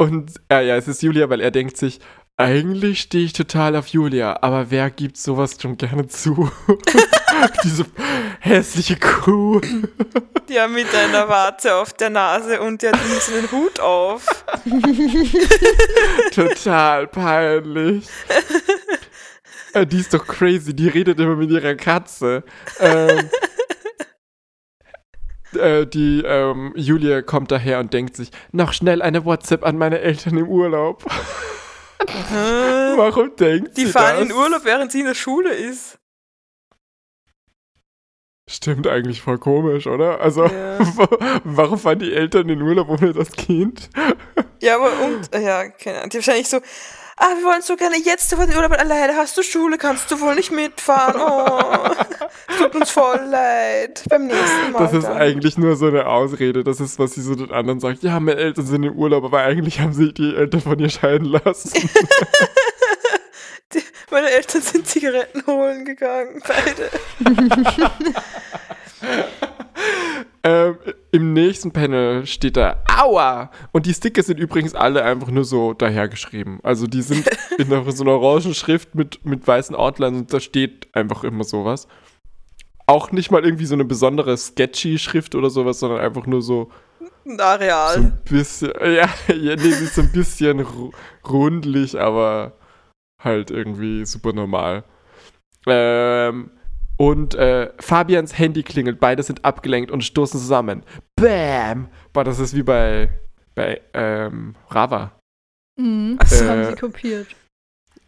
und 0.00 0.34
ja, 0.50 0.60
ja, 0.60 0.76
es 0.76 0.88
ist 0.88 1.02
Julia, 1.02 1.28
weil 1.28 1.40
er 1.40 1.50
denkt 1.50 1.76
sich, 1.76 2.00
eigentlich 2.38 3.00
stehe 3.00 3.24
ich 3.24 3.32
total 3.32 3.74
auf 3.74 3.88
Julia, 3.88 4.38
aber 4.42 4.70
wer 4.70 4.90
gibt 4.90 5.16
sowas 5.16 5.56
schon 5.60 5.76
gerne 5.76 6.06
zu? 6.06 6.48
Diese 7.64 7.84
hässliche 8.38 8.96
Kuh. 8.96 9.60
Ja, 10.48 10.68
mit 10.68 10.86
einer 10.94 11.28
Warze 11.28 11.74
auf 11.74 11.92
der 11.92 12.10
Nase 12.10 12.60
und 12.60 12.80
der 12.82 12.92
hat 12.92 13.00
einen 13.00 13.50
Hut 13.50 13.80
auf. 13.80 14.24
Total 16.32 17.08
peinlich. 17.08 18.06
Äh, 19.72 19.84
die 19.84 19.98
ist 19.98 20.14
doch 20.14 20.24
crazy, 20.24 20.74
die 20.74 20.88
redet 20.88 21.18
immer 21.18 21.34
mit 21.34 21.50
ihrer 21.50 21.74
Katze. 21.74 22.44
Ähm, 22.78 23.30
äh, 25.54 25.86
die 25.86 26.22
ähm, 26.24 26.72
Julia 26.76 27.20
kommt 27.22 27.50
daher 27.50 27.80
und 27.80 27.92
denkt 27.92 28.14
sich, 28.14 28.30
noch 28.52 28.72
schnell 28.72 29.02
eine 29.02 29.24
WhatsApp 29.24 29.64
an 29.64 29.76
meine 29.76 29.98
Eltern 29.98 30.36
im 30.36 30.46
Urlaub. 30.46 31.04
Warum 32.06 33.34
denkt 33.36 33.76
Die 33.76 33.86
sie 33.86 33.92
fahren 33.92 34.16
das? 34.20 34.26
in 34.28 34.32
Urlaub, 34.32 34.64
während 34.64 34.92
sie 34.92 35.00
in 35.00 35.06
der 35.06 35.14
Schule 35.14 35.52
ist. 35.52 35.98
Stimmt 38.50 38.86
eigentlich 38.86 39.20
voll 39.20 39.38
komisch, 39.38 39.86
oder? 39.86 40.20
Also, 40.20 40.46
Ja. 40.46 40.78
warum 41.44 41.78
fahren 41.78 41.98
die 41.98 42.14
Eltern 42.14 42.48
in 42.48 42.62
Urlaub 42.62 42.88
ohne 42.88 43.12
das 43.12 43.30
Kind? 43.32 43.90
Ja, 44.60 44.76
aber 44.76 44.90
und, 45.04 45.28
ja, 45.34 45.68
keine 45.68 45.98
Ahnung. 45.98 46.10
Die 46.10 46.16
wahrscheinlich 46.16 46.48
so, 46.48 46.60
ah, 47.18 47.36
wir 47.36 47.44
wollen 47.44 47.62
so 47.62 47.76
gerne 47.76 47.96
jetzt 47.98 48.30
sofort 48.30 48.48
in 48.48 48.56
Urlaub, 48.56 48.72
aber 48.72 48.84
leider 48.84 49.16
hast 49.16 49.36
du 49.36 49.42
Schule, 49.42 49.78
kannst 49.78 50.10
du 50.10 50.20
wohl 50.20 50.34
nicht 50.34 50.50
mitfahren. 50.52 51.20
Oh, 51.20 51.90
tut 52.58 52.74
uns 52.74 52.90
voll 52.90 53.20
leid. 53.30 54.02
Beim 54.08 54.26
nächsten 54.26 54.72
Mal. 54.72 54.78
Das 54.78 54.92
ist 54.92 55.04
dann. 55.04 55.16
eigentlich 55.16 55.58
nur 55.58 55.76
so 55.76 55.86
eine 55.86 56.06
Ausrede. 56.06 56.64
Das 56.64 56.80
ist, 56.80 56.98
was 56.98 57.12
sie 57.12 57.22
so 57.22 57.34
den 57.34 57.52
anderen 57.52 57.80
sagt. 57.80 58.02
Ja, 58.02 58.18
meine 58.20 58.38
Eltern 58.38 58.66
sind 58.66 58.82
im 58.82 58.96
Urlaub, 58.96 59.24
aber 59.24 59.40
eigentlich 59.40 59.80
haben 59.80 59.92
sie 59.92 60.12
die 60.12 60.34
Eltern 60.34 60.60
von 60.60 60.78
ihr 60.78 60.90
scheiden 60.90 61.26
lassen. 61.26 61.72
Die, 63.74 63.82
meine 64.10 64.30
Eltern 64.30 64.62
sind 64.62 64.86
Zigaretten 64.86 65.44
holen 65.46 65.84
gegangen, 65.84 66.40
beide. 66.46 66.88
ähm, 70.48 70.78
Im 71.12 71.32
nächsten 71.32 71.72
Panel 71.72 72.26
steht 72.26 72.56
da 72.56 72.82
Aua! 72.96 73.50
Und 73.72 73.86
die 73.86 73.94
Sticker 73.94 74.22
sind 74.22 74.38
übrigens 74.38 74.74
alle 74.74 75.02
einfach 75.04 75.28
nur 75.28 75.44
so 75.44 75.72
dahergeschrieben. 75.74 76.60
Also 76.62 76.86
die 76.86 77.02
sind 77.02 77.28
in 77.58 77.72
einer, 77.72 77.90
so 77.92 78.04
einer 78.04 78.12
orangen 78.12 78.54
Schrift 78.54 78.94
mit, 78.94 79.24
mit 79.24 79.46
weißen 79.46 79.74
Outlines 79.76 80.18
und 80.20 80.32
da 80.32 80.40
steht 80.40 80.88
einfach 80.94 81.24
immer 81.24 81.44
sowas. 81.44 81.88
Auch 82.86 83.12
nicht 83.12 83.30
mal 83.30 83.44
irgendwie 83.44 83.66
so 83.66 83.74
eine 83.74 83.84
besondere 83.84 84.36
sketchy 84.36 84.98
Schrift 84.98 85.34
oder 85.34 85.50
sowas, 85.50 85.80
sondern 85.80 86.00
einfach 86.00 86.26
nur 86.26 86.40
so, 86.40 86.70
Ein 87.26 87.36
so 87.36 87.44
Areal. 87.44 87.96
ein 87.96 88.18
bisschen, 88.24 88.72
ja, 88.80 89.08
ja 89.28 89.56
nee, 89.56 89.56
sie 89.56 89.84
ist 89.84 89.94
so 89.96 90.02
ein 90.02 90.12
bisschen 90.12 90.60
ru- 90.62 90.92
rundlich, 91.28 92.00
aber 92.00 92.52
halt 93.22 93.50
irgendwie 93.50 94.06
super 94.06 94.32
normal. 94.32 94.84
Ähm, 95.66 96.50
und 96.98 97.34
äh, 97.36 97.72
Fabians 97.78 98.36
Handy 98.36 98.62
klingelt, 98.62 99.00
beide 99.00 99.22
sind 99.22 99.44
abgelenkt 99.44 99.90
und 99.90 100.02
stoßen 100.02 100.38
zusammen. 100.38 100.82
Bam! 101.16 101.88
Boah, 102.12 102.24
das 102.24 102.40
ist 102.40 102.54
wie 102.54 102.64
bei, 102.64 103.08
bei 103.54 103.80
ähm, 103.94 104.56
Rava. 104.68 105.18
Mhm, 105.80 106.18
das 106.18 106.38
so. 106.38 106.48
haben 106.48 106.60
Äh, 106.60 106.70
sie 106.70 106.76
kopiert. 106.76 107.28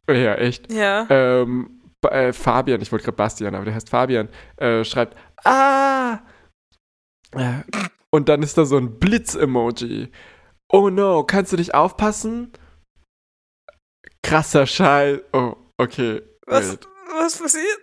Ja, 0.09 0.35
echt. 0.35 0.73
Ja. 0.73 1.07
Ähm, 1.09 1.81
äh, 2.03 2.33
Fabian, 2.33 2.81
ich 2.81 2.91
wollte 2.91 3.05
gerade 3.05 3.17
Bastian, 3.17 3.55
aber 3.55 3.65
der 3.65 3.75
heißt 3.75 3.91
Fabian, 3.91 4.29
äh, 4.57 4.85
schreibt, 4.85 5.17
ah! 5.45 6.19
Äh, 7.33 7.63
und 8.13 8.29
dann 8.29 8.43
ist 8.43 8.59
da 8.59 8.65
so 8.65 8.77
ein 8.77 8.99
Blitz-Emoji. 8.99 10.11
Oh 10.73 10.91
no, 10.91 11.23
kannst 11.23 11.53
du 11.53 11.57
nicht 11.57 11.75
aufpassen? 11.75 12.53
Krasser 14.23 14.67
Scheiß. 14.67 15.21
Oh, 15.33 15.55
okay. 15.79 16.23
Was, 16.47 16.73
wait. 16.73 16.89
Was 17.19 17.39
passiert? 17.39 17.81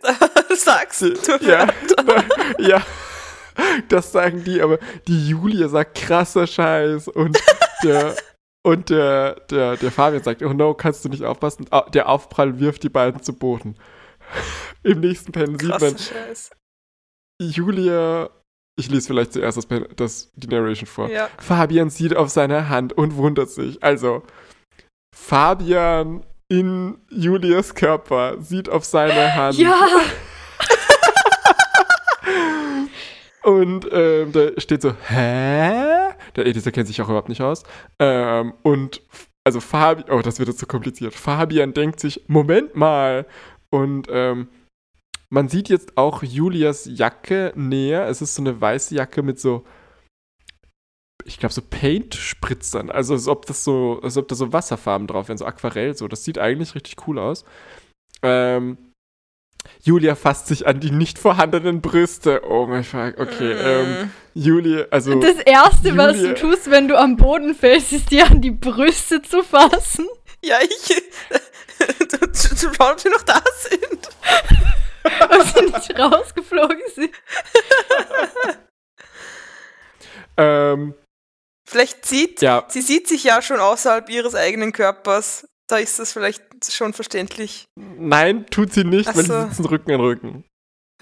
Das 0.49 0.63
sagst 0.63 1.01
du. 1.01 1.13
Ja, 1.41 1.67
ja, 2.59 2.81
das 3.89 4.11
sagen 4.11 4.43
die, 4.43 4.61
aber 4.61 4.79
die 5.07 5.29
Julia 5.29 5.67
sagt 5.67 5.97
krasser 5.97 6.47
Scheiß 6.47 7.07
und 7.07 7.37
der, 7.83 8.15
und 8.63 8.89
der, 8.89 9.35
der, 9.49 9.77
der 9.77 9.91
Fabian 9.91 10.23
sagt, 10.23 10.41
oh 10.43 10.53
no, 10.53 10.73
kannst 10.73 11.05
du 11.05 11.09
nicht 11.09 11.23
aufpassen? 11.23 11.65
Ah, 11.71 11.89
Der 11.89 12.09
Aufprall 12.09 12.59
wirft 12.59 12.83
die 12.83 12.89
beiden 12.89 13.21
zu 13.21 13.33
Boden. 13.33 13.75
Im 14.83 14.99
nächsten 14.99 15.31
Panel 15.31 15.59
sieht 15.59 15.69
man 15.69 15.97
Scheiß. 15.97 16.51
Julia, 17.41 18.29
ich 18.79 18.89
lese 18.89 19.07
vielleicht 19.07 19.33
zuerst 19.33 19.57
das, 19.57 19.67
das, 19.95 20.31
die 20.35 20.47
Narration 20.47 20.87
vor. 20.87 21.09
Ja. 21.09 21.29
Fabian 21.39 21.89
sieht 21.89 22.15
auf 22.15 22.29
seine 22.29 22.69
Hand 22.69 22.93
und 22.93 23.15
wundert 23.15 23.49
sich. 23.49 23.83
Also, 23.83 24.23
Fabian 25.15 26.25
in 26.49 26.97
Julias 27.09 27.75
Körper 27.75 28.41
sieht 28.41 28.69
auf 28.69 28.85
seine 28.85 29.35
Hand. 29.35 29.57
Ja! 29.57 29.75
Und 33.43 33.87
ähm, 33.91 34.31
da 34.33 34.49
steht 34.57 34.81
so, 34.81 34.93
hä? 35.07 36.13
Der 36.35 36.45
Editor 36.45 36.71
kennt 36.73 36.87
sich 36.87 37.01
auch 37.01 37.07
überhaupt 37.07 37.29
nicht 37.29 37.41
aus. 37.41 37.63
Ähm, 37.97 38.53
und 38.61 39.01
also 39.45 39.61
Fabian, 39.61 40.09
oh, 40.09 40.21
das 40.21 40.39
wird 40.39 40.49
jetzt 40.49 40.59
so 40.59 40.65
kompliziert. 40.65 41.13
Fabian 41.13 41.73
denkt 41.73 42.01
sich, 42.01 42.25
Moment 42.27 42.75
mal. 42.75 43.25
Und 43.69 44.07
ähm, 44.11 44.49
man 45.29 45.47
sieht 45.47 45.69
jetzt 45.69 45.97
auch 45.97 46.23
Julias 46.23 46.89
Jacke 46.91 47.53
näher. 47.55 48.07
Es 48.07 48.21
ist 48.21 48.35
so 48.35 48.41
eine 48.41 48.59
weiße 48.59 48.95
Jacke 48.95 49.23
mit 49.23 49.39
so, 49.39 49.63
ich 51.25 51.39
glaube, 51.39 51.53
so 51.53 51.61
Paint-Spritzern. 51.61 52.89
Also 52.89 53.13
als 53.13 53.27
ob 53.27 53.45
das 53.45 53.63
so, 53.63 53.99
als 54.03 54.17
ob 54.17 54.27
da 54.27 54.35
so 54.35 54.53
Wasserfarben 54.53 55.07
drauf 55.07 55.27
wären, 55.27 55.37
so 55.37 55.45
Aquarell. 55.45 55.95
So, 55.95 56.07
das 56.07 56.23
sieht 56.23 56.37
eigentlich 56.37 56.75
richtig 56.75 57.07
cool 57.07 57.19
aus. 57.19 57.43
Ähm, 58.23 58.77
Julia 59.83 60.15
fasst 60.15 60.47
sich 60.47 60.65
an 60.65 60.79
die 60.79 60.91
nicht 60.91 61.19
vorhandenen 61.19 61.81
Brüste. 61.81 62.41
Oh 62.47 62.65
mein 62.67 62.83
Fuck, 62.83 63.15
okay. 63.19 63.51
Ähm, 63.51 63.87
Mm. 64.07 64.11
Julia, 64.39 64.85
also. 64.91 65.19
Das 65.19 65.37
Erste, 65.39 65.97
was 65.97 66.15
Julia. 66.17 66.33
du 66.33 66.39
tust, 66.39 66.69
wenn 66.71 66.87
du 66.87 66.97
am 66.97 67.17
Boden 67.17 67.53
fällst, 67.55 67.91
ist 67.91 68.11
dir 68.11 68.27
an 68.29 68.39
die 68.41 68.51
Brüste 68.51 69.21
zu 69.21 69.43
fassen. 69.43 70.07
Ja, 70.43 70.57
ich. 70.61 71.03
zu, 72.33 72.55
zu 72.55 72.73
schauen, 72.73 72.93
ob 72.93 72.99
sie 72.99 73.09
noch 73.09 73.23
da 73.23 73.41
sind. 73.69 74.09
Ob 75.29 75.41
sie 75.41 75.65
nicht 75.65 75.97
rausgeflogen 75.99 76.81
sind. 76.93 77.11
Ähm, 80.39 80.93
Vielleicht 81.69 82.05
sieht. 82.05 82.41
ja, 82.41 82.65
Sie 82.69 82.81
sieht 82.81 83.07
sich 83.07 83.23
ja 83.25 83.41
schon 83.41 83.59
außerhalb 83.59 84.09
ihres 84.09 84.35
eigenen 84.35 84.71
Körpers. 84.71 85.47
Da 85.67 85.77
ist 85.77 85.99
das 85.99 86.13
vielleicht 86.13 86.41
schon 86.71 86.93
verständlich. 86.93 87.65
nein, 87.75 88.45
tut 88.49 88.71
sie 88.73 88.85
nicht, 88.85 89.09
Ach 89.09 89.15
weil 89.17 89.25
so. 89.25 89.41
sie 89.41 89.47
sitzen 89.49 89.65
Rücken 89.65 89.91
an 89.91 89.99
Rücken. 89.99 90.43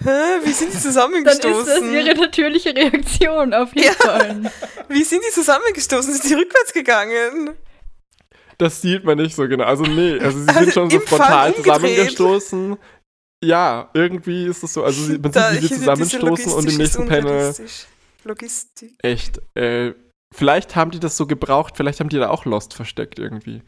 Hä? 0.02 0.10
Wie 0.42 0.52
sind 0.52 0.68
die 0.68 0.72
Dann 0.72 0.74
ist 0.74 0.74
das 0.74 0.82
zusammengestoßen? 0.82 1.94
ihre 1.94 2.14
natürliche 2.16 2.74
Reaktion 2.74 3.54
auf 3.54 3.70
Ja. 3.74 3.82
Hinfallen. 3.92 4.50
Wie 4.88 5.04
sind 5.04 5.22
die 5.26 5.32
zusammengestoßen? 5.32 6.12
Sind 6.12 6.28
die 6.28 6.34
rückwärts 6.34 6.72
gegangen? 6.72 7.56
Das 8.58 8.82
sieht 8.82 9.04
man 9.04 9.18
nicht 9.18 9.36
so 9.36 9.46
genau. 9.46 9.64
Also, 9.64 9.84
nee, 9.84 10.18
also 10.18 10.40
sie 10.40 10.48
Also 10.48 10.60
sind 10.60 10.72
schon 10.74 10.90
so 10.90 11.00
frontal 11.00 11.54
zusammengestoßen. 11.54 12.76
Ja, 13.44 13.88
irgendwie 13.94 14.46
ist 14.46 14.62
es 14.64 14.72
so. 14.72 14.82
Also, 14.82 15.00
sie- 15.02 15.18
man 15.18 15.30
Da- 15.30 15.52
sieht, 15.52 15.62
wie 15.62 15.66
sie 15.68 15.74
zusammenstoßen 15.76 16.52
und 16.52 16.68
im 16.68 16.76
nächsten 16.76 17.06
Panel. 17.06 17.54
Logistik. 18.24 18.94
Echt. 19.02 19.40
Äh, 19.54 19.92
vielleicht 20.34 20.76
haben 20.76 20.90
die 20.90 21.00
das 21.00 21.16
so 21.16 21.26
gebraucht, 21.26 21.76
vielleicht 21.76 22.00
haben 22.00 22.08
die 22.08 22.18
da 22.18 22.30
auch 22.30 22.44
Lost 22.44 22.74
versteckt 22.74 23.18
irgendwie. 23.18 23.62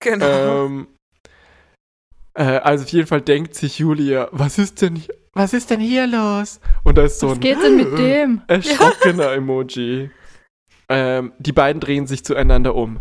Genau. 0.00 0.66
Ähm, 0.66 0.88
äh, 2.34 2.42
also 2.58 2.84
auf 2.84 2.90
jeden 2.90 3.06
Fall 3.06 3.22
denkt 3.22 3.54
sich 3.54 3.78
Julia, 3.78 4.28
was 4.32 4.58
ist 4.58 4.82
denn, 4.82 4.96
hi- 4.96 5.08
was 5.32 5.52
ist 5.52 5.70
denn 5.70 5.80
hier 5.80 6.06
los? 6.06 6.60
Und 6.84 6.98
da 6.98 7.02
ist 7.04 7.18
so 7.20 7.28
Was 7.30 7.36
ein 7.36 7.40
geht 7.40 7.62
denn 7.62 7.76
mit 7.76 7.98
dem? 7.98 8.42
erschrockener 8.46 9.32
Emoji. 9.32 10.10
Ähm, 10.88 11.32
die 11.38 11.52
beiden 11.52 11.80
drehen 11.80 12.06
sich 12.06 12.24
zueinander 12.24 12.74
um. 12.74 13.00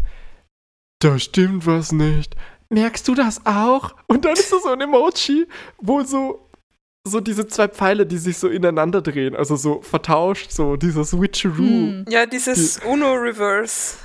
Da 1.00 1.20
stimmt 1.20 1.66
was 1.68 1.92
nicht. 1.92 2.36
Merkst 2.70 3.08
du 3.08 3.14
das 3.14 3.46
auch? 3.46 3.96
Und 4.08 4.26
dann 4.26 4.34
ist 4.34 4.52
da 4.52 4.58
so 4.60 4.70
ein 4.70 4.82
Emoji, 4.82 5.46
wo 5.78 6.02
so, 6.02 6.45
so 7.08 7.20
diese 7.20 7.48
zwei 7.48 7.68
Pfeile, 7.68 8.06
die 8.06 8.18
sich 8.18 8.38
so 8.38 8.48
ineinander 8.48 9.02
drehen, 9.02 9.36
also 9.36 9.56
so 9.56 9.82
vertauscht, 9.82 10.52
so 10.52 10.76
dieser 10.76 11.06
Switcheroo. 11.06 11.58
Hm. 11.58 12.06
ja, 12.10 12.26
dieses 12.26 12.80
UNO-Reverse. 12.80 13.98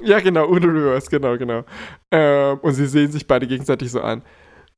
Ja, 0.00 0.20
genau, 0.20 0.46
Uno 0.46 0.68
Reverse, 0.68 1.10
genau, 1.10 1.36
genau. 1.36 1.64
Ähm, 2.10 2.58
und 2.60 2.74
sie 2.74 2.86
sehen 2.86 3.10
sich 3.10 3.26
beide 3.26 3.46
gegenseitig 3.46 3.90
so 3.90 4.00
an. 4.00 4.22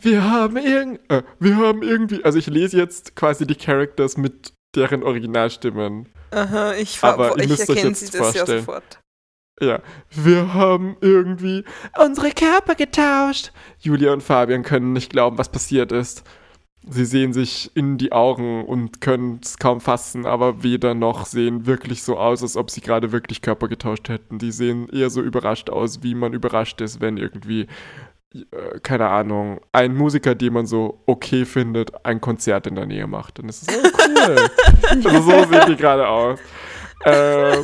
Wir 0.00 0.24
haben 0.24 0.56
irgend, 0.56 1.00
äh, 1.11 1.22
wir 1.38 1.56
haben 1.56 1.83
irgendwie, 1.83 2.24
also 2.24 2.38
ich 2.38 2.46
lese 2.46 2.78
jetzt 2.78 3.16
quasi 3.16 3.46
die 3.46 3.54
Characters 3.54 4.16
mit 4.16 4.54
deren 4.74 5.02
Originalstimmen. 5.02 6.09
Aha, 6.30 6.72
ich, 6.74 6.98
Aber 7.02 7.38
ich 7.38 7.48
müsst 7.48 7.62
euch 7.64 7.76
erkenne 7.76 7.88
jetzt 7.90 8.00
sie 8.00 8.06
das 8.06 8.14
ja 8.14 8.22
vorstellen. 8.22 8.59
sofort. 8.61 9.00
Ja, 9.61 9.80
wir 10.11 10.54
haben 10.54 10.96
irgendwie 11.02 11.64
unsere 12.02 12.30
Körper 12.30 12.74
getauscht. 12.74 13.52
Julia 13.78 14.14
und 14.14 14.22
Fabian 14.22 14.62
können 14.62 14.94
nicht 14.94 15.11
glauben, 15.11 15.37
was 15.37 15.50
passiert 15.50 15.92
ist. 15.92 16.24
Sie 16.88 17.05
sehen 17.05 17.35
sich 17.35 17.71
in 17.75 17.99
die 17.99 18.12
Augen 18.12 18.64
und 18.64 19.03
können 19.03 19.40
es 19.43 19.59
kaum 19.59 19.83
fassen, 19.83 20.25
aber 20.25 20.62
weder 20.62 20.95
noch 20.95 21.27
sehen 21.27 21.66
wirklich 21.66 22.03
so 22.03 22.16
aus, 22.16 22.43
als 22.43 22.57
ob 22.57 22.71
sie 22.71 22.81
gerade 22.81 23.12
wirklich 23.12 23.43
Körper 23.43 23.69
getauscht 23.69 24.09
hätten. 24.09 24.38
Die 24.38 24.51
sehen 24.51 24.88
eher 24.88 25.11
so 25.11 25.21
überrascht 25.21 25.69
aus, 25.69 26.03
wie 26.03 26.14
man 26.14 26.33
überrascht 26.33 26.81
ist, 26.81 27.03
wenn 27.03 27.19
irgendwie, 27.19 27.66
äh, 28.35 28.81
keine 28.83 29.09
Ahnung, 29.09 29.61
ein 29.73 29.95
Musiker, 29.95 30.35
den 30.35 30.55
man 30.55 30.66
so 30.66 31.03
okay 31.05 31.45
findet, 31.45 32.07
ein 32.07 32.23
Konzert 32.23 32.66
in 32.66 32.77
der 32.77 32.87
Nähe 32.87 33.07
macht. 33.07 33.40
Und 33.40 33.51
es 33.51 33.61
ist 33.61 33.71
so 33.71 33.79
cool. 33.79 34.49
also 34.88 35.21
so 35.21 35.45
sehen 35.53 35.64
die 35.69 35.77
gerade 35.77 36.09
aus. 36.09 36.40
Äh, 37.05 37.59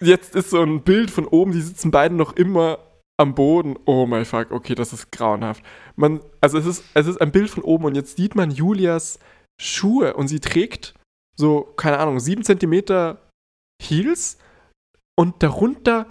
jetzt 0.00 0.36
ist 0.36 0.50
so 0.50 0.62
ein 0.62 0.82
Bild 0.82 1.10
von 1.10 1.26
oben, 1.26 1.50
die 1.50 1.62
sitzen 1.62 1.90
beide 1.90 2.14
noch 2.14 2.34
immer 2.34 2.78
am 3.20 3.34
Boden. 3.34 3.78
Oh 3.84 4.06
mein 4.06 4.24
fuck, 4.24 4.50
okay, 4.50 4.74
das 4.74 4.94
ist 4.94 5.12
grauenhaft. 5.12 5.62
Man, 5.94 6.20
also 6.40 6.58
es 6.58 6.66
ist, 6.66 6.82
es 6.94 7.06
ist 7.06 7.20
ein 7.20 7.30
Bild 7.30 7.50
von 7.50 7.62
oben 7.62 7.84
und 7.84 7.94
jetzt 7.94 8.16
sieht 8.16 8.34
man 8.34 8.50
Julias 8.50 9.20
Schuhe 9.60 10.14
und 10.14 10.26
sie 10.28 10.40
trägt 10.40 10.94
so, 11.36 11.62
keine 11.76 11.98
Ahnung, 11.98 12.18
7 12.18 12.42
cm 12.42 13.18
Heels 13.82 14.38
und 15.18 15.42
darunter 15.42 16.06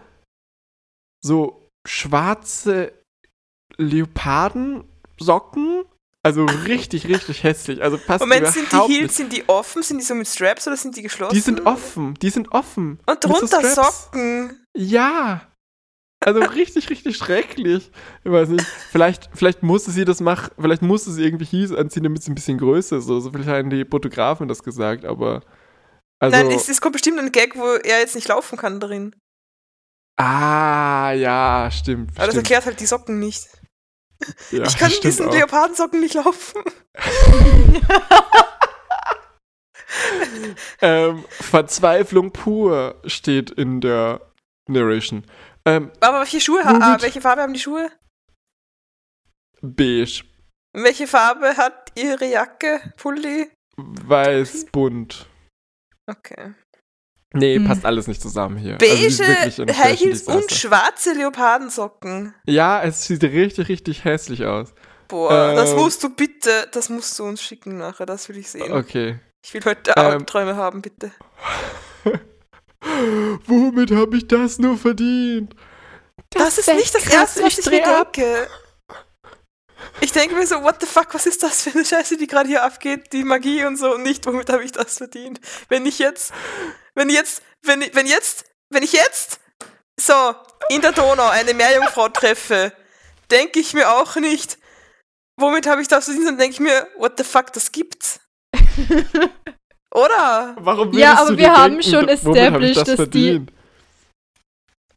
so 1.23 1.67
schwarze 1.87 2.91
Leopardensocken. 3.77 5.85
Also 6.21 6.43
richtig, 6.45 7.07
richtig 7.07 7.43
hässlich. 7.43 7.81
Also 7.81 7.97
passt 7.97 8.19
Moment, 8.21 8.47
sind 8.47 8.71
die 8.71 8.77
Heels, 8.77 9.01
nicht. 9.01 9.15
sind 9.15 9.33
die 9.33 9.49
offen? 9.49 9.81
Sind 9.83 9.99
die 9.99 10.05
so 10.05 10.15
mit 10.15 10.27
Straps 10.27 10.67
oder 10.67 10.77
sind 10.77 10.95
die 10.95 11.01
geschlossen? 11.01 11.33
Die 11.33 11.39
sind 11.39 11.65
offen, 11.65 12.13
die 12.15 12.29
sind 12.29 12.51
offen. 12.51 12.99
Und 13.05 13.23
drunter. 13.23 13.63
Socken. 13.63 14.65
Ja. 14.75 15.48
Also 16.21 16.41
richtig, 16.41 16.89
richtig 16.89 17.15
schrecklich. 17.15 17.91
Ich 18.23 18.31
weiß 18.31 18.49
nicht. 18.49 18.65
Vielleicht, 18.91 19.29
vielleicht 19.33 19.63
musste 19.63 19.91
sie 19.91 20.03
das 20.03 20.19
machen, 20.19 20.51
vielleicht 20.59 20.81
musste 20.81 21.11
sie 21.11 21.23
irgendwie 21.23 21.45
Heels 21.45 21.71
anziehen, 21.71 22.03
damit 22.03 22.23
sie 22.23 22.31
ein 22.31 22.35
bisschen 22.35 22.57
größer 22.57 22.97
ist. 22.97 23.05
So, 23.05 23.21
so 23.21 23.31
vielleicht 23.31 23.47
haben 23.49 23.69
die 23.69 23.85
Fotografen 23.85 24.49
das 24.49 24.61
gesagt, 24.61 25.05
aber. 25.05 25.41
Also, 26.19 26.35
Nein, 26.35 26.51
es, 26.51 26.67
es 26.67 26.81
kommt 26.81 26.93
bestimmt 26.93 27.19
ein 27.19 27.31
Gag, 27.31 27.55
wo 27.55 27.65
er 27.65 27.99
jetzt 27.99 28.15
nicht 28.15 28.27
laufen 28.27 28.57
kann 28.57 28.81
darin. 28.81 29.15
ah, 30.17 31.13
ja, 31.13 31.69
stimmt. 31.71 32.11
Aber 32.11 32.25
das 32.25 32.35
stimmt. 32.35 32.45
erklärt 32.45 32.65
halt 32.65 32.79
die 32.81 32.85
Socken 32.85 33.19
nicht. 33.19 33.47
ja, 34.51 34.63
ich 34.63 34.77
kann 34.77 34.91
diesen 35.01 35.29
auch. 35.29 35.33
Leopardensocken 35.33 36.01
nicht 36.01 36.15
laufen. 36.15 36.61
ähm, 40.81 41.23
Verzweiflung 41.29 42.33
pur 42.33 42.99
steht 43.05 43.51
in 43.51 43.79
der 43.79 44.19
Narration. 44.67 45.23
Ähm, 45.65 45.91
Aber 46.01 46.19
welche 46.19 46.41
Schuhe 46.41 46.63
ha 46.63 46.79
ah, 46.81 46.97
welche 47.01 47.21
Farbe 47.21 47.41
haben 47.41 47.53
die 47.53 47.59
Schuhe? 47.59 47.91
beige, 49.61 50.23
welche 50.73 51.07
Farbe 51.07 51.57
hat 51.57 51.91
ihre 51.97 52.25
Jacke, 52.25 52.93
Pulli? 52.97 53.51
weiß, 53.77 54.67
bunt. 54.71 55.27
Okay. 56.09 56.53
Nee, 57.33 57.57
Hm. 57.57 57.65
passt 57.65 57.85
alles 57.85 58.07
nicht 58.07 58.21
zusammen 58.21 58.57
hier. 58.57 58.77
Beige 58.77 58.91
Also, 58.91 59.01
die 59.01 59.05
ist 59.07 59.19
wirklich 59.19 59.61
ein 59.61 59.77
High 59.77 59.99
Heels 59.99 60.23
und 60.23 60.51
schwarze 60.51 61.13
Leopardensocken. 61.13 62.33
Ja, 62.47 62.81
es 62.81 63.03
sieht 63.05 63.21
richtig, 63.23 63.69
richtig 63.69 64.03
hässlich 64.03 64.45
aus. 64.45 64.73
Boah, 65.07 65.53
das 65.55 65.71
Ähm. 65.71 65.77
musst 65.77 66.03
du 66.03 66.09
bitte, 66.09 66.67
das 66.71 66.89
musst 66.89 67.17
du 67.19 67.25
uns 67.25 67.41
schicken 67.41 67.77
nachher, 67.77 68.05
das 68.07 68.29
will 68.29 68.37
ich 68.37 68.49
sehen. 68.49 68.71
Okay. 68.71 69.19
Ich 69.45 69.53
will 69.53 69.63
heute 69.65 69.91
Ähm. 69.95 70.05
Albträume 70.05 70.55
haben, 70.55 70.81
bitte. 70.81 71.11
Womit 72.81 73.91
habe 73.91 74.17
ich 74.17 74.27
das 74.27 74.57
nur 74.59 74.77
verdient? 74.77 75.55
Das, 76.29 76.57
ist 76.57 76.73
nicht 76.73 76.93
das 76.93 77.07
Erste, 77.07 77.43
was 77.43 77.57
ich 77.57 77.65
mir 77.65 77.81
denke. 77.81 78.47
Ich 80.01 80.11
denke 80.11 80.35
mir 80.35 80.45
so, 80.45 80.61
what 80.63 80.77
the 80.79 80.87
fuck, 80.87 81.13
was 81.13 81.25
ist 81.25 81.41
das 81.43 81.63
für 81.63 81.71
eine 81.71 81.85
Scheiße, 81.85 82.17
die 82.17 82.27
gerade 82.27 82.47
hier 82.47 82.63
abgeht, 82.63 83.11
die 83.13 83.23
Magie 83.23 83.65
und 83.65 83.77
so, 83.77 83.95
und 83.95 84.03
nicht, 84.03 84.25
womit 84.25 84.49
habe 84.49 84.63
ich 84.63 84.71
das 84.71 84.97
verdient? 84.97 85.39
Wenn 85.67 85.85
ich 85.85 85.99
jetzt, 85.99 86.33
wenn 86.95 87.09
jetzt, 87.09 87.41
wenn, 87.63 87.81
wenn 87.93 88.05
jetzt, 88.05 88.45
wenn 88.69 88.83
ich 88.83 88.93
jetzt 88.93 89.39
so 89.99 90.35
in 90.69 90.81
der 90.81 90.91
Donau 90.91 91.27
eine 91.27 91.53
Meerjungfrau 91.53 92.09
treffe, 92.09 92.73
denke 93.31 93.59
ich 93.59 93.73
mir 93.73 93.89
auch 93.89 94.15
nicht, 94.15 94.57
womit 95.37 95.67
habe 95.67 95.81
ich 95.81 95.87
das 95.87 96.05
verdient, 96.05 96.27
dann 96.27 96.37
denke 96.37 96.53
ich 96.53 96.59
mir, 96.59 96.87
what 96.97 97.13
the 97.17 97.23
fuck, 97.23 97.51
das 97.53 97.71
gibt's. 97.71 98.19
Oder? 99.93 100.55
Warum 100.59 100.93
Ja, 100.93 101.17
aber 101.19 101.31
du 101.31 101.37
wir 101.37 101.45
dir 101.47 101.53
haben 101.57 101.79
denken, 101.79 101.83
schon 101.91 102.07
established, 102.09 102.77
das 102.77 102.85
dass 102.85 102.95
die- 103.09 103.29
verdient? 103.31 103.51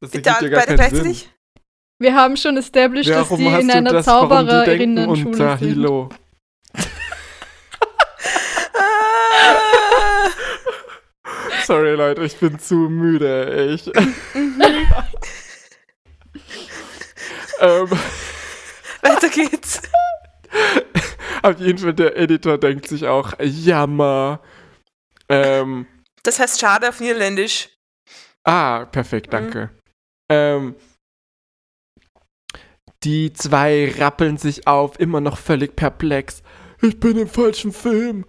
Das 0.01 0.11
Bitte 0.11 0.29
ergibt 0.31 0.43
ja 0.43 0.49
gar 0.49 0.67
beide 0.67 0.77
keinen 0.77 0.91
Sinn. 0.95 1.03
gleichzeitig? 1.05 1.29
Wir 1.99 2.15
haben 2.17 2.37
schon 2.37 2.57
established, 2.57 3.11
dass 3.11 3.31
Warum 3.31 3.39
die 3.39 3.51
hast 3.53 3.63
in 3.63 3.71
einer 3.71 3.93
das, 3.93 4.05
die 4.05 4.11
Zaubererinnen-Schule 4.11 5.37
sind. 5.37 5.59
Hilo? 5.59 6.09
Sorry, 11.67 11.93
Leute, 11.95 12.25
ich 12.25 12.37
bin 12.37 12.59
zu 12.59 12.75
müde. 12.75 13.71
Ich. 13.75 13.87
ähm, 17.61 17.91
Weiter 19.03 19.29
geht's. 19.29 19.81
auf 21.43 21.61
jeden 21.61 21.79
Fall, 21.79 21.95
der 21.95 22.17
Editor 22.17 22.59
denkt 22.59 22.89
sich 22.89 23.07
auch, 23.07 23.35
Jammer. 23.41 24.41
Ähm, 25.33 25.87
Das 26.23 26.39
heißt 26.39 26.61
schade 26.61 26.89
auf 26.89 27.01
Niederländisch. 27.01 27.71
Ah, 28.45 28.85
perfekt, 28.87 29.29
Mhm. 29.29 29.31
danke. 29.31 29.71
Ähm, 30.31 30.75
die 33.05 33.33
zwei 33.33 33.93
rappeln 33.99 34.37
sich 34.37 34.67
auf, 34.67 34.99
immer 35.01 35.21
noch 35.21 35.39
völlig 35.39 35.75
perplex. 35.75 36.43
Ich 36.81 37.01
bin 37.01 37.17
im 37.19 37.29
falschen 37.29 37.73
Film. 37.73 38.25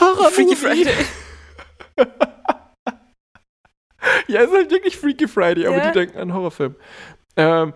Horror 0.00 0.30
Freaky 0.30 0.56
Friday. 0.56 0.94
Ja, 4.28 4.40
es 4.42 4.48
ist 4.50 4.54
halt 4.56 4.70
wirklich 4.70 4.96
Freaky 4.96 5.26
Friday, 5.26 5.66
aber 5.66 5.78
Ja. 5.78 5.86
die 5.90 5.92
denken 5.98 6.18
an 6.18 6.32
Horrorfilm. 6.32 6.76
Ähm, 7.36 7.74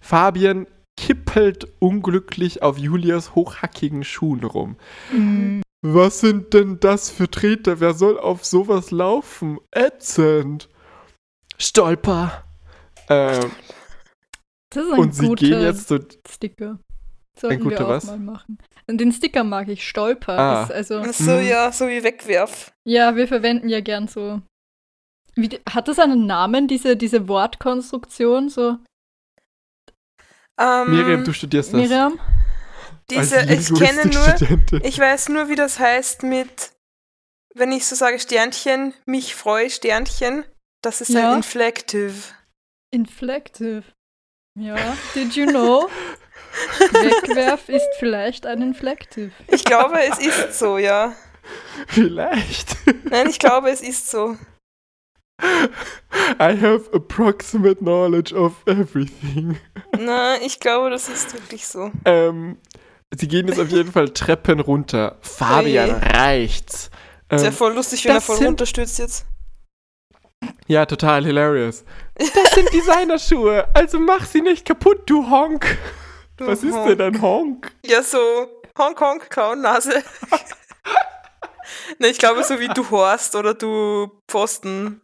Fabian 0.00 0.66
kippelt 1.00 1.68
unglücklich 1.78 2.62
auf 2.62 2.78
Julias 2.78 3.34
hochhackigen 3.34 4.02
Schuhen 4.04 4.42
rum. 4.44 4.76
Mhm. 5.12 5.62
Was 5.82 6.20
sind 6.20 6.52
denn 6.54 6.80
das 6.80 7.10
für 7.10 7.30
Treter? 7.30 7.80
Wer 7.80 7.94
soll 7.94 8.18
auf 8.18 8.44
sowas 8.44 8.90
laufen? 8.90 9.58
Ätzend. 9.72 10.68
Stolper. 11.58 12.44
Ähm, 13.08 13.50
Das 14.70 14.84
ist 14.84 14.92
ein 14.92 14.98
und 14.98 15.14
sie 15.14 15.26
guter 15.28 15.46
gehen 15.46 15.60
jetzt 15.62 15.88
so. 15.88 15.98
Sticker. 16.28 16.78
Sollten 17.38 17.62
guter 17.62 17.78
wir 17.80 17.86
auch 17.86 17.90
was? 17.90 18.06
mal 18.06 18.18
machen. 18.18 18.58
Und 18.88 18.98
den 18.98 19.12
Sticker 19.12 19.44
mag 19.44 19.68
ich. 19.68 19.86
Stolper. 19.86 20.38
Ah. 20.38 20.62
Ist 20.64 20.72
also, 20.72 21.02
Ach 21.04 21.12
So, 21.12 21.32
Mhm. 21.32 21.46
ja, 21.46 21.70
so 21.72 21.86
wie 21.88 22.02
Wegwerf. 22.02 22.72
ja, 22.84 23.14
wir 23.14 23.28
verwenden 23.28 23.68
ja 23.68 23.80
gern 23.80 24.08
so. 24.08 24.40
Wie, 25.34 25.60
hat 25.68 25.86
das 25.88 25.98
einen 25.98 26.26
Namen, 26.26 26.66
diese, 26.66 26.96
diese 26.96 27.28
Wortkonstruktion? 27.28 28.48
So, 28.48 28.78
Ähm, 30.58 30.90
Miriam, 30.90 31.24
du 31.24 31.32
studierst 31.34 31.74
das. 31.74 31.80
Miriam? 31.80 32.18
Diese, 33.10 33.38
als 33.38 33.70
ich 33.70 33.78
kenne 33.78 34.06
nur, 34.06 34.80
ich 34.82 34.98
weiß 34.98 35.28
nur, 35.30 35.48
wie 35.48 35.54
das 35.54 35.78
heißt 35.78 36.22
mit, 36.22 36.72
wenn 37.54 37.72
ich 37.72 37.86
so 37.86 37.94
sage 37.94 38.18
Sternchen, 38.18 38.94
mich 39.06 39.34
freue 39.34 39.70
Sternchen, 39.70 40.44
das 40.82 41.00
ist 41.00 41.10
Ja. 41.10 41.30
ein 41.30 41.38
Inflective. 41.38 42.14
Inflective. 42.90 43.84
Ja, 44.58 44.76
did 45.14 45.34
you 45.34 45.46
know? 45.46 45.88
Wegwerf 46.92 47.68
ist 47.68 47.86
vielleicht 47.98 48.46
ein 48.46 48.62
Inflective. 48.62 49.30
Ich 49.48 49.64
glaube, 49.64 50.00
es 50.02 50.18
ist 50.18 50.58
so, 50.58 50.78
ja. 50.78 51.14
Vielleicht. 51.88 52.76
Nein, 53.04 53.28
ich 53.28 53.38
glaube, 53.38 53.70
es 53.70 53.82
ist 53.82 54.10
so. 54.10 54.36
I 55.42 56.56
have 56.58 56.90
approximate 56.94 57.76
knowledge 57.80 58.34
of 58.34 58.54
everything. 58.66 59.58
Nein, 59.98 60.40
ich 60.42 60.60
glaube, 60.60 60.88
das 60.90 61.08
ist 61.10 61.34
wirklich 61.34 61.66
so. 61.66 61.90
Ähm, 62.06 62.56
sie 63.14 63.28
gehen 63.28 63.48
jetzt 63.48 63.58
auf 63.60 63.68
jeden 63.70 63.92
Fall 63.92 64.08
Treppen 64.10 64.60
runter. 64.60 65.16
Fabian 65.20 65.90
Oje. 65.90 66.00
reicht's. 66.14 66.90
Ist 67.30 67.42
ja 67.42 67.48
Ähm, 67.48 67.52
voll 67.52 67.74
lustig, 67.74 68.04
wenn 68.04 68.12
er 68.12 68.14
das 68.16 68.24
voll 68.26 68.36
sind- 68.36 68.46
runterstürzt 68.48 68.98
jetzt. 68.98 69.26
ja, 70.66 70.86
total 70.86 71.24
hilarious. 71.24 71.84
Das 72.16 72.52
sind 72.54 72.72
Designerschuhe, 72.72 73.66
also 73.74 73.98
mach 73.98 74.24
sie 74.24 74.40
nicht 74.42 74.64
kaputt, 74.66 75.02
du 75.06 75.28
Honk. 75.28 75.78
Du 76.36 76.46
Was 76.46 76.62
ist 76.62 76.74
Honk. 76.74 76.86
denn 76.98 77.00
ein 77.14 77.22
Honk? 77.22 77.72
Ja, 77.84 78.02
so 78.02 78.18
Hongkong, 78.78 79.20
Clownnase. 79.30 80.02
ne, 81.98 82.08
ich 82.08 82.18
glaube, 82.18 82.44
so 82.44 82.60
wie 82.60 82.68
du 82.68 82.88
Horst 82.90 83.34
oder 83.34 83.54
du 83.54 84.10
Pfosten. 84.28 85.00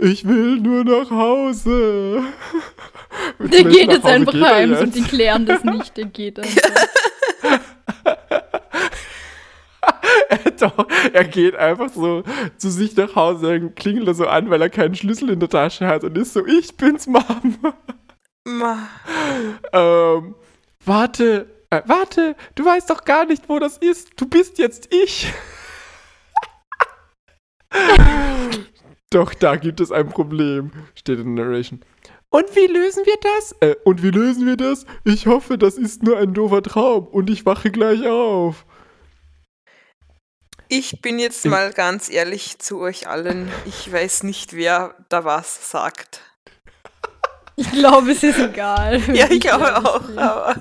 Ich 0.00 0.26
will 0.28 0.58
nur 0.60 0.84
nach 0.84 1.10
Hause. 1.10 2.22
Der 3.38 3.64
geht 3.64 3.90
jetzt 3.90 4.04
Hause 4.04 4.14
einfach 4.14 4.32
geht 4.32 4.42
er 4.42 4.54
heim 4.54 4.70
jetzt? 4.70 4.82
und 4.82 4.94
die 4.94 5.02
klären 5.02 5.46
das 5.46 5.64
nicht. 5.64 5.96
Der 5.96 6.04
geht 6.06 6.38
einfach. 6.40 6.70
Doch, 10.60 10.86
er 11.12 11.24
geht 11.24 11.56
einfach 11.56 11.90
so 11.90 12.22
zu 12.56 12.70
sich 12.70 12.96
nach 12.96 13.16
Hause, 13.16 13.58
dann 13.58 13.74
klingelt 13.74 14.06
er 14.08 14.14
so 14.14 14.26
an, 14.26 14.50
weil 14.50 14.62
er 14.62 14.70
keinen 14.70 14.94
Schlüssel 14.94 15.30
in 15.30 15.40
der 15.40 15.48
Tasche 15.48 15.86
hat 15.86 16.04
und 16.04 16.16
ist 16.16 16.32
so, 16.32 16.46
ich 16.46 16.76
bin's, 16.76 17.06
Mom. 17.06 17.58
Ma. 18.44 18.88
ähm, 19.72 20.34
warte, 20.84 21.46
äh, 21.70 21.82
warte, 21.86 22.36
du 22.54 22.64
weißt 22.64 22.90
doch 22.90 23.04
gar 23.04 23.24
nicht, 23.24 23.48
wo 23.48 23.58
das 23.58 23.78
ist. 23.78 24.20
Du 24.20 24.26
bist 24.28 24.58
jetzt 24.58 24.92
ich. 24.92 25.32
doch, 29.10 29.32
da 29.34 29.56
gibt 29.56 29.80
es 29.80 29.90
ein 29.92 30.08
Problem, 30.08 30.70
steht 30.94 31.18
in 31.20 31.36
der 31.36 31.46
Narration. 31.46 31.80
Und 32.32 32.56
wie 32.56 32.66
lösen 32.66 33.04
wir 33.04 33.16
das? 33.20 33.54
Äh, 33.60 33.76
und 33.84 34.02
wie 34.02 34.10
lösen 34.10 34.46
wir 34.46 34.56
das? 34.56 34.86
Ich 35.04 35.26
hoffe, 35.26 35.58
das 35.58 35.76
ist 35.76 36.02
nur 36.02 36.16
ein 36.16 36.32
doofer 36.32 36.62
Traum 36.62 37.06
und 37.06 37.28
ich 37.28 37.44
wache 37.44 37.70
gleich 37.70 38.06
auf. 38.06 38.64
Ich 40.68 41.02
bin 41.02 41.18
jetzt 41.18 41.44
mal 41.44 41.74
ganz 41.74 42.08
ehrlich 42.08 42.58
zu 42.58 42.80
euch 42.80 43.06
allen. 43.06 43.52
Ich 43.66 43.92
weiß 43.92 44.22
nicht, 44.22 44.54
wer 44.54 44.94
da 45.10 45.26
was 45.26 45.70
sagt. 45.70 46.22
Ich 47.56 47.70
glaube, 47.70 48.12
es 48.12 48.22
ist 48.22 48.38
egal. 48.38 48.98
Ja, 49.14 49.30
ich 49.30 49.40
glaube 49.40 49.76
auch, 49.76 50.08
aber. 50.16 50.56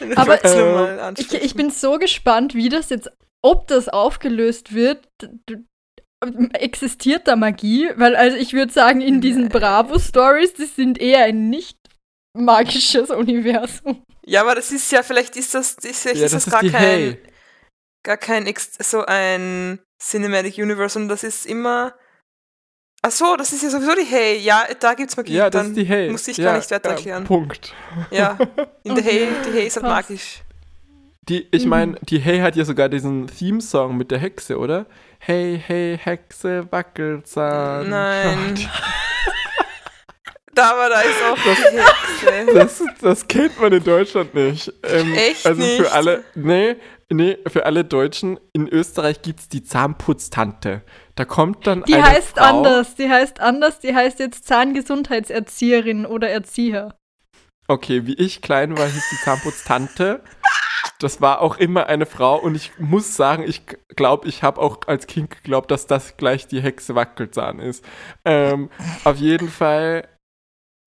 Aber, 0.16 0.44
äh, 0.44 1.12
Ich, 1.16 1.32
ich 1.32 1.54
bin 1.54 1.70
so 1.70 1.98
gespannt, 1.98 2.54
wie 2.54 2.68
das 2.68 2.90
jetzt, 2.90 3.10
ob 3.40 3.68
das 3.68 3.88
aufgelöst 3.88 4.74
wird. 4.74 5.08
Existiert 6.54 7.26
da 7.28 7.36
Magie? 7.36 7.90
Weil, 7.96 8.16
also 8.16 8.36
ich 8.36 8.52
würde 8.52 8.72
sagen, 8.72 9.00
in 9.00 9.20
diesen 9.20 9.48
Bravo-Stories, 9.48 10.54
das 10.54 10.76
sind 10.76 10.98
eher 10.98 11.24
ein 11.24 11.48
nicht 11.50 11.78
magisches 12.36 13.10
Universum. 13.10 14.02
Ja, 14.26 14.40
aber 14.42 14.54
das 14.54 14.70
ist 14.72 14.90
ja, 14.90 15.02
vielleicht 15.02 15.36
ist 15.36 15.54
das, 15.54 15.74
ist, 15.74 16.04
Ja, 16.04 16.12
ist 16.12 16.22
das 16.22 16.32
das 16.32 16.46
ist 16.46 16.50
gar 16.52 16.60
kein, 16.62 16.72
Hey. 16.72 17.22
gar 18.02 18.16
kein, 18.16 18.52
so 18.80 19.04
ein 19.06 19.78
Cinematic 20.02 20.58
Universe, 20.58 20.98
und 20.98 21.08
das 21.08 21.24
ist 21.24 21.46
immer. 21.46 21.94
Ach 23.02 23.10
so, 23.10 23.36
das 23.36 23.52
ist 23.52 23.62
ja 23.62 23.68
sowieso 23.70 23.94
die 23.94 24.06
Hey. 24.06 24.38
Ja, 24.38 24.64
da 24.80 24.94
gibt's 24.94 25.16
Magie. 25.16 25.34
Ja, 25.34 25.50
das 25.50 25.62
dann 25.62 25.72
ist 25.72 25.76
die 25.76 25.84
Hey. 25.84 26.10
Muss 26.10 26.26
ich 26.26 26.38
ja, 26.38 26.44
gar 26.46 26.56
nicht 26.56 26.70
weiter 26.70 26.88
ja, 26.90 26.96
erklären. 26.96 27.24
Punkt. 27.24 27.74
Ja, 28.10 28.38
in 28.82 28.94
der 28.94 29.04
Hey, 29.04 29.28
die 29.46 29.52
Hey 29.52 29.66
ist 29.66 29.76
halt 29.76 29.84
magisch. 29.84 30.42
Die, 31.28 31.46
ich 31.50 31.64
Mhm. 31.64 31.70
meine, 31.70 31.94
die 32.02 32.18
Hey 32.18 32.38
hat 32.40 32.56
ja 32.56 32.64
sogar 32.64 32.88
diesen 32.88 33.26
Theme-Song 33.26 33.96
mit 33.96 34.10
der 34.10 34.18
Hexe, 34.18 34.58
oder? 34.58 34.86
Hey, 35.26 35.58
hey, 35.66 35.96
Hexe, 35.96 36.70
Wackelzahn. 36.70 37.88
Nein. 37.88 38.58
Da, 40.56 40.70
aber 40.70 40.88
da 40.88 41.00
ist 41.00 41.20
auch 41.20 41.36
die 41.36 42.28
Hexe. 42.30 42.54
Das, 42.54 42.82
das 43.00 43.26
kennt 43.26 43.60
man 43.60 43.72
in 43.72 43.82
Deutschland 43.82 44.34
nicht. 44.34 44.72
Ähm, 44.84 45.12
Echt 45.12 45.44
also 45.44 45.60
nicht? 45.60 45.80
für 45.80 45.90
alle, 45.90 46.22
nee, 46.36 46.76
nee, 47.10 47.38
für 47.48 47.66
alle 47.66 47.84
Deutschen, 47.84 48.38
in 48.52 48.68
Österreich 48.68 49.20
gibt 49.22 49.40
es 49.40 49.48
die 49.48 49.64
Zahnputztante. 49.64 50.82
Da 51.16 51.24
kommt 51.24 51.66
dann 51.66 51.82
Die 51.82 51.94
eine 51.94 52.04
heißt 52.04 52.38
Frau, 52.38 52.58
anders. 52.58 52.94
Die 52.94 53.10
heißt 53.10 53.40
anders. 53.40 53.80
Die 53.80 53.96
heißt 53.96 54.20
jetzt 54.20 54.46
Zahngesundheitserzieherin 54.46 56.06
oder 56.06 56.30
Erzieher. 56.30 56.94
Okay, 57.66 58.06
wie 58.06 58.14
ich 58.14 58.40
klein 58.40 58.78
war, 58.78 58.86
hieß 58.86 59.08
die 59.10 59.24
Zahnputztante. 59.24 60.22
Das 61.04 61.20
war 61.20 61.42
auch 61.42 61.58
immer 61.58 61.86
eine 61.86 62.06
Frau 62.06 62.40
und 62.40 62.54
ich 62.54 62.72
muss 62.78 63.14
sagen, 63.14 63.44
ich 63.46 63.66
glaube, 63.94 64.26
ich 64.26 64.42
habe 64.42 64.58
auch 64.58 64.78
als 64.86 65.06
Kind 65.06 65.28
geglaubt, 65.28 65.70
dass 65.70 65.86
das 65.86 66.16
gleich 66.16 66.46
die 66.46 66.62
Hexe 66.62 66.94
Wackelzahn 66.94 67.58
ist. 67.58 67.84
Ähm, 68.24 68.70
auf 69.04 69.18
jeden 69.18 69.50
Fall 69.50 70.08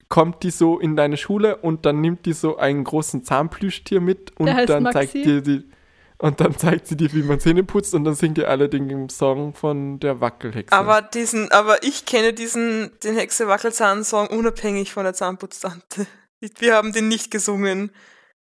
kommt 0.09 0.41
die 0.41 0.49
so 0.49 0.79
in 0.79 0.95
deine 0.95 1.17
Schule 1.17 1.57
und 1.57 1.85
dann 1.85 2.01
nimmt 2.01 2.25
die 2.25 2.33
so 2.33 2.57
einen 2.57 2.83
großen 2.83 3.25
Zahnplüschtier 3.25 4.01
mit 4.01 4.35
und 4.39 4.47
dann 4.47 4.81
Maxi. 4.81 4.97
zeigt 4.97 5.13
dir 5.13 5.41
die 5.41 5.69
und 6.17 6.41
dann 6.41 6.57
zeigt 6.57 6.87
sie 6.87 6.97
dir, 6.97 7.13
wie 7.13 7.21
man 7.21 7.39
Zähne 7.39 7.63
putzt 7.63 7.93
und 7.93 8.03
dann 8.03 8.15
singt 8.15 8.39
ihr 8.39 8.49
alle 8.49 8.69
den 8.69 9.09
Song 9.09 9.53
von 9.53 9.99
der 9.99 10.19
Wackelhexe. 10.19 10.75
Aber 10.75 11.03
diesen, 11.03 11.51
aber 11.51 11.83
ich 11.83 12.05
kenne 12.05 12.33
diesen, 12.33 12.89
den 13.03 13.15
Hexe 13.15 13.47
Wackelzahn-Song 13.47 14.29
unabhängig 14.29 14.91
von 14.91 15.03
der 15.03 15.13
Zahnputztante. 15.13 16.07
Wir 16.57 16.73
haben 16.73 16.91
den 16.91 17.07
nicht 17.07 17.29
gesungen. 17.29 17.91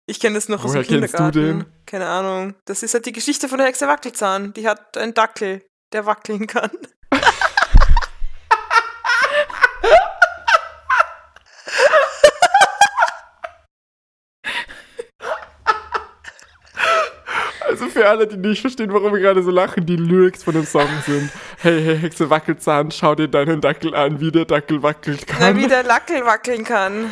Ich 0.05 0.19
kenne 0.19 0.35
das 0.35 0.49
noch 0.49 0.63
aus 0.65 0.71
Woher 0.71 0.83
dem 0.83 0.99
kennst 1.01 1.13
du 1.13 1.17
Kindergarten. 1.17 1.59
den? 1.59 1.85
Keine 1.85 2.07
Ahnung. 2.07 2.55
Das 2.65 2.83
ist 2.83 2.93
halt 2.93 3.05
die 3.05 3.13
Geschichte 3.13 3.47
von 3.47 3.57
der 3.57 3.67
Hexe 3.67 3.87
Wackelzahn. 3.87 4.53
Die 4.53 4.67
hat 4.67 4.97
einen 4.97 5.13
Dackel, 5.13 5.63
der 5.93 6.05
wackeln 6.05 6.45
kann. 6.47 6.71
Also 17.65 17.87
für 17.87 18.07
alle, 18.07 18.27
die 18.27 18.37
nicht 18.37 18.61
verstehen, 18.61 18.91
warum 18.93 19.13
wir 19.13 19.19
gerade 19.19 19.41
so 19.41 19.49
lachen, 19.51 19.85
die 19.85 19.95
Lyrics 19.95 20.43
von 20.43 20.53
dem 20.53 20.65
Song 20.65 20.87
sind: 21.05 21.29
Hey, 21.59 21.81
hey, 21.81 21.97
Hexe 21.97 22.29
Wackelzahn, 22.29 22.91
schau 22.91 23.15
dir 23.15 23.27
deinen 23.27 23.61
Dackel 23.61 23.95
an, 23.95 24.19
wie 24.19 24.31
der 24.31 24.45
Dackel 24.45 24.83
wackelt 24.83 25.25
Na, 25.27 25.37
kann. 25.37 25.55
wie 25.57 25.67
der 25.67 25.83
Lackel 25.83 26.25
wackeln 26.25 26.63
kann. 26.63 27.09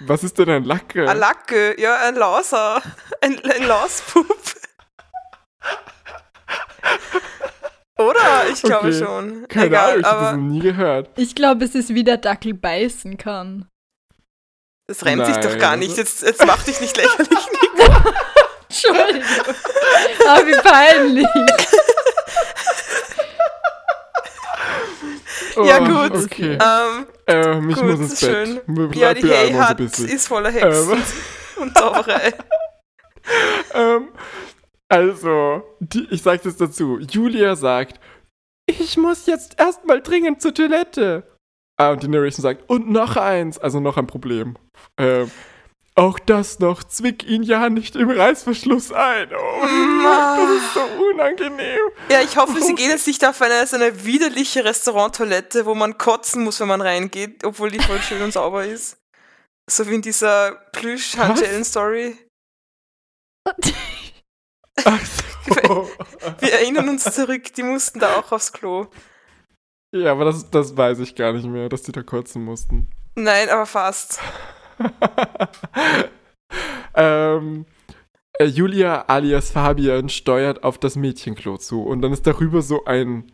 Was 0.00 0.24
ist 0.24 0.38
denn 0.38 0.48
ein 0.50 0.64
Lacke? 0.64 1.08
Ein 1.08 1.18
Lacke, 1.18 1.80
ja, 1.80 1.96
ein 2.00 2.14
Lauser. 2.16 2.82
Ein, 3.20 3.38
ein 3.44 3.62
Lauspup. 3.64 4.26
Oder? 7.96 8.48
Ich 8.52 8.62
glaube 8.62 8.88
Okay. 8.88 8.98
schon. 8.98 9.46
Keine 9.48 9.66
Egal, 9.66 9.88
Ahnung, 9.90 10.00
ich 10.00 10.06
habe 10.06 10.24
das 10.24 10.36
nie 10.36 10.60
gehört. 10.60 11.10
Ich 11.16 11.34
glaube, 11.34 11.64
es 11.64 11.74
ist 11.74 11.90
wie 11.94 12.02
der 12.04 12.16
Dackel 12.16 12.54
beißen 12.54 13.16
kann. 13.16 13.68
das 14.88 15.04
reimt 15.06 15.24
sich 15.26 15.36
doch 15.36 15.50
Nein. 15.50 15.58
gar 15.58 15.76
nicht. 15.76 15.96
Jetzt, 15.96 16.22
jetzt 16.22 16.44
mach 16.44 16.62
dich 16.64 16.80
nicht 16.80 16.96
lächerlich. 16.96 17.28
Entschuldigung. 18.68 19.54
Ah, 20.26 20.40
wie 20.44 20.54
peinlich. 20.60 21.26
Ja, 25.64 25.78
Oh, 25.80 26.08
gut. 26.08 26.24
Okay. 26.24 26.58
ähm, 26.60 27.06
ähm, 27.26 27.70
ich 27.70 27.76
gut, 27.76 27.84
muss 27.84 28.00
ins 28.00 28.20
Bett. 28.20 28.48
schön. 28.66 28.90
Ja, 28.94 29.14
die 29.14 29.22
so 29.22 29.58
hat, 29.60 29.76
bisschen. 29.76 30.08
ist 30.08 30.28
voller 30.28 30.50
Hexen 30.50 30.92
Ähm. 30.92 31.02
und 31.62 31.76
Zauberei. 31.78 32.32
ähm, 33.74 34.08
also, 34.88 35.62
die, 35.80 36.06
ich 36.10 36.22
sage 36.22 36.40
das 36.44 36.56
dazu. 36.56 36.98
Julia 36.98 37.56
sagt, 37.56 37.98
ich 38.66 38.96
muss 38.96 39.26
jetzt 39.26 39.58
erstmal 39.58 40.00
dringend 40.02 40.40
zur 40.40 40.54
Toilette. 40.54 41.24
Ah, 41.76 41.90
und 41.90 42.02
die 42.02 42.08
Narration 42.08 42.42
sagt, 42.42 42.68
und 42.70 42.90
noch 42.90 43.16
eins, 43.16 43.58
also 43.58 43.80
noch 43.80 43.96
ein 43.96 44.06
Problem. 44.06 44.56
Ähm, 44.98 45.30
auch 45.96 46.18
das 46.18 46.58
noch, 46.58 46.82
zwick 46.82 47.24
ihn 47.24 47.44
ja 47.44 47.68
nicht 47.70 47.94
im 47.94 48.10
Reißverschluss 48.10 48.92
ein. 48.92 49.28
Oh, 49.32 49.62
das 50.02 50.50
ist 50.50 50.74
so 50.74 50.80
unangenehm. 51.10 51.80
Ja, 52.10 52.20
ich 52.20 52.36
hoffe, 52.36 52.60
sie 52.60 52.74
gehen 52.74 52.90
jetzt 52.90 53.06
nicht 53.06 53.24
auf 53.24 53.40
eine 53.40 53.64
so 53.66 53.76
eine 53.76 54.04
widerliche 54.04 54.64
Restauranttoilette, 54.64 55.66
wo 55.66 55.74
man 55.74 55.96
kotzen 55.96 56.42
muss, 56.42 56.58
wenn 56.58 56.68
man 56.68 56.80
reingeht, 56.80 57.44
obwohl 57.44 57.70
die 57.70 57.78
voll 57.78 58.00
schön 58.00 58.22
und 58.22 58.32
sauber 58.32 58.64
ist. 58.64 58.96
So 59.70 59.88
wie 59.88 59.94
in 59.94 60.02
dieser 60.02 60.56
Plüsch-Handschellen-Story. 60.72 62.18
So. 65.46 65.90
Wir 66.40 66.52
erinnern 66.54 66.88
uns 66.88 67.04
zurück, 67.04 67.54
die 67.54 67.62
mussten 67.62 68.00
da 68.00 68.16
auch 68.16 68.32
aufs 68.32 68.52
Klo. 68.52 68.88
Ja, 69.94 70.12
aber 70.12 70.24
das, 70.24 70.50
das 70.50 70.76
weiß 70.76 70.98
ich 70.98 71.14
gar 71.14 71.32
nicht 71.32 71.46
mehr, 71.46 71.68
dass 71.68 71.82
die 71.82 71.92
da 71.92 72.02
kotzen 72.02 72.44
mussten. 72.44 72.90
Nein, 73.14 73.48
aber 73.48 73.64
fast. 73.64 74.18
ähm, 76.94 77.66
äh, 78.38 78.44
Julia 78.44 79.02
alias 79.06 79.50
Fabian 79.50 80.08
steuert 80.08 80.62
auf 80.64 80.78
das 80.78 80.96
Mädchenklo 80.96 81.56
zu 81.58 81.82
und 81.82 82.02
dann 82.02 82.12
ist 82.12 82.26
darüber 82.26 82.62
so 82.62 82.84
ein 82.84 83.30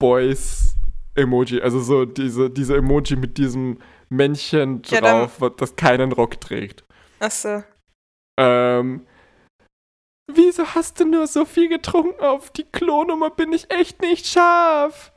Boys-Emoji, 0.00 1.60
also 1.62 1.80
so 1.80 2.04
diese, 2.04 2.50
diese 2.50 2.76
Emoji 2.76 3.16
mit 3.16 3.38
diesem 3.38 3.78
Männchen 4.08 4.82
Ja, 4.86 5.00
dann- 5.00 5.20
drauf, 5.20 5.40
was- 5.40 5.52
das 5.56 5.76
keinen 5.76 6.12
Rock 6.12 6.40
trägt. 6.40 6.84
Achso. 7.20 7.62
Ähm, 8.40 9.06
wieso 10.32 10.66
hast 10.74 10.98
du 10.98 11.04
nur 11.04 11.26
so 11.28 11.44
viel 11.44 11.68
getrunken? 11.68 12.20
Auf 12.20 12.50
die 12.50 12.64
Klonummer 12.64 13.30
bin 13.30 13.52
ich 13.52 13.70
echt 13.70 14.00
nicht 14.02 14.26
scharf. 14.26 15.12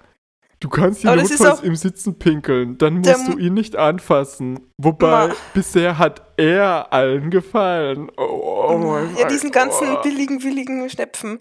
Du 0.66 0.70
kannst 0.72 1.04
ihn 1.04 1.12
Aber 1.12 1.22
notfalls 1.22 1.60
im 1.62 1.76
Sitzen 1.76 2.18
pinkeln, 2.18 2.80
dann 2.80 2.96
musst 2.96 3.28
du 3.28 3.38
ihn 3.38 3.54
nicht 3.54 3.76
anfassen. 3.76 4.72
Wobei, 4.82 5.28
Ma- 5.28 5.36
bisher 5.54 6.00
hat 6.00 6.24
er 6.38 6.92
allen 6.92 7.30
gefallen. 7.30 8.10
Oh, 8.18 8.70
oh 8.72 8.78
mein 8.80 9.16
ja, 9.16 9.28
diesen 9.28 9.52
ganzen 9.52 9.86
Gott. 9.94 10.02
billigen, 10.02 10.42
willigen 10.42 10.90
Schnepfen. 10.90 11.40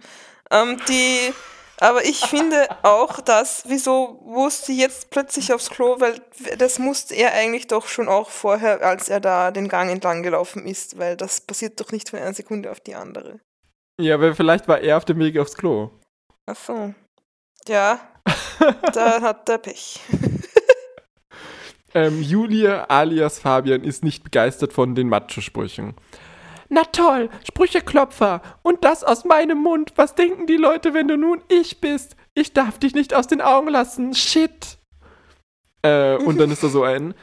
Ähm, 0.51 0.77
die, 0.91 1.33
aber 1.81 2.05
ich 2.05 2.20
finde 2.27 2.68
auch, 2.83 3.22
dass, 3.22 3.64
wieso 3.66 4.20
musste 4.27 4.72
jetzt 4.72 5.09
plötzlich 5.09 5.55
aufs 5.55 5.70
Klo, 5.70 5.97
weil 6.01 6.20
das 6.59 6.79
musste 6.79 7.14
er 7.14 7.33
eigentlich 7.33 7.66
doch 7.66 7.87
schon 7.87 8.09
auch 8.09 8.29
vorher, 8.29 8.83
als 8.83 9.09
er 9.09 9.20
da 9.20 9.53
den 9.53 9.68
Gang 9.68 9.91
entlang 9.91 10.22
gelaufen 10.22 10.66
ist, 10.66 10.99
weil 10.99 11.16
das 11.16 11.41
passiert 11.41 11.81
doch 11.81 11.93
nicht 11.93 12.11
von 12.11 12.18
einer 12.18 12.35
Sekunde 12.35 12.70
auf 12.70 12.81
die 12.81 12.95
andere. 12.95 13.41
Ja, 13.99 14.20
weil 14.20 14.35
vielleicht 14.35 14.68
war 14.68 14.81
er 14.83 14.99
auf 14.99 15.07
dem 15.07 15.18
Weg 15.18 15.39
aufs 15.39 15.57
Klo. 15.57 15.93
Ach 16.45 16.57
so. 16.57 16.93
Ja. 17.66 17.99
Da 18.92 19.20
hat 19.20 19.48
der 19.48 19.59
Pech. 19.59 20.00
Ähm, 21.96 22.22
Julia 22.22 22.86
alias 22.88 23.38
Fabian 23.38 23.84
ist 23.84 24.02
nicht 24.02 24.24
begeistert 24.24 24.72
von 24.72 24.96
den 24.96 25.09
Macho-Sprüchen. 25.09 25.94
Na 26.68 26.82
toll, 26.82 27.30
Sprücheklopfer. 27.44 28.42
Und 28.62 28.84
das 28.84 29.05
aus 29.05 29.24
meinem 29.24 29.59
Mund. 29.59 29.92
Was 29.94 30.16
denken 30.16 30.48
die 30.48 30.57
Leute, 30.57 30.92
wenn 30.92 31.07
du 31.07 31.16
nun 31.16 31.40
ich 31.48 31.80
bist? 31.80 32.16
Ich 32.34 32.52
darf 32.52 32.80
dich 32.80 32.96
nicht 32.96 33.14
aus 33.14 33.28
den 33.28 33.40
Augen 33.40 33.68
lassen. 33.68 34.12
Shit. 34.12 34.78
Äh, 35.82 36.16
und 36.16 36.40
dann 36.40 36.50
ist 36.50 36.64
da 36.64 36.68
so 36.68 36.82
ein 36.82 37.14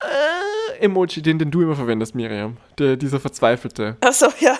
äh, 0.00 0.78
Emoji, 0.78 1.20
den, 1.20 1.40
den 1.40 1.50
du 1.50 1.62
immer 1.62 1.74
verwendest, 1.74 2.14
Miriam. 2.14 2.58
Der, 2.78 2.96
dieser 2.96 3.18
verzweifelte. 3.18 3.96
Achso, 4.00 4.28
ja. 4.38 4.56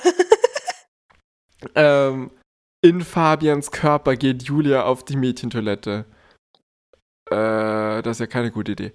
Ähm, 1.76 2.32
in 2.82 3.00
Fabians 3.00 3.70
Körper 3.70 4.16
geht 4.16 4.42
Julia 4.42 4.84
auf 4.84 5.04
die 5.04 5.16
Mädchentoilette. 5.16 6.04
Äh, 7.30 8.02
das 8.02 8.16
ist 8.16 8.20
ja 8.20 8.26
keine 8.26 8.50
gute 8.50 8.72
Idee. 8.72 8.92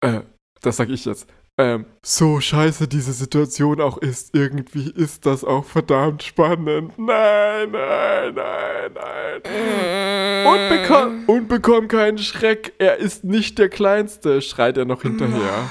Äh, 0.00 0.20
das 0.62 0.76
sag 0.76 0.88
ich 0.88 1.04
jetzt. 1.04 1.28
Ähm, 1.58 1.84
so 2.02 2.40
scheiße 2.40 2.88
diese 2.88 3.12
Situation 3.12 3.80
auch 3.80 3.98
ist, 3.98 4.34
irgendwie 4.34 4.90
ist 4.90 5.26
das 5.26 5.44
auch 5.44 5.64
verdammt 5.64 6.22
spannend. 6.22 6.96
Nein, 6.96 7.70
nein, 7.70 8.34
nein, 8.34 8.92
nein. 8.94 10.46
Und 10.46 10.68
bekomm, 10.70 11.24
und 11.26 11.48
bekomm 11.48 11.88
keinen 11.88 12.18
Schreck, 12.18 12.72
er 12.78 12.96
ist 12.96 13.24
nicht 13.24 13.58
der 13.58 13.68
Kleinste, 13.68 14.40
schreit 14.40 14.78
er 14.78 14.86
noch 14.86 15.02
hinterher. 15.02 15.70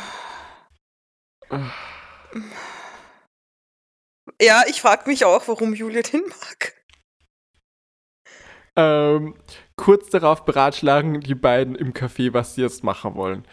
Ja, 4.40 4.64
ich 4.68 4.82
frage 4.82 5.10
mich 5.10 5.26
auch, 5.26 5.48
warum 5.48 5.74
Julia 5.74 6.02
den 6.02 6.22
mag. 6.22 6.79
Ähm, 8.80 9.36
kurz 9.76 10.10
darauf 10.10 10.46
beratschlagen 10.46 11.20
die 11.20 11.36
beiden 11.36 11.76
im 11.76 11.94
Café, 11.94 12.34
was 12.34 12.56
sie 12.56 12.62
jetzt 12.62 12.84
machen 12.84 13.16
wollen. 13.16 13.44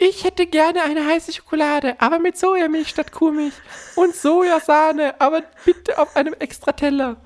Ich 0.00 0.24
hätte 0.24 0.46
gerne 0.46 0.82
eine 0.82 1.06
heiße 1.06 1.32
Schokolade, 1.32 2.00
aber 2.00 2.18
mit 2.18 2.36
Sojamilch 2.36 2.88
statt 2.88 3.12
Kuhmilch. 3.12 3.54
Und 3.96 4.14
Sojasahne, 4.14 5.20
aber 5.20 5.42
bitte 5.64 5.98
auf 5.98 6.16
einem 6.16 6.34
extra 6.34 6.72
Teller. 6.72 7.16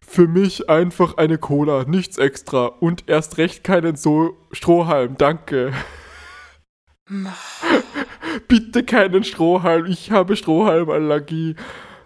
Für 0.00 0.26
mich 0.28 0.70
einfach 0.70 1.16
eine 1.16 1.36
Cola, 1.36 1.84
nichts 1.84 2.16
extra. 2.16 2.66
Und 2.66 3.08
erst 3.08 3.38
recht 3.38 3.64
keinen 3.64 3.96
so 3.96 4.36
Strohhalm, 4.52 5.16
danke. 5.18 5.72
Bitte 8.48 8.84
keinen 8.84 9.24
Strohhalm, 9.24 9.86
ich 9.86 10.10
habe 10.10 10.36
Strohhalmallergie. 10.36 11.56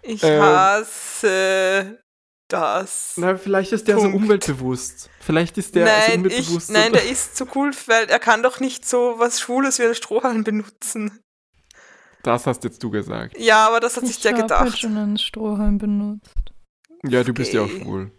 Ich 0.03 0.23
Ähm. 0.23 0.41
hasse 0.41 2.00
das. 2.53 3.13
Na, 3.17 3.35
vielleicht 3.37 3.71
ist 3.71 3.87
der 3.87 3.95
so 3.97 4.03
Punkt. 4.03 4.17
umweltbewusst. 4.17 5.09
Vielleicht 5.19 5.57
ist 5.57 5.75
der 5.75 5.85
so 5.87 5.91
nein, 5.91 6.09
ich, 6.11 6.15
umweltbewusst. 6.17 6.71
nein, 6.71 6.87
und- 6.87 6.95
der 6.95 7.09
ist 7.09 7.35
zu 7.35 7.45
cool, 7.55 7.71
weil 7.87 8.05
er 8.09 8.19
kann 8.19 8.43
doch 8.43 8.59
nicht 8.59 8.87
so 8.87 9.15
was 9.17 9.39
Schwules 9.39 9.79
wie 9.79 9.83
einen 9.83 9.95
Strohhalm 9.95 10.43
benutzen. 10.43 11.19
das 12.23 12.45
hast 12.45 12.63
jetzt 12.63 12.83
du 12.83 12.89
gesagt. 12.91 13.37
Ja, 13.39 13.67
aber 13.67 13.79
das 13.79 13.97
hat 13.97 14.05
sich 14.05 14.17
Ich 14.17 14.21
der 14.21 14.33
habe 14.33 14.41
gedacht. 14.43 14.59
halt 14.61 14.77
schon 14.77 14.95
einen 14.97 15.17
Strohhalm 15.17 15.77
benutzt. 15.77 16.29
Ja, 17.03 17.23
du 17.23 17.33
bist 17.33 17.51
ja 17.53 17.61
auch 17.61 17.65
Okay. 17.65 17.81
schwul. 17.83 18.11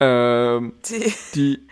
Ähm, 0.00 0.74
Die, 0.88 1.12
die, 1.34 1.66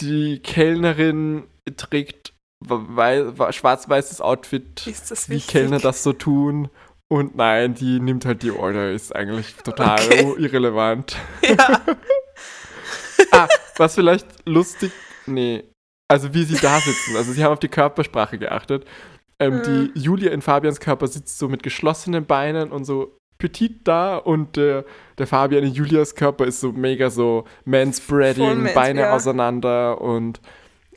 die 0.00 0.38
Kellnerin 0.40 1.44
trägt 1.76 2.32
wei- 2.64 3.36
wa- 3.38 3.52
schwarz-weißes 3.52 4.20
Outfit, 4.20 4.86
ist 4.86 5.10
das 5.10 5.28
wie 5.28 5.34
wichtig? 5.34 5.50
Kellner 5.52 5.78
das 5.80 6.02
so 6.02 6.12
tun. 6.12 6.70
Und 7.08 7.36
nein, 7.36 7.74
die 7.74 8.00
nimmt 8.00 8.24
halt 8.24 8.42
die 8.42 8.50
Order, 8.50 8.90
ist 8.90 9.14
eigentlich 9.14 9.54
total 9.56 10.00
Okay. 10.06 10.34
irrelevant. 10.38 11.16
Ja, 11.42 11.80
Ah, 13.32 13.48
was 13.76 13.94
vielleicht 13.94 14.26
lustig, 14.46 14.92
nee, 15.26 15.64
also 16.08 16.32
wie 16.34 16.44
sie 16.44 16.56
da 16.60 16.78
sitzen, 16.80 17.16
also 17.16 17.32
sie 17.32 17.42
haben 17.44 17.52
auf 17.52 17.58
die 17.58 17.68
Körpersprache 17.68 18.38
geachtet. 18.38 18.84
Ähm, 19.38 19.56
Mhm. 19.58 19.92
Die 19.94 20.00
Julia 20.00 20.30
in 20.32 20.40
Fabians 20.42 20.80
Körper 20.80 21.06
sitzt 21.08 21.38
so 21.38 21.48
mit 21.48 21.62
geschlossenen 21.62 22.24
Beinen 22.26 22.70
und 22.72 22.84
so 22.84 23.16
petit 23.38 23.86
da 23.86 24.16
und 24.16 24.56
der, 24.56 24.84
der 25.18 25.26
Fabian 25.26 25.64
in 25.64 25.72
Julias 25.74 26.14
Körper 26.14 26.46
ist 26.46 26.60
so 26.60 26.72
mega 26.72 27.10
so 27.10 27.44
manspreading, 27.66 28.62
mans- 28.62 28.74
Beine 28.74 29.00
ja. 29.02 29.12
auseinander 29.14 30.00
und 30.00 30.40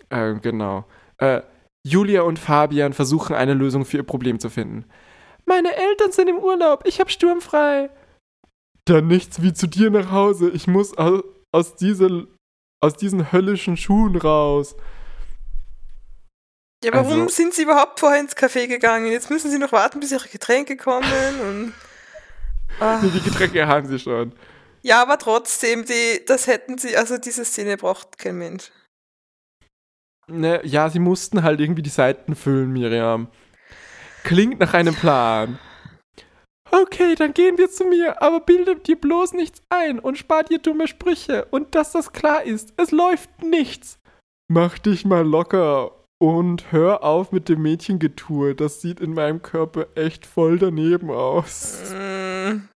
äh, 0.10 0.36
genau. 0.36 0.86
Äh, 1.18 1.42
Julia 1.86 2.22
und 2.22 2.40
Fabian 2.40 2.94
versuchen 2.94 3.36
eine 3.36 3.54
Lösung 3.54 3.84
für 3.86 3.98
ihr 3.98 4.04
Problem 4.04 4.40
zu 4.40 4.50
finden. 4.50 4.86
Meine 5.50 5.76
Eltern 5.76 6.12
sind 6.12 6.28
im 6.28 6.38
Urlaub, 6.38 6.84
ich 6.86 7.00
hab 7.00 7.10
sturmfrei. 7.10 7.90
Dann 8.86 9.08
nichts 9.08 9.42
wie 9.42 9.52
zu 9.52 9.66
dir 9.66 9.90
nach 9.90 10.12
Hause. 10.12 10.52
Ich 10.52 10.68
muss 10.68 10.96
aus, 10.96 11.24
aus, 11.52 11.76
dieser, 11.76 12.26
aus 12.84 12.96
diesen 12.96 13.32
höllischen 13.32 13.76
Schuhen 13.76 14.16
raus. 14.16 14.76
ja 16.86 16.94
warum 16.94 17.22
Also- 17.24 17.30
sind 17.36 17.56
sie 17.56 17.64
überhaupt 17.64 18.00
vorher 18.00 18.20
ins 18.20 18.38
Café 18.38 18.68
gegangen? 18.68 19.12
Jetzt 19.12 19.32
müssen 19.32 19.50
sie 19.50 19.58
noch 19.58 19.72
warten, 19.72 20.00
bis 20.00 20.12
ihre 20.12 20.30
Getränke 20.30 20.78
kommen 20.78 21.42
und. 21.42 21.74
Ah. 22.80 23.00
Nee, 23.02 23.10
die 23.10 23.22
Getränke 23.22 23.66
haben 23.68 23.88
sie 23.88 23.98
schon. 23.98 24.32
Ja, 24.84 25.02
aber 25.02 25.18
trotzdem, 25.18 25.84
die, 25.86 26.24
das 26.28 26.46
hätten 26.46 26.78
sie, 26.78 26.96
also 26.96 27.18
diese 27.18 27.44
Szene 27.44 27.76
braucht 27.78 28.20
kein 28.20 28.38
Mensch. 28.38 28.72
Ne, 30.28 30.62
ja, 30.64 30.88
sie 30.92 31.00
mussten 31.00 31.42
halt 31.42 31.60
irgendwie 31.60 31.82
die 31.82 31.90
Seiten 31.90 32.36
füllen, 32.36 32.72
Miriam. 32.72 33.28
Klingt 34.24 34.60
nach 34.60 34.74
einem 34.74 34.96
Plan. 34.96 35.60
Okay, 36.72 37.16
dann 37.16 37.34
gehen 37.34 37.58
wir 37.58 37.70
zu 37.70 37.86
mir, 37.86 38.22
aber 38.22 38.42
bildet 38.42 38.88
dir 38.88 39.00
bloß 39.00 39.34
nichts 39.34 39.62
ein 39.70 40.00
und 40.00 40.18
spart 40.18 40.50
dir 40.50 40.60
dumme 40.60 40.88
Sprüche. 40.88 41.46
Und 41.46 41.74
dass 41.74 41.92
das 41.94 42.14
klar 42.14 42.44
ist, 42.44 42.74
es 42.78 42.92
läuft 42.92 43.42
nichts. 43.42 44.00
Mach 44.52 44.78
dich 44.78 45.06
mal 45.06 45.26
locker 45.26 45.92
und 46.22 46.72
hör 46.72 47.04
auf 47.04 47.32
mit 47.32 47.50
dem 47.50 47.62
Mädchengetue. 47.62 48.54
Das 48.54 48.82
sieht 48.82 49.00
in 49.00 49.14
meinem 49.14 49.42
Körper 49.42 49.88
echt 49.96 50.26
voll 50.26 50.60
daneben 50.60 51.10
aus. 51.10 51.92
Mm. 51.92 52.68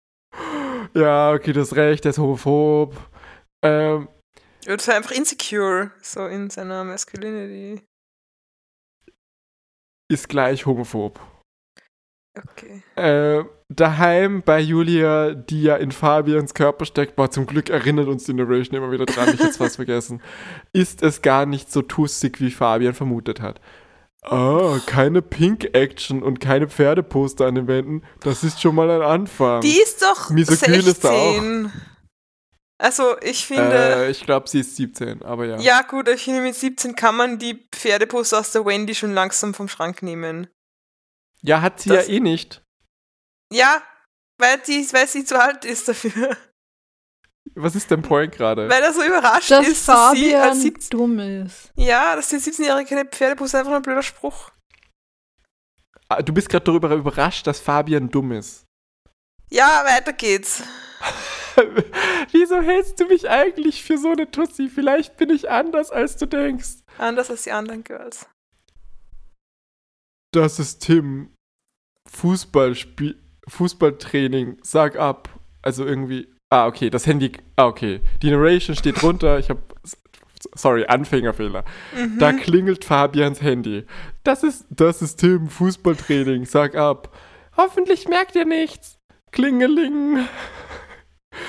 Ja, 0.95 1.33
okay, 1.33 1.53
du 1.53 1.61
hast 1.61 1.75
recht, 1.75 2.03
der 2.03 2.11
ist 2.11 2.17
homophob. 2.17 2.95
Ähm, 3.63 4.07
Oder 4.65 4.79
so 4.79 4.91
einfach 4.91 5.11
insecure, 5.11 5.91
so 6.01 6.25
in 6.27 6.49
seiner 6.49 6.83
Masculinity. 6.83 7.81
ist 10.11 10.29
gleich 10.29 10.65
homophob. 10.65 11.19
Okay. 12.35 12.81
Äh, 12.95 13.43
daheim 13.69 14.41
bei 14.43 14.59
Julia, 14.59 15.33
die 15.33 15.63
ja 15.63 15.75
in 15.75 15.91
Fabians 15.91 16.53
Körper 16.53 16.85
steckt, 16.85 17.15
boah, 17.15 17.29
zum 17.29 17.45
Glück 17.45 17.69
erinnert 17.69 18.07
uns 18.07 18.23
die 18.23 18.33
Narration 18.33 18.75
immer 18.75 18.91
wieder 18.91 19.05
dran, 19.05 19.29
ich 19.33 19.39
hätte 19.39 19.57
fast 19.57 19.75
vergessen, 19.75 20.21
ist 20.73 21.03
es 21.03 21.21
gar 21.21 21.45
nicht 21.45 21.71
so 21.71 21.81
tussig, 21.81 22.39
wie 22.41 22.51
Fabian 22.51 22.93
vermutet 22.93 23.41
hat. 23.41 23.61
Ah, 24.23 24.79
keine 24.85 25.21
Pink-Action 25.21 26.23
und 26.23 26.39
keine 26.39 26.69
Pferdeposter 26.69 27.45
an 27.45 27.55
den 27.55 27.67
Wänden, 27.67 28.03
das 28.21 28.43
ist 28.43 28.61
schon 28.61 28.73
mal 28.73 28.89
ein 28.89 29.01
Anfang. 29.01 29.61
Die 29.61 29.79
ist 29.81 30.01
doch 30.01 30.29
Misogyn 30.29 30.81
16. 30.81 30.91
ist 30.91 31.03
da 31.03 31.09
auch. 31.09 31.41
Also, 32.79 33.15
ich 33.21 33.45
finde. 33.45 34.05
äh, 34.05 34.11
ich 34.11 34.25
glaube, 34.25 34.49
sie 34.49 34.61
ist 34.61 34.75
17, 34.75 35.21
aber 35.21 35.45
ja. 35.45 35.59
ja. 35.59 35.81
gut, 35.83 36.07
ich 36.09 36.23
finde, 36.23 36.41
mit 36.41 36.55
17 36.55 36.95
kann 36.95 37.15
man 37.15 37.37
die 37.37 37.65
Pferdeposter 37.71 38.39
aus 38.39 38.51
der 38.51 38.65
Wendy 38.65 38.95
schon 38.95 39.13
langsam 39.13 39.53
vom 39.53 39.67
Schrank 39.67 40.01
nehmen. 40.01 40.47
Ja, 41.45 41.61
hat 41.61 41.79
sie 41.81 41.89
Das- 41.89 42.07
ja 42.07 42.13
eh 42.13 42.19
nicht. 42.19 42.61
Ja, 43.51 43.81
weil, 44.39 44.57
die, 44.59 44.85
weil 44.93 45.07
sie 45.07 45.25
zu 45.25 45.39
alt 45.39 45.65
ist 45.65 45.87
dafür. 45.87 46.35
Was 47.55 47.75
ist 47.75 47.91
dein 47.91 48.01
Point 48.01 48.33
gerade? 48.33 48.67
Weil 48.69 48.81
er 48.81 48.93
so 48.93 49.03
überrascht 49.03 49.51
Dass 49.51 49.67
ist, 49.67 49.87
dass 49.87 50.11
sie 50.13 50.33
als 50.33 50.43
Fabian 50.57 50.61
17 50.61 50.89
dumm 50.97 51.19
ist. 51.19 51.71
Ja, 51.75 52.15
dass 52.15 52.29
die 52.29 52.37
17-Jährige 52.37 52.89
keine 52.89 53.05
Pferdeposter 53.05 53.59
einfach 53.59 53.71
nur 53.71 53.79
ein 53.79 53.83
blöder 53.83 54.01
Spruch. 54.01 54.49
Ah, 56.09 56.21
Du 56.21 56.33
bist 56.33 56.49
gerade 56.49 56.63
darüber 56.65 56.89
überrascht, 56.95 57.45
dass 57.45 57.59
Fabian 57.59 58.09
dumm 58.09 58.31
ist. 58.31 58.63
Ja, 59.51 59.83
weiter 59.85 60.13
geht's. 60.13 60.63
Wieso 62.31 62.61
hältst 62.61 62.99
du 62.99 63.05
mich 63.05 63.29
eigentlich 63.29 63.83
für 63.83 63.97
so 63.97 64.11
eine 64.11 64.31
Tussi? 64.31 64.69
Vielleicht 64.69 65.17
bin 65.17 65.29
ich 65.29 65.49
anders, 65.51 65.91
als 65.91 66.15
du 66.17 66.25
denkst. 66.25 66.79
Anders 66.97 67.29
als 67.29 67.43
die 67.43 67.51
anderen 67.51 67.83
Girls. 67.83 68.25
Das 70.33 70.59
ist 70.59 70.79
Tim. 70.79 71.29
Fußballspiel, 72.09 73.15
Fußballtraining, 73.47 74.57
sag 74.63 74.97
ab. 74.97 75.29
Also 75.61 75.85
irgendwie. 75.85 76.27
Ah, 76.49 76.67
okay, 76.67 76.89
das 76.89 77.07
Handy. 77.07 77.31
Ah, 77.55 77.67
okay. 77.67 78.01
Die 78.21 78.29
Narration 78.29 78.75
steht 78.75 79.01
drunter. 79.01 79.39
Ich 79.39 79.49
hab. 79.49 79.59
Sorry, 80.55 80.85
Anfängerfehler. 80.85 81.63
Mhm. 81.95 82.19
Da 82.19 82.33
klingelt 82.33 82.83
Fabians 82.83 83.41
Handy. 83.41 83.85
Das 84.23 84.43
ist, 84.43 84.65
das 84.69 85.01
ist 85.01 85.17
Tim, 85.17 85.47
Fußballtraining, 85.47 86.45
sag 86.45 86.75
ab. 86.75 87.15
Hoffentlich 87.55 88.07
merkt 88.07 88.35
ihr 88.35 88.45
nichts. 88.45 88.99
Klingeling. 89.31 90.27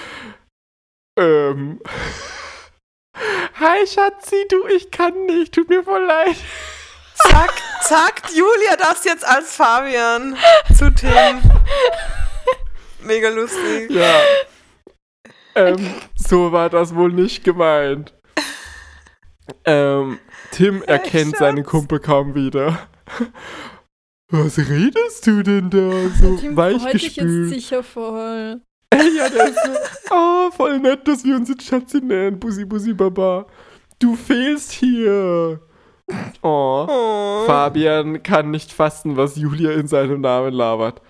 ähm. 1.18 1.80
Hi, 3.60 3.86
Schatzi, 3.86 4.46
du, 4.48 4.66
ich 4.68 4.90
kann 4.90 5.26
nicht. 5.26 5.54
Tut 5.54 5.68
mir 5.70 5.82
voll 5.82 6.04
leid. 6.04 6.36
Sagt, 7.14 7.62
sagt 7.82 8.30
Julia 8.30 8.76
das 8.78 9.04
jetzt 9.04 9.26
als 9.26 9.54
Fabian 9.54 10.36
zu 10.76 10.90
Tim. 10.92 11.40
Mega 13.00 13.28
lustig. 13.28 13.90
Ja. 13.90 14.20
Ähm, 15.54 15.94
so 16.16 16.52
war 16.52 16.70
das 16.70 16.94
wohl 16.94 17.12
nicht 17.12 17.44
gemeint. 17.44 18.12
Ähm, 19.64 20.18
Tim 20.50 20.82
erkennt 20.82 21.36
seinen 21.36 21.64
Kumpel 21.64 22.00
kaum 22.00 22.34
wieder. 22.34 22.88
Was 24.28 24.58
redest 24.58 25.26
du 25.26 25.42
denn 25.42 25.70
da? 25.70 26.08
So 26.20 26.36
Tim 26.36 26.54
freut 26.54 26.80
sich 26.80 27.02
jetzt 27.02 27.18
weichgespült. 27.18 27.48
sicher 27.50 27.82
voll. 27.82 28.60
ja, 28.92 29.28
der 29.28 29.48
ist 29.48 29.58
so, 29.64 30.14
oh, 30.14 30.50
voll 30.50 30.78
nett, 30.80 31.06
dass 31.06 31.24
wir 31.24 31.36
uns 31.36 31.48
jetzt 31.48 31.64
Schatzi 31.64 31.98
nennen. 31.98 32.40
Bussi, 32.40 32.64
Bussi, 32.64 32.92
Baba. 32.94 33.46
Du 33.98 34.16
fehlst 34.16 34.72
hier. 34.72 35.60
Oh. 36.42 36.86
Oh. 36.88 37.44
Fabian 37.46 38.22
kann 38.22 38.50
nicht 38.50 38.72
fassen, 38.72 39.16
was 39.16 39.36
Julia 39.36 39.72
in 39.72 39.88
seinem 39.88 40.20
Namen 40.20 40.52
labert. 40.52 41.00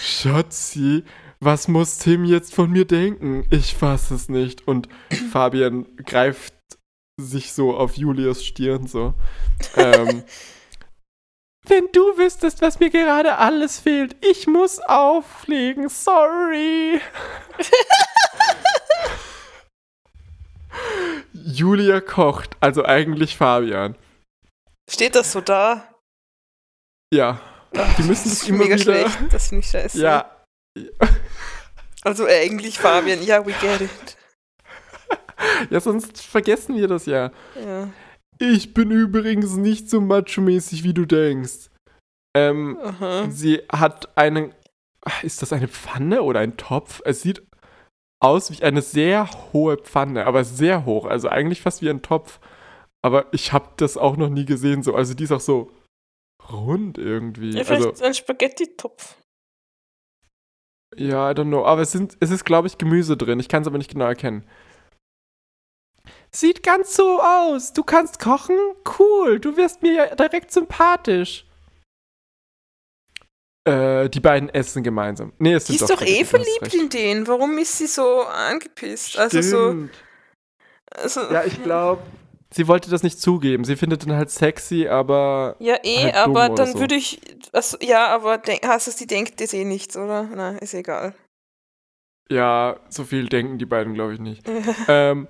Schatzi, 0.00 1.04
was 1.40 1.68
muss 1.68 1.98
Tim 1.98 2.24
jetzt 2.24 2.54
von 2.54 2.70
mir 2.70 2.86
denken? 2.86 3.46
Ich 3.50 3.74
fasse 3.74 4.14
es 4.14 4.28
nicht. 4.28 4.66
Und 4.66 4.88
Fabian 5.30 5.86
greift 5.96 6.54
sich 7.20 7.52
so 7.52 7.76
auf 7.76 7.96
Julias 7.96 8.44
Stirn 8.44 8.86
so. 8.86 9.14
Ähm, 9.76 10.24
Wenn 11.66 11.88
du 11.92 12.18
wüsstest, 12.18 12.60
was 12.60 12.78
mir 12.78 12.90
gerade 12.90 13.38
alles 13.38 13.80
fehlt, 13.80 14.16
ich 14.20 14.46
muss 14.46 14.80
auflegen. 14.80 15.88
Sorry. 15.88 17.00
Julia 21.32 22.00
kocht, 22.02 22.56
also 22.60 22.84
eigentlich 22.84 23.38
Fabian. 23.38 23.96
Steht 24.90 25.14
das 25.14 25.32
so 25.32 25.40
da? 25.40 25.88
Ja. 27.12 27.40
Die 27.98 28.02
müssen 28.02 28.24
das 28.24 28.24
das 28.24 28.32
ist 28.42 28.48
immer 28.48 28.58
mega 28.58 28.74
wieder. 28.74 28.82
schlecht. 28.84 29.18
Das 29.32 29.48
finde 29.48 29.64
ich 29.64 29.70
scheiße. 29.70 30.00
Ja. 30.00 30.30
Also 32.06 32.26
eigentlich 32.26 32.78
Fabian. 32.78 33.22
Ja, 33.22 33.46
we 33.46 33.52
get 33.52 33.80
it. 33.80 34.16
Ja, 35.70 35.80
sonst 35.80 36.20
vergessen 36.22 36.76
wir 36.76 36.86
das 36.86 37.06
ja. 37.06 37.30
Ja. 37.58 37.88
Ich 38.38 38.74
bin 38.74 38.90
übrigens 38.90 39.56
nicht 39.56 39.88
so 39.88 40.00
macho-mäßig, 40.02 40.82
wie 40.84 40.92
du 40.92 41.06
denkst. 41.06 41.70
Ähm, 42.36 42.78
Aha. 42.82 43.30
sie 43.30 43.62
hat 43.72 44.16
einen. 44.18 44.52
Ist 45.22 45.40
das 45.40 45.52
eine 45.54 45.68
Pfanne 45.68 46.22
oder 46.22 46.40
ein 46.40 46.56
Topf? 46.58 47.00
Es 47.06 47.22
sieht 47.22 47.42
aus 48.22 48.50
wie 48.50 48.62
eine 48.62 48.82
sehr 48.82 49.28
hohe 49.54 49.78
Pfanne, 49.78 50.26
aber 50.26 50.44
sehr 50.44 50.84
hoch. 50.84 51.06
Also 51.06 51.28
eigentlich 51.30 51.62
fast 51.62 51.80
wie 51.80 51.88
ein 51.90 52.02
Topf. 52.02 52.38
Aber 53.04 53.26
ich 53.32 53.52
habe 53.52 53.68
das 53.76 53.98
auch 53.98 54.16
noch 54.16 54.30
nie 54.30 54.46
gesehen. 54.46 54.82
So. 54.82 54.94
Also 54.94 55.12
die 55.12 55.24
ist 55.24 55.32
auch 55.32 55.40
so 55.40 55.70
rund 56.50 56.96
irgendwie. 56.96 57.50
Ja, 57.50 57.64
vielleicht 57.64 57.86
also, 57.86 58.04
ein 58.04 58.14
Spaghetti-Topf. 58.14 59.16
ja, 60.96 61.30
I 61.30 61.34
don't 61.34 61.48
know. 61.48 61.66
Aber 61.66 61.82
es, 61.82 61.92
sind, 61.92 62.16
es 62.20 62.30
ist, 62.30 62.46
glaube 62.46 62.66
ich, 62.66 62.78
Gemüse 62.78 63.18
drin. 63.18 63.40
Ich 63.40 63.48
kann 63.50 63.60
es 63.60 63.68
aber 63.68 63.76
nicht 63.76 63.90
genau 63.90 64.06
erkennen. 64.06 64.48
Sieht 66.30 66.62
ganz 66.62 66.96
so 66.96 67.20
aus. 67.20 67.74
Du 67.74 67.82
kannst 67.82 68.20
kochen? 68.20 68.56
Cool. 68.98 69.38
Du 69.38 69.58
wirst 69.58 69.82
mir 69.82 69.92
ja 69.92 70.14
direkt 70.14 70.50
sympathisch. 70.50 71.46
Äh, 73.68 74.08
die 74.08 74.20
beiden 74.20 74.48
essen 74.48 74.82
gemeinsam. 74.82 75.34
Nee, 75.38 75.52
es 75.52 75.66
Die 75.66 75.76
sind 75.76 75.90
ist 75.90 75.90
doch 75.90 76.02
eh 76.02 76.14
du 76.14 76.20
hast 76.22 76.30
verliebt 76.30 76.74
in 76.74 76.88
den. 76.88 77.26
Warum 77.28 77.58
ist 77.58 77.76
sie 77.76 77.86
so 77.86 78.22
angepisst? 78.22 79.18
Also 79.18 79.42
so. 79.42 79.68
Stimmt. 79.68 79.94
Also, 80.90 81.20
Ja, 81.30 81.44
ich 81.44 81.62
glaube, 81.62 82.02
sie 82.54 82.68
wollte 82.68 82.90
das 82.90 83.02
nicht 83.02 83.20
zugeben. 83.20 83.64
Sie 83.64 83.76
findet 83.76 84.04
ihn 84.06 84.12
halt 84.12 84.30
sexy, 84.30 84.86
aber 84.88 85.56
Ja, 85.58 85.76
eh, 85.82 86.04
halt 86.04 86.14
aber 86.14 86.48
dann 86.50 86.72
so. 86.72 86.80
würde 86.80 86.94
ich. 86.94 87.20
Also, 87.52 87.76
ja, 87.80 88.06
aber 88.14 88.40
hast 88.64 88.86
du 88.86 88.92
die 88.98 89.06
denkt 89.06 89.40
das 89.40 89.52
eh 89.52 89.64
nichts, 89.64 89.96
oder? 89.96 90.22
Nein, 90.24 90.58
ist 90.58 90.74
egal. 90.74 91.14
ja, 92.30 92.80
so 92.88 93.04
viel 93.04 93.28
denken 93.28 93.58
die 93.58 93.66
beiden, 93.66 93.94
glaube 93.94 94.14
ich, 94.14 94.20
nicht. 94.20 94.48
ähm, 94.88 95.28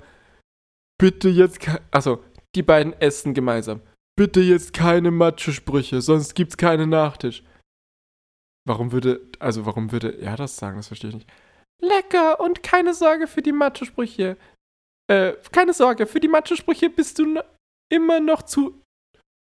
bitte 0.99 1.29
jetzt. 1.29 1.59
Also, 1.91 2.23
die 2.55 2.63
beiden 2.63 2.93
essen 3.01 3.35
gemeinsam. 3.35 3.81
Bitte 4.17 4.41
jetzt 4.41 4.73
keine 4.73 5.11
Macho-Sprüche, 5.11 6.01
sonst 6.01 6.35
gibt's 6.35 6.57
keinen 6.57 6.91
Nachtisch. 6.91 7.43
Warum 8.67 8.93
würde. 8.93 9.21
Also, 9.41 9.67
warum 9.67 9.91
würde 9.93 10.19
er 10.21 10.37
das 10.37 10.57
sagen? 10.57 10.77
Das 10.77 10.87
verstehe 10.87 11.11
ich 11.11 11.17
nicht. 11.17 11.31
Lecker 11.83 12.39
und 12.41 12.63
keine 12.63 12.95
Sorge 12.95 13.27
für 13.27 13.43
die 13.43 13.53
Macho-Sprüche. 13.53 14.37
Äh, 15.11 15.35
keine 15.53 15.75
Sorge, 15.75 16.07
für 16.07 16.21
die 16.21 16.29
Macho-Sprüche 16.29 16.91
bist 16.91 17.19
du 17.19 17.41
immer 17.93 18.21
noch 18.21 18.43
zu. 18.43 18.83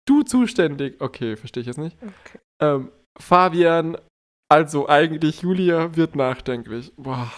Du 0.07 0.23
zuständig. 0.23 1.01
Okay, 1.01 1.37
verstehe 1.37 1.61
ich 1.61 1.69
jetzt 1.69 1.79
nicht. 1.79 1.97
Okay. 2.03 2.39
Ähm, 2.61 2.93
Fabian, 3.19 3.97
also 4.51 4.89
eigentlich 4.89 5.43
Julia, 5.43 5.95
wird 5.95 6.17
nachdenklich. 6.17 6.93
Boah. 6.97 7.31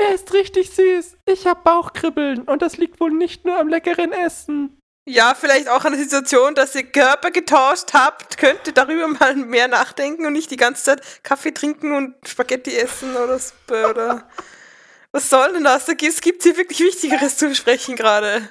Er 0.00 0.14
ist 0.14 0.32
richtig 0.32 0.70
süß. 0.70 1.16
Ich 1.26 1.46
hab 1.46 1.64
Bauchkribbeln 1.64 2.42
und 2.42 2.62
das 2.62 2.78
liegt 2.78 3.00
wohl 3.00 3.10
nicht 3.10 3.44
nur 3.44 3.58
am 3.58 3.68
leckeren 3.68 4.12
Essen. 4.12 4.78
Ja, 5.08 5.34
vielleicht 5.34 5.68
auch 5.68 5.84
an 5.84 5.92
der 5.92 6.02
Situation, 6.02 6.54
dass 6.54 6.74
ihr 6.76 6.84
Körper 6.84 7.32
getauscht 7.32 7.92
habt, 7.92 8.38
könnt 8.38 8.66
ihr 8.66 8.72
darüber 8.72 9.08
mal 9.08 9.34
mehr 9.34 9.66
nachdenken 9.66 10.26
und 10.26 10.32
nicht 10.32 10.50
die 10.50 10.56
ganze 10.56 10.84
Zeit 10.84 11.24
Kaffee 11.24 11.52
trinken 11.52 11.94
und 11.94 12.14
Spaghetti 12.26 12.76
essen 12.76 13.14
oder 13.16 13.38
oder. 13.90 14.28
Was 15.12 15.28
soll 15.28 15.52
denn 15.52 15.64
das? 15.64 15.86
Es 15.88 16.20
gibt 16.20 16.42
hier 16.42 16.56
wirklich 16.56 16.80
Wichtigeres 16.80 17.36
zu 17.36 17.48
besprechen 17.48 17.96
gerade. 17.96 18.48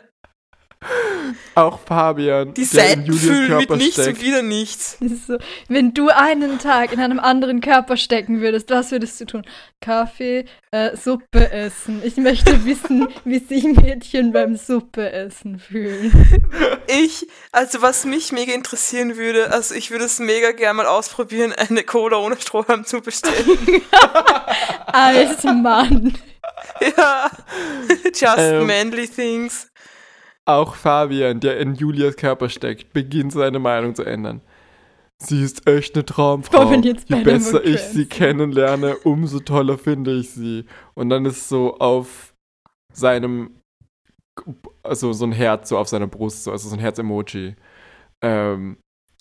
Auch 1.53 1.79
Fabian, 1.79 2.55
Die 2.55 2.63
Seiten 2.63 3.13
fühlen 3.13 3.57
mit 3.57 3.69
nichts 3.69 3.99
und 3.99 4.03
steckt. 4.03 4.21
wieder 4.23 4.41
nichts. 4.41 4.97
So, 5.27 5.37
wenn 5.67 5.93
du 5.93 6.09
einen 6.09 6.57
Tag 6.57 6.91
in 6.91 6.99
einem 6.99 7.19
anderen 7.19 7.61
Körper 7.61 7.97
stecken 7.97 8.41
würdest, 8.41 8.71
was 8.71 8.89
würdest 8.89 9.21
du 9.21 9.25
tun? 9.25 9.45
Kaffee, 9.79 10.45
äh, 10.71 10.97
Suppe 10.97 11.51
essen. 11.51 12.01
Ich 12.03 12.17
möchte 12.17 12.65
wissen, 12.65 13.07
wie 13.25 13.37
sich 13.37 13.63
Mädchen 13.63 14.33
beim 14.33 14.55
Suppe 14.55 15.11
essen 15.11 15.59
fühlen. 15.59 16.11
Ich, 16.87 17.27
also 17.51 17.83
was 17.83 18.05
mich 18.05 18.31
mega 18.31 18.51
interessieren 18.53 19.17
würde, 19.17 19.51
also 19.51 19.75
ich 19.75 19.91
würde 19.91 20.05
es 20.05 20.17
mega 20.17 20.51
gerne 20.51 20.77
mal 20.77 20.87
ausprobieren, 20.87 21.53
eine 21.53 21.83
Cola 21.83 22.17
ohne 22.17 22.41
Strohhalm 22.41 22.85
zu 22.85 23.01
bestellen. 23.01 23.83
Als 24.87 25.43
Mann. 25.43 26.17
ja. 26.97 27.29
Just 28.05 28.37
Ähm. 28.37 28.67
manly 28.67 29.07
things. 29.07 29.67
Auch 30.45 30.75
Fabian, 30.75 31.39
der 31.39 31.59
in 31.59 31.75
Julias 31.75 32.15
Körper 32.15 32.49
steckt, 32.49 32.93
beginnt 32.93 33.31
seine 33.31 33.59
Meinung 33.59 33.93
zu 33.95 34.03
ändern. 34.03 34.41
Sie 35.19 35.43
ist 35.43 35.67
echt 35.69 35.93
eine 35.95 36.03
Traumfrau. 36.03 36.71
Je 36.73 37.23
besser 37.23 37.63
ich 37.63 37.79
sie 37.79 38.07
kennenlerne, 38.07 38.97
umso 38.97 39.39
toller 39.39 39.77
finde 39.77 40.13
ich 40.13 40.31
sie. 40.31 40.65
Und 40.95 41.09
dann 41.09 41.25
ist 41.25 41.47
so 41.47 41.77
auf 41.77 42.33
seinem, 42.91 43.61
also 44.81 45.13
so 45.13 45.25
ein 45.25 45.31
Herz 45.31 45.69
so 45.69 45.77
auf 45.77 45.87
seiner 45.87 46.07
Brust, 46.07 46.43
so, 46.43 46.51
also 46.51 46.69
so 46.69 46.75
ein 46.75 46.79
Herz-Emoji. 46.79 47.55
Ähm, 48.23 48.77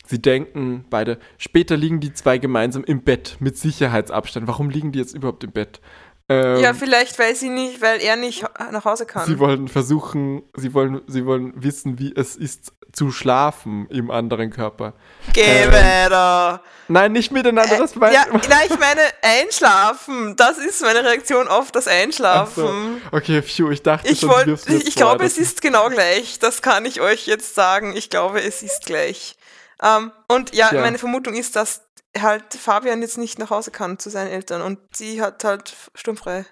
sie 0.07 0.22
denken 0.22 0.86
beide, 0.88 1.18
später 1.36 1.76
liegen 1.76 2.01
die 2.01 2.14
zwei 2.14 2.38
gemeinsam 2.38 2.82
im 2.84 3.03
Bett 3.03 3.36
mit 3.40 3.59
Sicherheitsabstand. 3.59 4.46
Warum 4.48 4.70
liegen 4.70 4.92
die 4.92 4.98
jetzt 4.98 5.14
überhaupt 5.14 5.44
im 5.44 5.53
Bett? 5.53 5.82
Ähm, 6.30 6.60
ja, 6.60 6.74
vielleicht, 6.74 7.18
weil 7.18 7.34
sie 7.34 7.48
nicht, 7.48 7.82
weil 7.82 8.00
er 8.00 8.14
nicht 8.16 8.44
nach 8.70 8.84
Hause 8.84 9.04
kann. 9.04 9.26
Sie 9.26 9.38
wollen 9.40 9.66
versuchen, 9.68 10.42
sie 10.56 10.72
wollen, 10.72 11.02
sie 11.08 11.26
wollen 11.26 11.52
wissen, 11.56 11.98
wie 11.98 12.14
es 12.16 12.36
ist 12.36 12.72
zu 12.92 13.10
schlafen 13.10 13.86
im 13.90 14.10
anderen 14.10 14.50
Körper. 14.50 14.94
Geh 15.32 15.42
Ähm, 15.42 15.72
weiter. 15.72 16.62
Nein, 16.88 17.12
nicht 17.12 17.30
miteinander, 17.32 17.76
das 17.78 17.98
weiß 18.00 18.14
ja, 18.14 18.24
nein, 18.30 18.66
ich 18.68 18.78
meine 18.78 19.00
einschlafen. 19.22 20.34
Das 20.36 20.58
ist 20.58 20.82
meine 20.82 21.04
Reaktion 21.04 21.48
auf 21.48 21.70
das 21.72 21.86
Einschlafen. 21.88 23.00
Okay, 23.12 23.42
phew, 23.42 23.70
ich 23.70 23.82
dachte 23.82 24.08
Ich 24.08 24.22
mir 24.22 24.28
ich, 24.28 24.94
vor, 24.94 24.96
glaube, 24.96 25.24
es 25.24 25.38
ist 25.38 25.62
genau 25.62 25.88
gleich. 25.88 26.38
Das 26.38 26.62
kann 26.62 26.84
ich 26.84 27.00
euch 27.00 27.26
jetzt 27.26 27.54
sagen. 27.54 27.96
Ich 27.96 28.10
glaube, 28.10 28.40
es 28.42 28.62
ist 28.62 28.86
gleich. 28.86 29.36
Ähm, 29.82 30.12
und 30.28 30.54
ja, 30.54 30.72
Ja. 30.72 30.80
meine 30.80 30.98
Vermutung 30.98 31.34
ist, 31.34 31.56
dass 31.56 31.82
halt 32.18 32.54
Fabian 32.54 33.02
jetzt 33.02 33.18
nicht 33.18 33.38
nach 33.38 33.50
Hause 33.50 33.70
kann 33.70 33.98
zu 33.98 34.11
seinen 34.11 34.28
Eltern 34.30 34.62
und 34.62 34.78
sie 34.94 35.22
hat 35.22 35.44
halt 35.44 35.74
sturmfrei. 35.94 36.44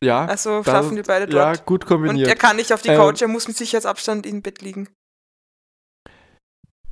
Ja, 0.00 0.26
Also 0.26 0.62
schlafen 0.62 0.96
wir 0.96 1.02
beide 1.02 1.32
ja, 1.32 1.52
dort. 1.52 1.66
gut 1.66 1.84
und 1.84 1.88
kombiniert. 1.88 2.28
er 2.28 2.36
kann 2.36 2.56
nicht 2.56 2.72
auf 2.72 2.82
die 2.82 2.90
Ähm, 2.90 2.96
Couch, 2.98 3.20
er 3.20 3.28
muss 3.28 3.48
mit 3.48 3.56
Sicherheitsabstand 3.56 4.26
im 4.26 4.42
Bett 4.42 4.62
liegen. 4.62 4.88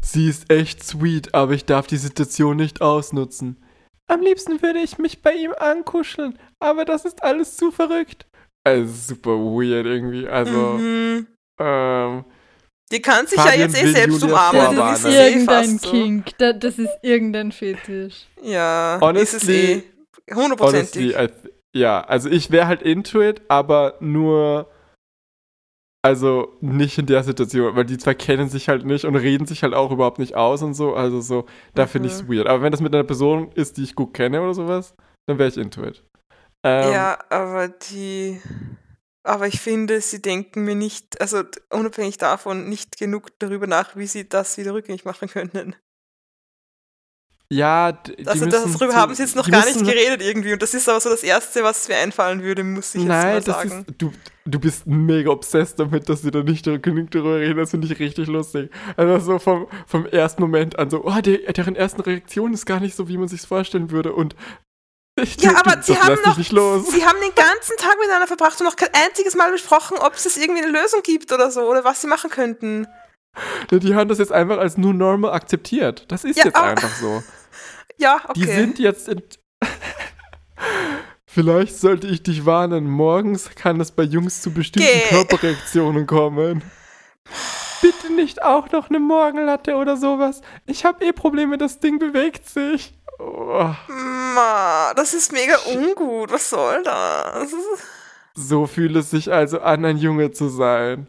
Sie 0.01 0.29
ist 0.29 0.51
echt 0.51 0.85
sweet, 0.85 1.35
aber 1.35 1.53
ich 1.53 1.65
darf 1.65 1.87
die 1.87 1.97
Situation 1.97 2.57
nicht 2.57 2.81
ausnutzen. 2.81 3.63
Am 4.09 4.21
liebsten 4.21 4.63
würde 4.63 4.79
ich 4.81 4.99
mich 4.99 5.23
bei 5.23 5.35
ihm 5.35 5.53
ankuscheln, 5.57 6.39
aber 6.61 6.85
das 6.85 7.05
ist 7.05 7.23
alles 7.23 7.57
zu 7.57 7.73
verrückt. 7.73 8.27
Also 8.65 9.15
super 9.15 9.33
weird 9.33 9.87
irgendwie. 9.87 10.29
Also, 10.29 10.75
mhm. 10.75 11.27
ähm, 11.61 12.25
Die 12.93 13.03
kann 13.03 13.27
sich 13.27 13.37
Fabian 13.39 13.59
ja 13.59 13.67
jetzt 13.67 13.83
eh 13.83 13.93
selbst 13.93 14.23
Julia 14.23 14.35
umarmen. 14.37 14.61
vorwarnen. 14.63 14.79
Das 14.93 15.03
Das 15.03 15.13
ist 15.13 15.19
eh 15.19 15.29
irgendein 15.33 15.79
so. 15.79 15.91
Kink. 15.91 16.39
Da, 16.39 16.53
das 16.53 16.79
ist 16.79 16.93
irgendein 17.03 17.53
Fetisch. 17.53 18.27
Ja, 18.43 18.99
Honestly- 19.01 19.23
ist 19.23 19.43
es 19.43 19.49
eh. 19.49 19.73
honestly, 19.75 20.35
Hundertprozentig. 20.35 21.17
Th- 21.17 21.31
ja, 21.75 22.01
also 22.03 22.29
ich 22.31 22.51
wäre 22.51 22.67
halt 22.69 22.83
into 22.83 23.21
it, 23.21 23.43
aber 23.49 23.97
nur, 24.01 24.71
also 26.03 26.57
nicht 26.61 26.97
in 26.99 27.07
der 27.07 27.25
Situation, 27.25 27.75
weil 27.75 27.85
die 27.85 27.99
zwei 27.99 28.15
kennen 28.15 28.49
sich 28.49 28.69
halt 28.69 28.85
nicht 28.87 29.05
und 29.05 29.17
reden 29.17 29.47
sich 29.47 29.63
halt 29.65 29.75
auch 29.75 29.91
überhaupt 29.91 30.19
nicht 30.21 30.37
aus 30.37 30.63
und 30.63 30.75
so, 30.75 30.95
also 30.95 31.21
so, 31.21 31.45
da 31.75 31.87
finde 31.87 32.09
ich 32.09 32.15
es 32.15 32.23
Mhm. 32.23 32.29
weird. 32.33 32.47
Aber 32.47 32.63
wenn 32.63 32.71
das 32.71 32.81
mit 32.81 32.95
einer 32.95 33.05
Person 33.05 33.51
ist, 33.55 33.77
die 33.77 33.83
ich 33.83 33.95
gut 33.97 34.15
kenne 34.15 34.41
oder 34.41 34.55
sowas, 34.55 34.95
dann 35.27 35.39
wäre 35.39 35.49
ich 35.49 35.57
into 35.57 35.83
it. 35.85 36.05
Ähm, 36.65 36.93
Ja, 36.93 37.19
aber 37.31 37.69
die. 37.69 38.41
Aber 39.27 39.47
ich 39.47 39.61
finde, 39.61 40.01
sie 40.01 40.23
denken 40.23 40.65
mir 40.65 40.75
nicht, 40.75 41.21
also 41.21 41.43
unabhängig 41.71 42.19
davon, 42.19 42.69
nicht 42.69 42.97
genug 42.97 43.39
darüber 43.39 43.67
nach, 43.67 43.97
wie 43.97 44.07
sie 44.07 44.29
das 44.29 44.57
wieder 44.57 44.75
rückgängig 44.75 45.05
machen 45.05 45.29
können. 45.29 45.77
Ja, 47.49 47.93
die 47.93 48.27
Also 48.27 48.47
darüber 48.47 48.95
haben 48.95 49.15
sie 49.15 49.23
jetzt 49.23 49.37
noch 49.37 49.49
gar 49.49 49.65
nicht 49.65 49.79
geredet 49.79 50.21
irgendwie. 50.21 50.53
Und 50.53 50.63
das 50.63 50.75
ist 50.75 50.89
aber 50.89 50.99
so 50.99 51.11
das 51.11 51.23
Erste, 51.23 51.63
was 51.63 51.89
mir 51.89 51.97
einfallen 51.97 52.43
würde, 52.43 52.65
muss 52.65 52.95
ich 52.95 53.03
jetzt 53.03 53.09
Nein, 53.09 53.35
mal 53.35 53.41
das 53.41 53.45
sagen. 53.45 53.85
ist, 53.87 53.95
du, 53.99 54.13
du 54.47 54.59
bist 54.59 54.87
mega 54.87 55.31
obsessed 55.31 55.79
damit, 55.79 56.09
dass 56.09 56.23
sie 56.23 56.33
da 56.33 56.43
nicht 56.43 56.65
genug 56.65 57.11
darüber 57.13 57.39
reden. 57.39 57.59
Das 57.59 57.71
finde 57.71 57.87
ich 57.87 57.99
richtig 58.01 58.27
lustig. 58.27 58.71
Also 58.97 59.25
so 59.25 59.39
vom, 59.39 59.69
vom 59.87 60.07
ersten 60.07 60.43
Moment 60.43 60.77
an 60.77 60.91
so, 60.91 61.05
oh, 61.05 61.21
der, 61.21 61.53
deren 61.53 61.77
ersten 61.77 62.01
Reaktion 62.01 62.53
ist 62.53 62.67
gar 62.67 62.81
nicht 62.81 62.97
so, 62.97 63.07
wie 63.07 63.17
man 63.17 63.29
sich 63.29 63.43
vorstellen 63.43 63.93
würde. 63.93 64.13
Und 64.13 64.35
ich, 65.17 65.41
Ja, 65.41 65.53
aber 65.59 65.83
sie 65.83 65.97
haben 65.99 66.19
noch, 66.25 66.37
sie 66.39 67.05
haben 67.07 67.21
den 67.21 67.35
ganzen 67.35 67.77
Tag 67.79 67.97
miteinander 68.01 68.27
verbracht 68.27 68.61
und 68.61 68.67
noch 68.67 68.77
kein 68.77 68.91
einziges 68.93 69.35
Mal 69.35 69.51
besprochen, 69.53 69.99
ob 69.99 70.15
es 70.15 70.37
irgendwie 70.37 70.63
eine 70.63 70.73
Lösung 70.79 71.03
gibt 71.03 71.33
oder 71.33 71.51
so 71.51 71.63
oder 71.63 71.85
was 71.85 72.01
sie 72.01 72.07
machen 72.07 72.31
könnten. 72.31 72.87
Die 73.71 73.95
haben 73.95 74.09
das 74.09 74.19
jetzt 74.19 74.33
einfach 74.33 74.59
als 74.59 74.77
nur 74.79 74.95
normal 74.95 75.33
akzeptiert. 75.33 76.05
Das 76.09 76.25
ist 76.25 76.39
Ja, 76.39 76.45
jetzt 76.47 76.57
aber- 76.57 76.69
einfach 76.69 76.95
so. 76.97 77.23
Ja, 77.99 78.17
okay. 78.29 78.33
Die 78.41 78.45
sind 78.45 78.79
jetzt 78.79 79.09
in. 79.09 79.23
Vielleicht 81.27 81.77
sollte 81.79 82.07
ich 82.07 82.23
dich 82.23 82.45
warnen. 82.47 82.89
Morgens 82.91 83.51
kann 83.55 83.81
es 83.81 83.91
bei 83.91 84.03
Jungs 84.03 84.43
zu 84.43 84.53
bestimmten 84.53 84.89
Geh. 84.89 85.09
Körperreaktionen 85.09 86.07
kommen. 86.07 86.63
Bitte 87.83 88.13
nicht 88.13 88.43
auch 88.43 88.71
noch 88.73 88.89
eine 88.89 89.01
Morgenlatte 89.01 89.77
oder 89.77 89.97
sowas. 89.97 90.41
Ich 90.67 90.85
habe 90.85 91.05
eh 91.05 91.13
Probleme, 91.13 91.59
das 91.59 91.79
Ding 91.81 91.99
bewegt 91.99 92.49
sich. 92.49 92.96
Oh, 93.19 93.75
Ma, 94.35 94.93
das 94.95 95.15
ist 95.15 95.33
mega 95.33 95.57
ungut. 95.73 96.31
Was 96.31 96.51
soll 96.51 96.83
das? 96.83 97.55
so 98.35 98.67
fühlt 98.67 98.95
es 98.97 99.11
sich 99.11 99.33
also 99.33 99.61
an, 99.61 99.85
ein 99.85 99.97
Junge 99.97 100.31
zu 100.31 100.49
sein. 100.49 101.09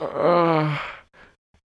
Ah. 0.00 0.78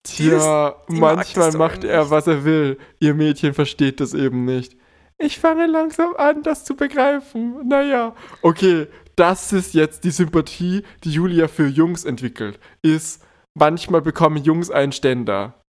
Tja, 0.04 0.76
Die 0.90 0.94
mag 1.00 1.18
manchmal 1.18 1.52
macht 1.54 1.84
er, 1.84 2.02
nicht. 2.02 2.12
was 2.12 2.28
er 2.28 2.44
will. 2.46 2.80
Ihr 3.00 3.14
Mädchen 3.14 3.54
versteht 3.54 4.00
das 4.00 4.14
eben 4.14 4.46
nicht. 4.46 4.76
Ich 5.20 5.40
fange 5.40 5.68
langsam 5.68 6.16
an, 6.16 6.44
das 6.44 6.64
zu 6.66 6.76
begreifen. 6.76 7.68
Naja, 7.68 8.16
okay, 8.42 8.88
das 9.16 9.52
ist 9.52 9.74
jetzt 9.74 10.04
die 10.04 10.12
Sympathie, 10.12 10.84
die 11.04 11.12
Julia 11.12 11.48
für 11.48 11.68
Jungs 11.68 12.06
entwickelt. 12.06 12.60
Ist, 12.82 13.24
manchmal 13.54 14.02
bekommen 14.02 14.44
Jungs 14.44 14.70
einen 14.72 14.92
Ständer. 14.92 15.62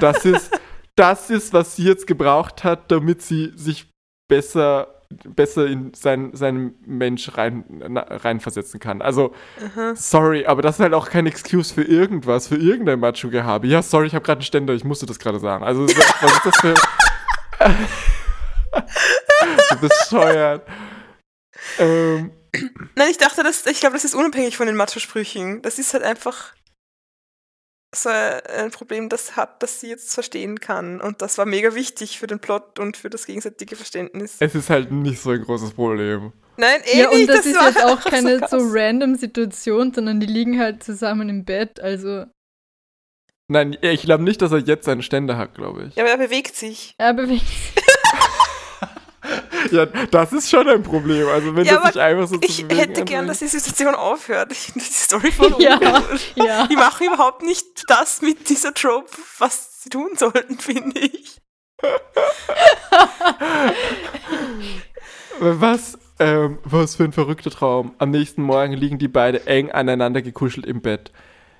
Das 0.00 0.24
ist, 0.24 0.50
das 0.96 1.30
ist, 1.30 1.52
was 1.52 1.76
sie 1.76 1.84
jetzt 1.84 2.06
gebraucht 2.06 2.64
hat, 2.64 2.90
damit 2.90 3.22
sie 3.22 3.52
sich 3.56 3.88
besser, 4.28 5.02
besser 5.10 5.66
in 5.66 5.92
sein, 5.94 6.30
seinen 6.34 6.74
Mensch 6.86 7.36
rein, 7.36 7.64
na, 7.88 8.00
reinversetzen 8.02 8.80
kann. 8.80 9.02
Also, 9.02 9.34
Aha. 9.64 9.94
sorry, 9.96 10.46
aber 10.46 10.62
das 10.62 10.76
ist 10.76 10.80
halt 10.80 10.94
auch 10.94 11.08
kein 11.08 11.26
Excuse 11.26 11.74
für 11.74 11.82
irgendwas, 11.82 12.48
für 12.48 12.56
irgendein 12.56 13.00
Macho-Gehabe. 13.00 13.66
Ja, 13.66 13.82
sorry, 13.82 14.06
ich 14.06 14.14
habe 14.14 14.24
gerade 14.24 14.38
einen 14.38 14.44
Ständer, 14.46 14.74
ich 14.74 14.84
musste 14.84 15.06
das 15.06 15.18
gerade 15.18 15.38
sagen. 15.40 15.64
Also, 15.64 15.86
so- 15.86 15.96
was 15.96 16.32
ist 16.32 16.46
das 16.46 16.56
für. 16.56 16.74
bescheuert. 19.80 20.66
Ähm, 21.78 22.30
Nein, 22.94 23.08
ich 23.10 23.18
dachte, 23.18 23.42
das, 23.42 23.66
ich 23.66 23.80
glaube, 23.80 23.94
das 23.94 24.04
ist 24.04 24.14
unabhängig 24.14 24.56
von 24.56 24.66
den 24.66 24.76
Macho-Sprüchen. 24.76 25.62
Das 25.62 25.78
ist 25.78 25.92
halt 25.92 26.04
einfach 26.04 26.52
so 27.94 28.08
ein 28.08 28.70
Problem, 28.70 29.08
das 29.08 29.36
hat, 29.36 29.62
das 29.62 29.80
sie 29.80 29.88
jetzt 29.88 30.14
verstehen 30.14 30.60
kann. 30.60 31.00
Und 31.00 31.22
das 31.22 31.38
war 31.38 31.46
mega 31.46 31.74
wichtig 31.74 32.18
für 32.18 32.26
den 32.26 32.38
Plot 32.40 32.78
und 32.78 32.96
für 32.96 33.10
das 33.10 33.26
gegenseitige 33.26 33.76
Verständnis. 33.76 34.36
es 34.40 34.54
ist 34.54 34.70
halt 34.70 34.90
nicht 34.92 35.20
so 35.20 35.30
ein 35.30 35.42
großes 35.42 35.72
Problem. 35.72 36.32
Nein, 36.56 36.80
eh 36.84 37.00
Ja, 37.00 37.08
und 37.10 37.16
nicht. 37.18 37.28
das, 37.28 37.46
ist 37.46 37.56
jetzt 37.56 37.78
auch 37.82 37.90
einfach 37.92 38.10
keine 38.10 38.34
so, 38.40 38.46
krass. 38.46 38.62
random 38.66 39.14
Situation, 39.16 39.92
sondern 39.92 40.20
die 40.20 40.26
liegen 40.26 40.58
halt 40.60 40.82
zusammen 40.84 41.28
im 41.28 41.44
Bett. 41.44 41.80
Also 41.80 42.26
Nein, 43.48 43.76
ich 43.82 44.02
glaube 44.02 44.24
nicht, 44.24 44.40
dass 44.40 44.52
er 44.52 44.58
jetzt 44.58 44.88
einen 44.88 45.02
Ständer 45.02 45.36
hat, 45.36 45.54
glaube 45.54 45.86
ich. 45.88 45.96
Ja, 45.96 46.04
aber 46.04 46.12
er 46.12 46.18
bewegt 46.18 46.56
sich. 46.56 46.94
er 46.96 47.12
bewegt 47.12 47.46
sich. 47.46 47.83
Ja, 49.70 49.86
das 49.86 50.32
ist 50.32 50.50
schon 50.50 50.68
ein 50.68 50.82
Problem. 50.82 51.28
Also, 51.28 51.54
wenn 51.54 51.64
Ja, 51.64 51.76
das 51.76 51.84
nicht 51.86 51.98
einfach 51.98 52.28
so 52.28 52.36
zu 52.36 52.46
Ich 52.46 52.64
hätte 52.68 53.04
gern, 53.04 53.26
dass 53.26 53.38
die 53.38 53.46
Situation 53.46 53.94
aufhört. 53.94 54.52
Ich 54.52 54.58
finde 54.58 54.80
die 54.80 54.92
Story 54.92 55.32
voll 55.32 55.54
Ja. 55.58 55.78
Ja. 56.34 56.66
Die 56.66 56.76
machen 56.76 57.06
überhaupt 57.06 57.42
nicht 57.42 57.84
das 57.88 58.22
mit 58.22 58.48
dieser 58.48 58.74
Trope, 58.74 59.10
was 59.38 59.82
sie 59.82 59.90
tun 59.90 60.10
sollten, 60.16 60.58
finde 60.58 61.00
ich. 61.00 61.40
Was, 65.40 65.98
ähm, 66.18 66.58
was 66.64 66.96
für 66.96 67.04
ein 67.04 67.12
verrückter 67.12 67.50
Traum. 67.50 67.94
Am 67.98 68.10
nächsten 68.10 68.42
Morgen 68.42 68.72
liegen 68.72 68.98
die 68.98 69.08
beide 69.08 69.46
eng 69.46 69.70
aneinander 69.70 70.22
gekuschelt 70.22 70.66
im 70.66 70.80
Bett. 70.80 71.12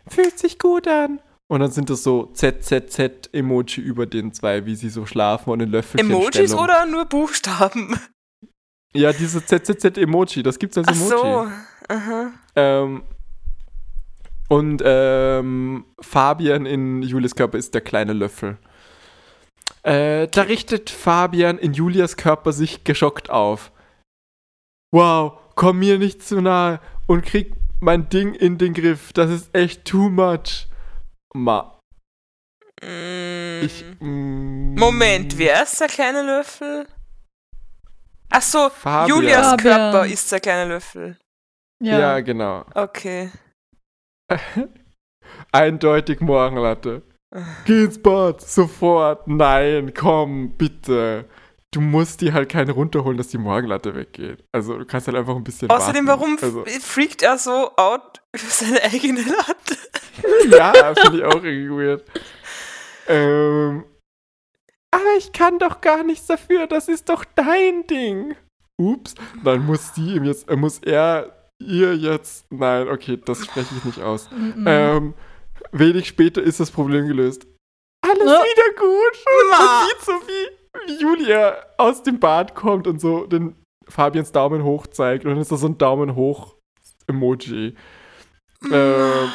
Fühlt 0.06 0.38
sich 0.38 0.58
gut 0.58 0.86
an. 0.86 1.20
Und 1.48 1.60
dann 1.60 1.70
sind 1.70 1.90
das 1.90 2.02
so 2.02 2.32
ZZZ-Emoji 2.32 3.80
über 3.82 4.06
den 4.06 4.32
zwei, 4.32 4.64
wie 4.64 4.74
sie 4.76 4.88
so 4.88 5.04
schlafen 5.04 5.50
und 5.50 5.60
in 5.60 5.70
Löffelchen 5.70 6.10
Emojis 6.10 6.54
oder 6.54 6.86
nur 6.86 7.04
Buchstaben? 7.04 7.98
Ja, 8.94 9.12
diese 9.12 9.44
ZZZ-Emoji, 9.44 10.42
das 10.42 10.58
gibt's 10.58 10.78
als 10.78 10.88
Ach 10.88 10.94
Emoji. 10.94 11.10
so. 11.10 11.48
Aha. 11.88 12.32
Ähm, 12.56 13.02
und 14.48 14.82
ähm, 14.84 15.84
Fabian 16.00 16.64
in 16.64 17.02
Julias 17.02 17.34
Körper 17.34 17.58
ist 17.58 17.74
der 17.74 17.80
kleine 17.80 18.12
Löffel. 18.12 18.58
Äh, 19.82 20.28
da 20.28 20.42
richtet 20.42 20.90
Fabian 20.90 21.58
in 21.58 21.74
Julias 21.74 22.16
Körper 22.16 22.52
sich 22.52 22.84
geschockt 22.84 23.30
auf. 23.30 23.70
Wow, 24.92 25.38
komm 25.56 25.80
mir 25.80 25.98
nicht 25.98 26.22
zu 26.22 26.40
nahe 26.40 26.80
und 27.06 27.24
krieg 27.24 27.52
mein 27.80 28.08
Ding 28.08 28.34
in 28.34 28.56
den 28.56 28.72
Griff. 28.72 29.12
Das 29.12 29.30
ist 29.30 29.54
echt 29.54 29.84
too 29.84 30.08
much. 30.08 30.68
Ma, 31.36 31.78
Mm. 32.82 33.62
ich. 33.64 33.84
mm, 34.00 34.74
Moment, 34.74 35.38
wer 35.38 35.62
ist 35.62 35.80
der 35.80 35.86
kleine 35.88 36.22
Löffel? 36.22 36.86
Ach 38.30 38.42
so, 38.42 38.68
Fabian. 38.68 39.16
Julias 39.18 39.50
Fabian. 39.50 39.92
Körper 39.92 40.06
ist 40.06 40.30
der 40.32 40.40
kleine 40.40 40.74
Löffel. 40.74 41.16
Ja, 41.82 41.98
Ja. 41.98 42.20
genau. 42.20 42.64
Okay. 42.74 43.30
Eindeutig 45.52 46.20
Morgenlatte. 46.20 47.02
Geh 47.64 47.84
ins 47.84 48.00
Bad, 48.00 48.40
sofort. 48.40 49.26
Nein, 49.28 49.92
komm, 49.94 50.50
bitte. 50.56 51.28
Du 51.72 51.80
musst 51.80 52.20
die 52.20 52.32
halt 52.32 52.48
keine 52.48 52.72
runterholen, 52.72 53.16
dass 53.18 53.28
die 53.28 53.38
Morgenlatte 53.38 53.94
weggeht. 53.96 54.44
Also 54.52 54.78
du 54.78 54.84
kannst 54.86 55.08
halt 55.08 55.16
einfach 55.16 55.34
ein 55.34 55.42
bisschen 55.42 55.68
Außerdem, 55.70 56.06
warten. 56.06 56.20
warum 56.20 56.38
Also, 56.40 56.64
freakt 56.80 57.22
er 57.22 57.36
so 57.38 57.74
out 57.76 58.22
über 58.32 58.44
seine 58.44 58.82
eigene 58.82 59.22
Latte? 59.22 59.76
ja, 60.50 60.94
finde 60.94 61.18
ich 61.18 61.24
auch 61.24 61.42
irgendwie 61.42 61.70
weird. 61.70 62.04
Ähm, 63.08 63.84
aber 64.90 65.16
ich 65.18 65.32
kann 65.32 65.58
doch 65.58 65.80
gar 65.80 66.04
nichts 66.04 66.26
dafür, 66.26 66.66
das 66.66 66.88
ist 66.88 67.08
doch 67.08 67.24
dein 67.34 67.86
Ding. 67.86 68.36
Ups, 68.80 69.14
dann 69.44 69.66
muss 69.66 69.92
die 69.92 70.14
ihm 70.16 70.24
jetzt, 70.24 70.48
äh, 70.48 70.56
muss 70.56 70.78
er 70.80 71.32
ihr 71.60 71.94
jetzt, 71.96 72.46
nein, 72.50 72.88
okay, 72.88 73.18
das 73.24 73.44
spreche 73.44 73.74
ich 73.76 73.84
nicht 73.84 74.00
aus. 74.00 74.28
Ähm, 74.66 75.14
wenig 75.72 76.08
später 76.08 76.42
ist 76.42 76.60
das 76.60 76.70
Problem 76.70 77.06
gelöst. 77.06 77.46
Alles 78.02 78.18
Ja. 78.24 78.42
wieder 78.42 78.76
gut. 78.76 79.24
Und 79.42 79.50
Ma. 79.50 79.58
man 79.58 79.88
sieht 79.88 80.00
so, 80.02 80.12
wie, 80.12 80.92
wie 80.92 81.00
Julia 81.02 81.56
aus 81.78 82.02
dem 82.02 82.18
Bad 82.20 82.54
kommt 82.54 82.86
und 82.86 83.00
so 83.00 83.26
den 83.26 83.54
Fabians 83.88 84.32
Daumen 84.32 84.62
hoch 84.64 84.86
zeigt. 84.88 85.24
Und 85.24 85.30
dann 85.32 85.40
ist 85.40 85.52
da 85.52 85.56
so 85.56 85.66
ein 85.68 85.78
Daumen 85.78 86.14
hoch 86.16 86.56
Emoji. 87.06 87.74
Ähm, 88.70 89.30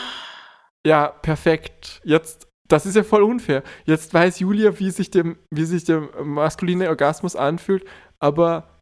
ja, 0.86 1.08
perfekt. 1.08 2.02
Jetzt, 2.04 2.48
das 2.68 2.86
ist 2.86 2.96
ja 2.96 3.04
voll 3.04 3.24
unfair. 3.24 3.64
Jetzt 3.86 4.14
weiß 4.14 4.40
Julia, 4.40 4.78
wie 4.80 4.92
sich, 4.92 5.10
dem, 5.12 5.38
wie 5.54 5.66
sich 5.66 5.86
der 5.86 6.02
maskuline 6.24 6.90
Orgasmus 6.90 7.36
anfühlt, 7.36 7.86
aber. 8.20 8.80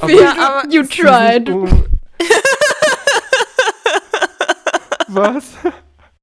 aber 0.00 0.12
Ja, 0.12 0.60
aber 0.60 0.72
you 0.72 0.82
tried. 0.84 1.50
um- 1.50 1.86
Was? 5.08 5.52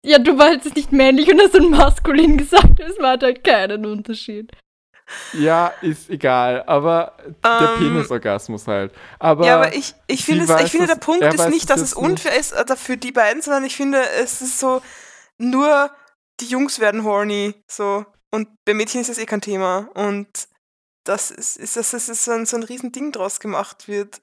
Ja, 0.04 0.18
du 0.20 0.38
warst 0.38 0.66
jetzt 0.66 0.76
nicht 0.76 0.92
männlich 0.92 1.32
und 1.32 1.40
hast 1.40 1.54
dann 1.54 1.70
maskulin 1.70 2.38
gesagt. 2.38 2.80
Es 2.80 2.98
macht 3.00 3.24
halt 3.24 3.44
keinen 3.44 3.86
Unterschied. 3.86 4.52
Ja, 5.34 5.74
ist 5.82 6.10
egal, 6.10 6.64
aber 6.68 7.18
der 7.44 7.74
Ähm, 7.74 7.80
Penisorgasmus 7.80 8.68
halt. 8.68 8.94
Aber, 9.20 9.46
ja, 9.46 9.56
aber 9.56 9.74
ich, 9.76 9.96
ich 10.08 10.26
finde, 10.26 10.44
es, 10.44 10.62
ich 10.62 10.72
finde 10.72 10.88
der 10.88 10.96
Punkt 10.96 11.24
ist 11.24 11.50
nicht, 11.50 11.70
dass 11.70 11.82
es 11.82 11.94
unfair 11.94 12.38
ist 12.38 12.54
äh, 12.54 12.76
für 12.76 12.98
die 12.98 13.12
beiden, 13.12 13.42
sondern 13.42 13.64
ich 13.64 13.76
finde, 13.76 14.02
es 14.22 14.42
ist 14.42 14.60
so, 14.60 14.82
nur 15.38 15.92
die 16.40 16.48
Jungs 16.48 16.80
werden 16.80 17.04
horny, 17.04 17.54
so. 17.68 18.06
Und 18.32 18.48
bei 18.66 18.74
Mädchen 18.74 19.02
ist 19.02 19.10
das 19.10 19.18
eh 19.18 19.26
kein 19.26 19.42
Thema. 19.42 19.90
Und 19.94 20.48
das 21.04 21.32
ist, 21.32 21.58
ist 21.58 21.76
dass 21.76 21.94
es 21.94 22.26
so 22.26 22.32
ein, 22.32 22.46
so 22.46 22.58
ein 22.58 22.64
Riesending 22.64 23.12
draus 23.12 23.40
gemacht 23.40 23.88
wird. 23.88 24.22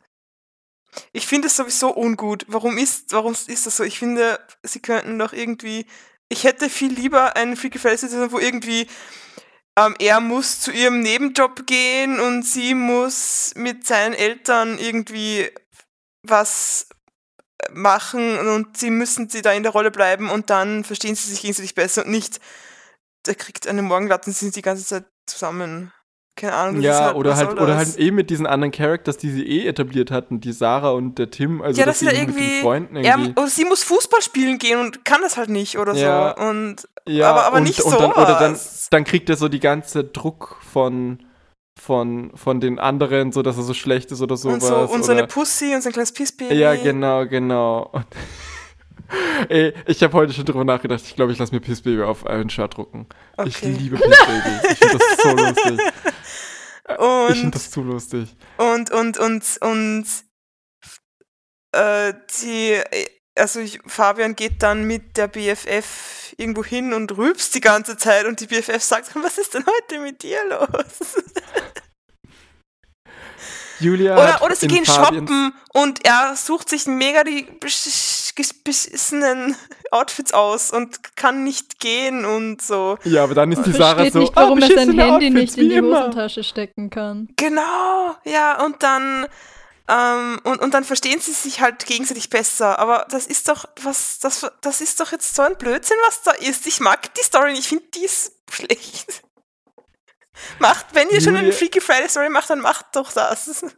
Ich 1.13 1.27
finde 1.27 1.49
es 1.49 1.57
sowieso 1.57 1.95
ungut. 1.95 2.45
Warum 2.49 2.79
ist, 2.79 3.13
warum 3.13 3.33
ist 3.33 3.67
das 3.67 3.77
so? 3.77 3.85
Ich 3.85 3.99
finde, 3.99 4.41
sie 4.63 4.81
könnten 4.81 5.19
doch 5.19 5.33
irgendwie. 5.33 5.87
Ich 6.31 6.45
hätte 6.45 6.69
viel 6.71 6.93
lieber 6.93 7.37
einen 7.37 7.57
Freaky 7.57 7.79
Friday 7.79 8.31
wo 8.31 8.39
irgendwie 8.39 8.87
ähm, 9.87 9.95
er 9.99 10.21
muss 10.21 10.61
zu 10.61 10.73
ihrem 10.73 11.01
Nebenjob 11.01 11.67
gehen 11.67 12.19
und 12.21 12.43
sie 12.43 12.75
muss 12.75 13.53
mit 13.55 13.87
seinen 13.87 14.15
Eltern 14.15 14.79
irgendwie 14.79 15.51
was 16.23 16.89
machen 17.71 18.39
und 18.39 18.77
sie 18.77 18.91
müssen 18.91 19.29
sie 19.29 19.43
da 19.43 19.53
in 19.53 19.63
der 19.63 19.73
Rolle 19.73 19.91
bleiben 19.91 20.31
und 20.31 20.51
dann 20.51 20.85
verstehen 20.85 21.15
sie 21.15 21.31
sich 21.31 21.43
gegenseitig 21.43 21.75
besser 21.75 22.05
und 22.05 22.11
nicht, 22.11 22.41
der 23.27 23.35
kriegt 23.35 23.67
eine 23.67 23.83
Morgenlatte 23.83 24.31
und 24.31 24.37
sind 24.37 24.57
die 24.57 24.63
ganze 24.63 24.85
Zeit 24.85 25.05
zusammen. 25.27 25.93
Keine 26.39 26.55
Ahnung. 26.55 26.81
Ja, 26.83 27.07
halt, 27.07 27.17
oder 27.17 27.37
halt, 27.37 27.61
oder 27.61 27.77
halt 27.77 27.97
eben 27.97 28.15
mit 28.17 28.31
diesen 28.31 28.47
anderen 28.47 28.71
Characters, 28.71 29.17
die 29.17 29.31
sie 29.31 29.45
eh 29.45 29.67
etabliert 29.67 30.11
hatten, 30.11 30.41
die 30.41 30.53
Sarah 30.53 30.91
und 30.91 31.19
der 31.19 31.31
Tim, 31.31 31.61
also 31.63 31.79
ja, 31.81 31.85
dass 31.87 31.99
dass 31.99 31.99
sie 32.01 32.07
da 32.07 32.13
irgendwie, 32.21 32.61
Freunden 32.63 32.97
irgendwie. 32.97 33.33
oder 33.33 33.49
sie 33.49 33.65
muss 33.65 33.83
Fußball 33.83 34.23
spielen 34.23 34.59
gehen 34.59 34.79
und 34.79 35.05
kann 35.05 35.21
das 35.21 35.37
halt 35.37 35.49
nicht 35.51 35.79
oder 35.79 35.95
Ja. 35.95 36.35
so. 36.39 36.45
Und 36.45 36.89
ja, 37.09 37.31
aber- 37.31 37.45
aber 37.47 37.57
und, 37.57 37.65
nicht 37.65 37.81
und 37.83 37.93
dann, 37.99 38.13
oder 38.13 38.39
dann, 38.39 38.57
dann 38.91 39.05
kriegt 39.05 39.29
er 39.31 39.37
so 39.37 39.49
die 39.49 39.61
ganze 39.61 40.05
Druck 40.05 40.57
von, 40.73 41.19
von, 41.81 42.31
von 42.37 42.61
den 42.61 42.79
anderen, 42.79 43.33
so 43.33 43.43
dass 43.43 43.57
er 43.57 43.63
so 43.65 43.75
schlecht 43.75 44.13
ist 44.13 44.21
oder 44.23 44.35
und 44.35 44.39
sowas. 44.39 44.67
so 44.69 44.77
und 44.77 45.05
so 45.05 45.11
eine 45.13 45.23
oder, 45.23 45.29
Pussy 45.29 45.75
und 45.75 45.83
sein 45.83 45.93
kleines 45.93 46.13
Pissbaby. 46.13 46.55
Ja, 46.55 46.75
genau, 46.77 47.27
genau. 47.27 47.91
Und 47.93 48.07
Ey, 49.49 49.73
ich 49.87 50.03
habe 50.03 50.13
heute 50.13 50.35
schon 50.35 50.45
drüber 50.45 50.65
nachgedacht. 50.65 51.01
Ich 51.03 51.17
glaube, 51.17 51.33
ich 51.33 51.39
lasse 51.39 51.55
mir 51.55 51.61
Piss 51.63 51.81
Baby 51.81 52.03
auf 52.03 52.27
ein 52.27 52.51
Shirt 52.51 52.77
drucken. 52.77 53.07
Ich 53.47 53.57
Okay. 53.57 53.75
liebe 53.79 53.97
Piss 53.97 54.05
Baby. 54.27 54.69
Ich 54.71 54.79
finde 54.79 54.99
das 54.99 55.23
so 55.23 55.71
lustig. 55.71 55.87
Ich 56.89 56.97
finde 56.97 57.47
Und, 57.47 57.55
das 57.55 57.71
zu 57.71 57.83
lustig. 57.83 58.35
und, 58.57 58.91
und, 58.91 59.19
und, 59.19 59.45
und, 59.61 60.07
äh, 61.73 62.15
die, 62.43 62.81
also 63.37 63.61
ich, 63.61 63.79
Fabian 63.87 64.35
geht 64.35 64.63
dann 64.63 64.85
mit 64.85 65.17
der 65.17 65.29
BFF 65.29 66.35
irgendwo 66.39 66.65
hin 66.65 66.93
und 66.95 67.17
rülpst 67.17 67.55
die 67.55 67.61
ganze 67.61 67.97
Zeit 67.97 68.25
und 68.25 68.41
die 68.41 68.47
BFF 68.47 68.83
sagt, 68.83 69.15
was 69.17 69.39
ist 69.39 69.55
denn 69.55 69.65
heute 69.67 70.01
mit 70.01 70.23
dir 70.23 70.39
los? 70.49 71.15
Julia 73.81 74.15
Oder, 74.15 74.43
oder 74.43 74.57
sie 74.57 74.67
gehen 74.67 74.85
Fabians- 74.85 75.29
shoppen 75.29 75.53
und 75.73 76.05
er 76.05 76.35
sucht 76.37 76.69
sich 76.69 76.87
mega 76.87 77.25
die 77.25 77.47
beschissenen 77.61 79.57
Outfits 79.91 80.33
aus 80.33 80.71
und 80.71 81.17
kann 81.17 81.45
nicht 81.45 81.81
gehen 81.81 82.25
und 82.25 82.61
so. 82.63 82.99
Ja, 83.05 83.25
aber 83.25 83.35
dann 83.35 83.53
ist 83.53 83.65
die 83.65 83.73
Sarah 83.73 84.11
so. 84.11 84.19
nicht, 84.19 84.37
warum 84.37 84.59
oh, 84.59 84.63
er 84.63 84.69
sein 84.69 84.99
Handy 84.99 85.03
Outfits, 85.03 85.35
nicht 85.35 85.59
in 85.59 85.69
die 85.71 85.77
immer. 85.77 86.01
Hosentasche 86.01 86.45
stecken 86.45 86.91
kann. 86.91 87.29
Genau, 87.37 88.17
ja, 88.25 88.65
und 88.65 88.83
dann, 88.83 89.27
ähm, 89.89 90.41
und, 90.45 90.61
und 90.61 90.75
dann 90.75 90.85
verstehen 90.85 91.21
sie 91.21 91.33
sich 91.33 91.61
halt 91.61 91.87
gegenseitig 91.87 92.29
besser. 92.31 92.79
Aber 92.79 93.07
das 93.11 93.27
ist 93.27 93.49
doch, 93.49 93.65
was, 93.83 94.19
das, 94.19 94.47
das 94.61 94.81
ist 94.81 95.01
doch 95.01 95.13
jetzt 95.13 95.35
so 95.35 95.43
ein 95.43 95.57
Blödsinn, 95.57 95.97
was 96.07 96.23
da 96.23 96.33
ist. 96.33 96.67
Ich 96.67 96.81
mag 96.81 97.15
die 97.15 97.23
Story 97.23 97.53
nicht, 97.53 97.61
ich 97.61 97.69
finde 97.69 97.85
die 97.95 98.05
ist 98.05 98.33
schlecht. 98.51 99.23
Macht, 100.59 100.95
wenn 100.95 101.09
ihr 101.11 101.21
schon 101.21 101.35
eine 101.37 101.49
Julia- 101.49 101.59
Freaky 101.59 101.81
Friday 101.81 102.09
Story 102.09 102.29
macht, 102.29 102.51
dann 102.51 102.61
macht 102.61 102.87
doch 102.95 103.13
das. 103.13 103.65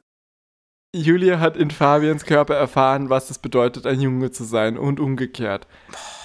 Julia 0.95 1.39
hat 1.39 1.57
in 1.57 1.71
Fabians 1.71 2.25
Körper 2.25 2.57
erfahren, 2.57 3.11
was 3.11 3.31
es 3.31 3.39
bedeutet, 3.39 3.87
ein 3.87 4.01
Junge 4.01 4.33
zu 4.33 4.43
sein 4.43 4.77
und 4.77 4.99
umgekehrt. 4.99 5.69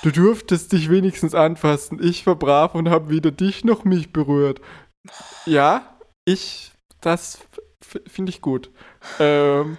Du 0.01 0.09
durftest 0.11 0.71
dich 0.71 0.89
wenigstens 0.89 1.35
anfassen. 1.35 1.99
Ich 2.03 2.25
war 2.25 2.35
brav 2.35 2.73
und 2.73 2.89
habe 2.89 3.09
weder 3.09 3.29
dich 3.29 3.63
noch 3.63 3.83
mich 3.83 4.11
berührt. 4.11 4.61
Ja, 5.45 5.99
ich, 6.25 6.71
das 6.99 7.39
finde 8.07 8.31
ich 8.31 8.41
gut. 8.41 8.71
Ähm, 9.19 9.77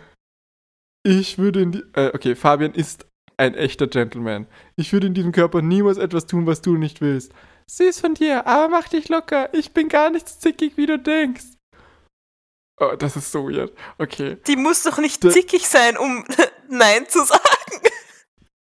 ich 1.04 1.38
würde 1.38 1.62
in 1.62 1.72
die, 1.72 1.82
äh, 1.94 2.12
okay, 2.14 2.36
Fabian 2.36 2.72
ist 2.72 3.06
ein 3.36 3.54
echter 3.54 3.88
Gentleman. 3.88 4.46
Ich 4.76 4.92
würde 4.92 5.08
in 5.08 5.14
diesem 5.14 5.32
Körper 5.32 5.62
niemals 5.62 5.98
etwas 5.98 6.26
tun, 6.26 6.46
was 6.46 6.62
du 6.62 6.76
nicht 6.76 7.00
willst. 7.00 7.32
Süß 7.68 8.00
von 8.00 8.14
dir, 8.14 8.46
aber 8.46 8.68
mach 8.68 8.88
dich 8.88 9.08
locker. 9.08 9.52
Ich 9.52 9.72
bin 9.72 9.88
gar 9.88 10.10
nicht 10.10 10.28
so 10.28 10.38
zickig, 10.38 10.76
wie 10.76 10.86
du 10.86 10.98
denkst. 10.98 11.44
Oh, 12.78 12.94
das 12.96 13.16
ist 13.16 13.32
so 13.32 13.48
weird. 13.48 13.72
Okay. 13.98 14.36
Die 14.46 14.56
muss 14.56 14.82
doch 14.82 14.98
nicht 14.98 15.24
Da- 15.24 15.30
zickig 15.30 15.66
sein, 15.66 15.96
um 15.96 16.24
Nein 16.68 17.06
zu 17.08 17.24
sagen. 17.24 17.42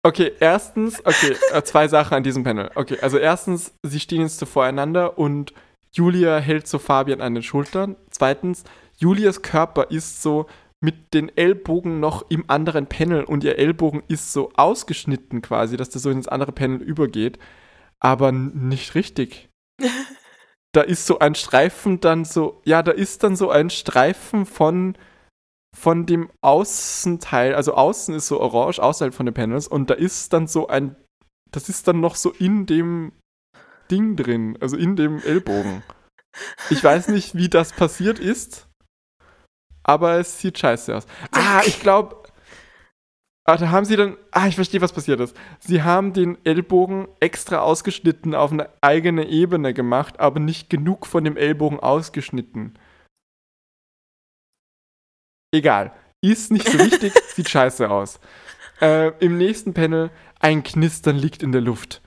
Okay, 0.05 0.32
erstens, 0.39 1.05
okay, 1.05 1.34
äh, 1.53 1.62
zwei 1.62 1.89
Sachen 1.89 2.14
an 2.14 2.22
diesem 2.22 2.45
Panel. 2.45 2.70
Okay, 2.76 2.99
also 3.01 3.18
erstens, 3.18 3.72
sie 3.82 3.99
stehen 3.99 4.20
jetzt 4.20 4.39
so 4.39 4.47
voreinander 4.47 5.18
und 5.18 5.53
Julia 5.93 6.39
hält 6.39 6.68
so 6.68 6.78
Fabian 6.78 7.20
an 7.20 7.34
den 7.34 7.43
Schultern. 7.43 7.97
Zweitens, 8.11 8.62
Julias 8.99 9.43
Körper 9.43 9.91
ist 9.91 10.22
so 10.22 10.47
mit 10.80 11.12
den 11.14 11.34
Ellbogen 11.37 11.99
noch 11.99 12.24
im 12.30 12.45
anderen 12.49 12.87
Panel 12.87 13.24
und 13.24 13.43
ihr 13.43 13.59
Ellbogen 13.59 14.05
ist 14.07 14.32
so 14.32 14.53
ausgeschnitten 14.57 15.43
quasi, 15.43 15.76
dass 15.76 15.91
das 15.91 16.03
so 16.03 16.11
ins 16.11 16.28
andere 16.28 16.53
Panel 16.53 16.80
übergeht, 16.82 17.39
aber 18.01 18.32
nicht 18.32 18.94
richtig. 18.94 19.49
Da 20.72 20.82
ist 20.82 21.07
so 21.07 21.20
ein 21.20 21.34
Streifen 21.34 22.01
dann 22.01 22.26
so, 22.26 22.61
ja, 22.66 22.82
da 22.82 22.92
ist 22.92 23.22
dann 23.22 23.34
so 23.34 23.49
ein 23.49 23.70
Streifen 23.70 24.44
von 24.44 24.99
von 25.74 26.07
dem 26.07 26.30
Außenteil, 26.40 27.55
also 27.55 27.74
außen 27.74 28.14
ist 28.14 28.28
so 28.28 28.40
orange, 28.40 28.78
außerhalb 28.78 29.14
von 29.14 29.26
den 29.26 29.34
Panels, 29.34 29.68
und 29.68 29.90
da 29.90 29.94
ist 29.94 30.32
dann 30.32 30.47
so 30.47 30.68
ein, 30.68 30.97
das 31.51 31.68
ist 31.68 31.86
dann 31.86 32.01
noch 32.01 32.14
so 32.14 32.30
in 32.30 32.66
dem 32.66 33.12
Ding 33.90 34.16
drin, 34.16 34.57
also 34.61 34.76
in 34.76 34.97
dem 34.97 35.22
Ellbogen. 35.22 35.82
Ich 36.70 36.82
weiß 36.82 37.09
nicht, 37.09 37.34
wie 37.34 37.49
das 37.49 37.72
passiert 37.72 38.18
ist, 38.18 38.68
aber 39.82 40.18
es 40.18 40.40
sieht 40.40 40.59
scheiße 40.59 40.97
aus. 40.97 41.07
Ah, 41.30 41.62
ich 41.66 41.80
glaube, 41.80 42.26
ah, 43.47 43.57
da 43.57 43.70
haben 43.70 43.84
sie 43.84 43.97
dann, 43.97 44.16
ah, 44.32 44.47
ich 44.49 44.57
verstehe, 44.57 44.80
was 44.80 44.92
passiert 44.92 45.20
ist. 45.20 45.36
Sie 45.61 45.82
haben 45.82 46.12
den 46.12 46.36
Ellbogen 46.44 47.09
extra 47.20 47.61
ausgeschnitten 47.61 48.34
auf 48.34 48.53
eine 48.53 48.68
eigene 48.80 49.26
Ebene 49.28 49.72
gemacht, 49.72 50.20
aber 50.20 50.40
nicht 50.40 50.68
genug 50.68 51.07
von 51.07 51.24
dem 51.24 51.36
Ellbogen 51.36 51.80
ausgeschnitten. 51.80 52.78
Egal. 55.55 55.92
Ist 56.22 56.51
nicht 56.51 56.68
so 56.68 56.78
wichtig, 56.78 57.12
sieht 57.34 57.49
scheiße 57.49 57.88
aus. 57.88 58.18
Äh, 58.80 59.12
Im 59.24 59.38
nächsten 59.38 59.74
Panel, 59.74 60.11
ein 60.40 60.62
Knistern 60.62 61.16
liegt 61.16 61.42
in 61.42 61.53
der 61.53 61.61
Luft. 61.61 62.03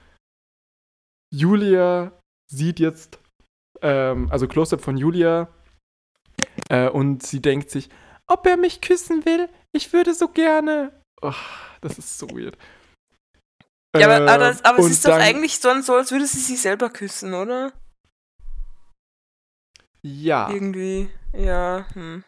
Julia 1.31 2.11
sieht 2.51 2.79
jetzt, 2.79 3.19
ähm, 3.81 4.29
also 4.29 4.47
Close-Up 4.47 4.81
von 4.81 4.97
Julia, 4.97 5.47
äh, 6.69 6.89
und 6.89 7.25
sie 7.25 7.41
denkt 7.41 7.69
sich, 7.69 7.89
ob 8.27 8.45
er 8.45 8.57
mich 8.57 8.81
küssen 8.81 9.25
will, 9.25 9.49
ich 9.71 9.93
würde 9.93 10.13
so 10.13 10.27
gerne. 10.27 10.91
Oh, 11.21 11.33
das 11.81 11.97
ist 11.97 12.17
so 12.17 12.29
weird. 12.29 12.57
Ja, 13.97 14.05
aber, 14.05 14.31
aber, 14.31 14.37
das, 14.37 14.63
aber 14.63 14.79
es 14.79 14.91
ist 14.91 15.05
doch 15.05 15.11
dann- 15.11 15.21
eigentlich 15.21 15.59
so, 15.59 15.81
so, 15.81 15.95
als 15.95 16.11
würde 16.11 16.25
sie 16.25 16.39
sich 16.39 16.61
selber 16.61 16.89
küssen, 16.89 17.33
oder? 17.33 17.73
Ja. 20.01 20.49
Irgendwie. 20.49 21.09
Ja. 21.33 21.85
Hm. 21.93 22.23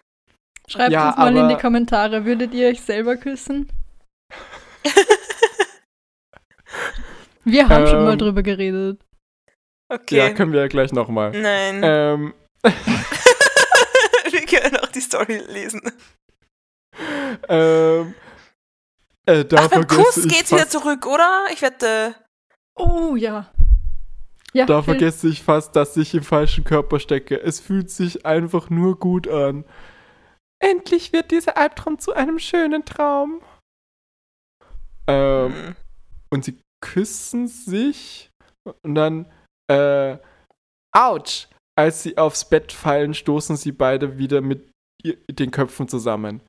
Schreibt 0.68 0.92
Ja, 0.92 1.10
uns 1.10 1.18
mal 1.18 1.36
in 1.38 1.50
die 1.50 1.58
Kommentare, 1.58 2.26
würdet 2.26 2.54
ihr 2.54 2.70
euch 2.70 2.82
selber 2.82 3.16
küssen? 3.18 3.70
Wir 7.44 7.68
haben 7.68 7.88
schon 7.88 8.04
mal 8.04 8.14
Ähm, 8.14 8.20
drüber 8.20 8.44
geredet. 8.44 9.02
Okay. 9.90 10.18
Ja, 10.18 10.30
können 10.34 10.54
wir 10.54 10.62
ja 10.62 10.68
gleich 10.68 10.94
nochmal. 10.94 11.32
Nein. 11.32 11.82
Ähm, 11.84 12.34
wir 12.64 14.46
können 14.46 14.78
auch 14.78 14.88
die 14.88 15.02
Story 15.02 15.38
lesen. 15.48 15.82
ähm, 17.50 18.14
äh, 19.32 19.46
da 19.46 19.58
Ach, 19.66 19.70
beim 19.70 19.88
Kuss 19.88 20.18
ich 20.18 20.28
geht's 20.28 20.52
wieder 20.52 20.68
zurück, 20.70 21.06
oder? 21.06 21.46
Ich 21.52 21.62
wette. 21.62 22.16
Oh 22.76 23.16
ja. 23.16 23.52
Ja, 24.54 24.66
Da 24.66 24.82
vergesse 24.84 25.30
ich 25.30 25.44
fast, 25.44 25.76
dass 25.78 25.96
ich 25.96 26.14
im 26.14 26.24
falschen 26.24 26.64
Körper 26.66 27.00
stecke. 27.00 27.40
Es 27.42 27.60
fühlt 27.62 27.90
sich 27.90 28.26
einfach 28.26 28.70
nur 28.70 29.00
gut 29.00 29.28
an. 29.28 29.64
Endlich 30.62 31.14
wird 31.14 31.32
dieser 31.32 31.58
Albtraum 31.58 32.00
zu 32.00 32.14
einem 32.14 32.38
schönen 32.38 32.84
Traum. 32.84 33.42
Ähm, 35.08 35.54
Hm. 35.54 35.76
und 36.32 36.46
sie 36.46 36.60
küssen 36.84 37.48
sich 37.48 38.30
und 38.84 38.96
dann, 38.96 39.26
äh, 39.70 40.18
ouch! 40.96 41.48
Als 41.78 42.04
sie 42.04 42.18
aufs 42.18 42.48
Bett 42.48 42.72
fallen, 42.72 43.14
stoßen 43.14 43.56
sie 43.56 43.72
beide 43.72 44.18
wieder 44.18 44.42
mit 44.42 44.70
den 45.04 45.50
Köpfen 45.52 45.88
zusammen. 45.88 46.42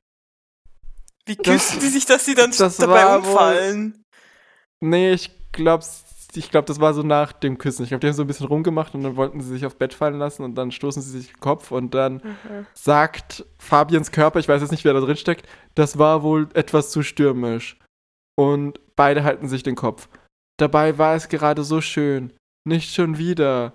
Wie 1.25 1.35
Das- 1.35 1.45
küssen 1.45 1.79
die 1.79 1.87
sich, 1.87 2.05
dass 2.05 2.25
sie 2.25 2.35
dann 2.35 2.51
dabei 2.77 3.03
war 3.05 3.23
wohl- 3.23 3.29
umfallen? 3.29 4.03
Nee, 4.81 5.13
ich 5.13 5.31
glaube, 5.51 5.85
ich 6.35 6.49
glaub, 6.51 6.65
das 6.65 6.79
war 6.79 6.93
so 6.93 7.03
nach 7.03 7.31
dem 7.31 7.57
Küssen. 7.57 7.83
Ich 7.83 7.89
glaube, 7.89 7.99
die 8.01 8.07
haben 8.07 8.15
so 8.15 8.23
ein 8.23 8.27
bisschen 8.27 8.47
rumgemacht 8.47 8.93
und 8.95 9.03
dann 9.03 9.15
wollten 9.15 9.39
sie 9.39 9.49
sich 9.49 9.65
aufs 9.65 9.75
Bett 9.75 9.93
fallen 9.93 10.17
lassen 10.17 10.43
und 10.43 10.55
dann 10.55 10.71
stoßen 10.71 11.01
sie 11.01 11.11
sich 11.19 11.27
den 11.31 11.39
Kopf 11.39 11.71
und 11.71 11.93
dann 11.93 12.15
Mhm. 12.15 12.65
sagt 12.73 13.45
Fabians 13.59 14.11
Körper, 14.11 14.39
ich 14.39 14.47
weiß 14.49 14.61
jetzt 14.61 14.71
nicht, 14.71 14.83
wer 14.83 14.93
da 14.93 14.99
drin 14.99 15.15
steckt, 15.15 15.47
das 15.75 15.97
war 15.99 16.23
wohl 16.23 16.49
etwas 16.55 16.89
zu 16.91 17.03
stürmisch. 17.03 17.77
Und 18.35 18.79
beide 18.95 19.23
halten 19.23 19.47
sich 19.47 19.61
den 19.63 19.75
Kopf. 19.75 20.09
Dabei 20.59 20.97
war 20.97 21.15
es 21.15 21.29
gerade 21.29 21.63
so 21.63 21.81
schön. 21.81 22.33
Nicht 22.67 22.93
schon 22.95 23.17
wieder. 23.19 23.73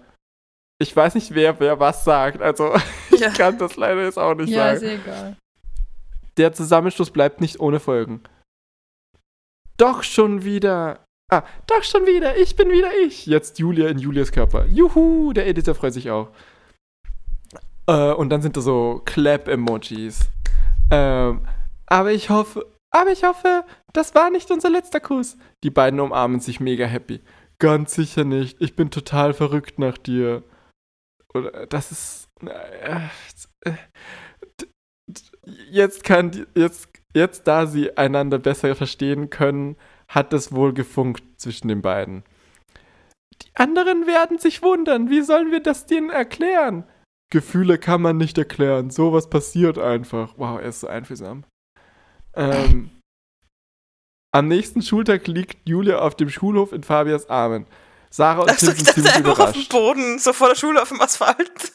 Ich 0.80 0.94
weiß 0.94 1.14
nicht, 1.14 1.34
wer 1.34 1.60
wer 1.60 1.78
was 1.80 2.04
sagt. 2.04 2.42
Also, 2.42 2.74
ich 3.12 3.20
Ja. 3.20 3.30
kann 3.30 3.56
das 3.58 3.76
leider 3.76 4.02
jetzt 4.02 4.18
auch 4.18 4.34
nicht 4.34 4.50
Ja, 4.50 4.72
ist 4.72 4.80
sagen. 4.80 4.92
eh 4.92 4.94
egal. 4.96 5.36
Der 6.38 6.52
Zusammenstoß 6.52 7.10
bleibt 7.10 7.40
nicht 7.40 7.60
ohne 7.60 7.80
Folgen. 7.80 8.22
Doch 9.76 10.02
schon 10.02 10.44
wieder. 10.44 11.04
Ah, 11.30 11.42
doch 11.66 11.82
schon 11.82 12.06
wieder. 12.06 12.38
Ich 12.38 12.56
bin 12.56 12.70
wieder 12.70 12.90
ich. 13.04 13.26
Jetzt 13.26 13.58
Julia 13.58 13.88
in 13.88 13.98
Julias 13.98 14.32
Körper. 14.32 14.64
Juhu, 14.66 15.32
der 15.32 15.46
Editor 15.46 15.74
freut 15.74 15.92
sich 15.92 16.10
auch. 16.10 16.30
Äh, 17.86 18.12
und 18.12 18.30
dann 18.30 18.40
sind 18.40 18.56
da 18.56 18.60
so 18.60 19.02
Clap-Emojis. 19.04 20.30
Ähm, 20.90 21.46
aber 21.86 22.12
ich 22.12 22.30
hoffe, 22.30 22.64
Aber 22.90 23.12
ich 23.12 23.24
hoffe, 23.24 23.64
das 23.92 24.14
war 24.14 24.30
nicht 24.30 24.50
unser 24.50 24.70
letzter 24.70 25.00
Kuss. 25.00 25.36
Die 25.62 25.70
beiden 25.70 26.00
umarmen 26.00 26.40
sich 26.40 26.60
mega 26.60 26.86
happy. 26.86 27.20
Ganz 27.58 27.94
sicher 27.94 28.24
nicht. 28.24 28.60
Ich 28.60 28.76
bin 28.76 28.90
total 28.90 29.34
verrückt 29.34 29.78
nach 29.78 29.98
dir. 29.98 30.42
Oder 31.34 31.66
das 31.66 31.92
ist. 31.92 32.28
Äh, 32.46 33.08
äh, 33.62 33.72
jetzt 35.70 36.04
kann 36.04 36.30
die, 36.30 36.46
jetzt, 36.54 36.88
jetzt 37.14 37.46
da 37.46 37.66
sie 37.66 37.96
einander 37.96 38.38
besser 38.38 38.74
verstehen 38.74 39.30
können, 39.30 39.76
hat 40.08 40.32
es 40.32 40.52
wohl 40.52 40.72
gefunkt 40.72 41.22
zwischen 41.36 41.68
den 41.68 41.82
beiden. 41.82 42.24
Die 43.42 43.50
anderen 43.54 44.06
werden 44.06 44.38
sich 44.38 44.62
wundern. 44.62 45.10
Wie 45.10 45.22
sollen 45.22 45.52
wir 45.52 45.60
das 45.60 45.86
denen 45.86 46.10
erklären? 46.10 46.84
Gefühle 47.30 47.78
kann 47.78 48.02
man 48.02 48.16
nicht 48.16 48.38
erklären. 48.38 48.90
Sowas 48.90 49.28
passiert 49.28 49.78
einfach. 49.78 50.34
Wow, 50.36 50.60
er 50.60 50.68
ist 50.68 50.80
so 50.80 50.86
einfühlsam. 50.86 51.44
Ähm, 52.34 52.90
am 54.32 54.48
nächsten 54.48 54.82
Schultag 54.82 55.26
liegt 55.26 55.68
Julia 55.68 55.98
auf 55.98 56.14
dem 56.14 56.30
Schulhof 56.30 56.72
in 56.72 56.82
Fabias 56.82 57.28
Armen. 57.28 57.66
Sarah 58.10 58.42
und 58.42 58.56
Tim 58.56 58.70
sind 58.70 58.86
ziemlich 58.86 59.14
einfach 59.14 59.38
auf 59.38 59.52
dem 59.52 59.62
überrascht. 59.62 59.70
Boden, 59.70 60.18
so 60.18 60.32
vor 60.32 60.48
der 60.48 60.54
Schule 60.54 60.80
auf 60.80 60.88
dem 60.88 61.00
Asphalt. 61.00 61.72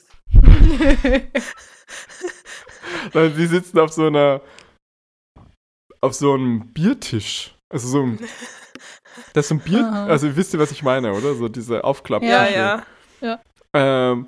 Weil 3.13 3.31
sie 3.33 3.47
sitzen 3.47 3.79
auf 3.79 3.91
so 3.91 4.07
einer 4.07 4.41
auf 6.01 6.13
so 6.13 6.33
einem 6.33 6.67
Biertisch. 6.73 7.55
Also 7.73 7.87
so 7.87 8.03
ein 8.03 8.19
das 9.33 9.45
ist 9.45 9.49
so 9.49 9.55
ein 9.55 9.59
Bier, 9.59 9.85
Aha. 9.85 10.05
also 10.07 10.35
wisst 10.35 10.53
ihr, 10.53 10.59
was 10.59 10.71
ich 10.71 10.81
meine, 10.83 11.13
oder? 11.13 11.35
So 11.35 11.47
diese 11.47 11.83
Aufklapp. 11.83 12.23
Ja, 12.23 12.47
Ja. 12.49 12.83
ja. 13.21 13.39
Ähm, 13.75 14.27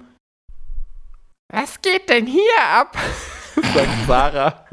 Was 1.51 1.81
geht 1.81 2.07
denn 2.09 2.27
hier 2.27 2.61
ab? 2.63 2.95
sagt 3.55 4.07
Sarah. 4.07 4.65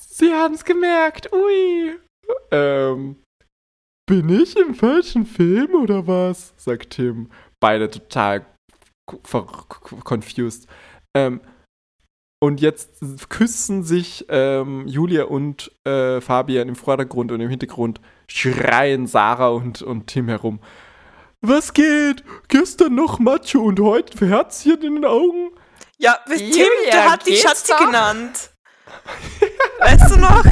Sie 0.00 0.32
haben 0.32 0.54
es 0.54 0.64
gemerkt, 0.64 1.32
ui. 1.32 1.98
Ähm, 2.50 3.22
bin 4.06 4.28
ich 4.28 4.56
im 4.56 4.74
falschen 4.74 5.26
Film 5.26 5.74
oder 5.74 6.06
was? 6.06 6.54
sagt 6.56 6.90
Tim. 6.90 7.30
Beide 7.60 7.90
total 7.90 8.46
confused. 10.04 10.66
Ähm, 11.14 11.40
und 12.40 12.60
jetzt 12.60 13.00
küssen 13.30 13.82
sich 13.82 14.26
ähm, 14.28 14.86
Julia 14.86 15.24
und 15.24 15.72
äh, 15.84 16.20
Fabian 16.20 16.68
im 16.68 16.76
Vordergrund 16.76 17.32
und 17.32 17.40
im 17.40 17.50
Hintergrund 17.50 18.00
schreien 18.28 19.08
Sarah 19.08 19.48
und, 19.48 19.82
und 19.82 20.06
Tim 20.06 20.28
herum. 20.28 20.60
Was 21.40 21.72
geht? 21.72 22.22
Gestern 22.48 22.94
noch 22.94 23.18
Macho 23.18 23.60
und 23.60 23.80
heute 23.80 24.26
Herzchen 24.26 24.82
in 24.82 24.94
den 24.96 25.04
Augen? 25.04 25.50
Ja, 25.98 26.16
Tim, 26.26 26.46
Julia, 26.46 26.90
der 26.92 27.12
hat 27.12 27.26
die 27.26 27.36
Schatzi 27.36 27.72
doch? 27.72 27.86
genannt. 27.86 28.50
Weißt 29.80 30.14
du 30.14 30.18
noch? 30.20 30.44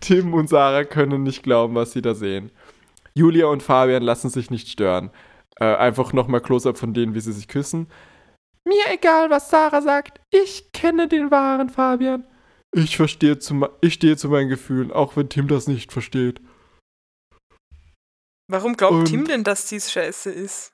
Tim 0.00 0.32
und 0.32 0.48
Sarah 0.48 0.84
können 0.84 1.22
nicht 1.22 1.42
glauben, 1.42 1.74
was 1.74 1.92
sie 1.92 2.00
da 2.02 2.14
sehen. 2.14 2.50
Julia 3.14 3.46
und 3.46 3.62
Fabian 3.62 4.02
lassen 4.02 4.30
sich 4.30 4.50
nicht 4.50 4.68
stören. 4.68 5.10
Äh, 5.62 5.76
einfach 5.76 6.12
nochmal 6.12 6.40
Close-up 6.40 6.78
von 6.78 6.94
denen, 6.94 7.14
wie 7.14 7.20
sie 7.20 7.32
sich 7.32 7.46
küssen. 7.48 7.88
Mir 8.66 8.84
egal, 8.90 9.30
was 9.30 9.50
Sarah 9.50 9.82
sagt. 9.82 10.20
Ich 10.30 10.72
kenne 10.72 11.06
den 11.08 11.30
wahren 11.30 11.68
Fabian. 11.70 12.24
Ich 12.74 12.96
verstehe 12.96 13.38
zu, 13.38 13.68
ich 13.80 13.94
stehe 13.94 14.16
zu 14.16 14.28
meinen 14.28 14.48
Gefühlen, 14.48 14.92
auch 14.92 15.16
wenn 15.16 15.28
Tim 15.28 15.48
das 15.48 15.66
nicht 15.66 15.92
versteht. 15.92 16.40
Warum 18.50 18.76
glaubt 18.76 18.94
Und- 18.94 19.04
Tim 19.06 19.26
denn, 19.26 19.44
dass 19.44 19.66
dies 19.66 19.90
scheiße 19.92 20.30
ist? 20.30 20.72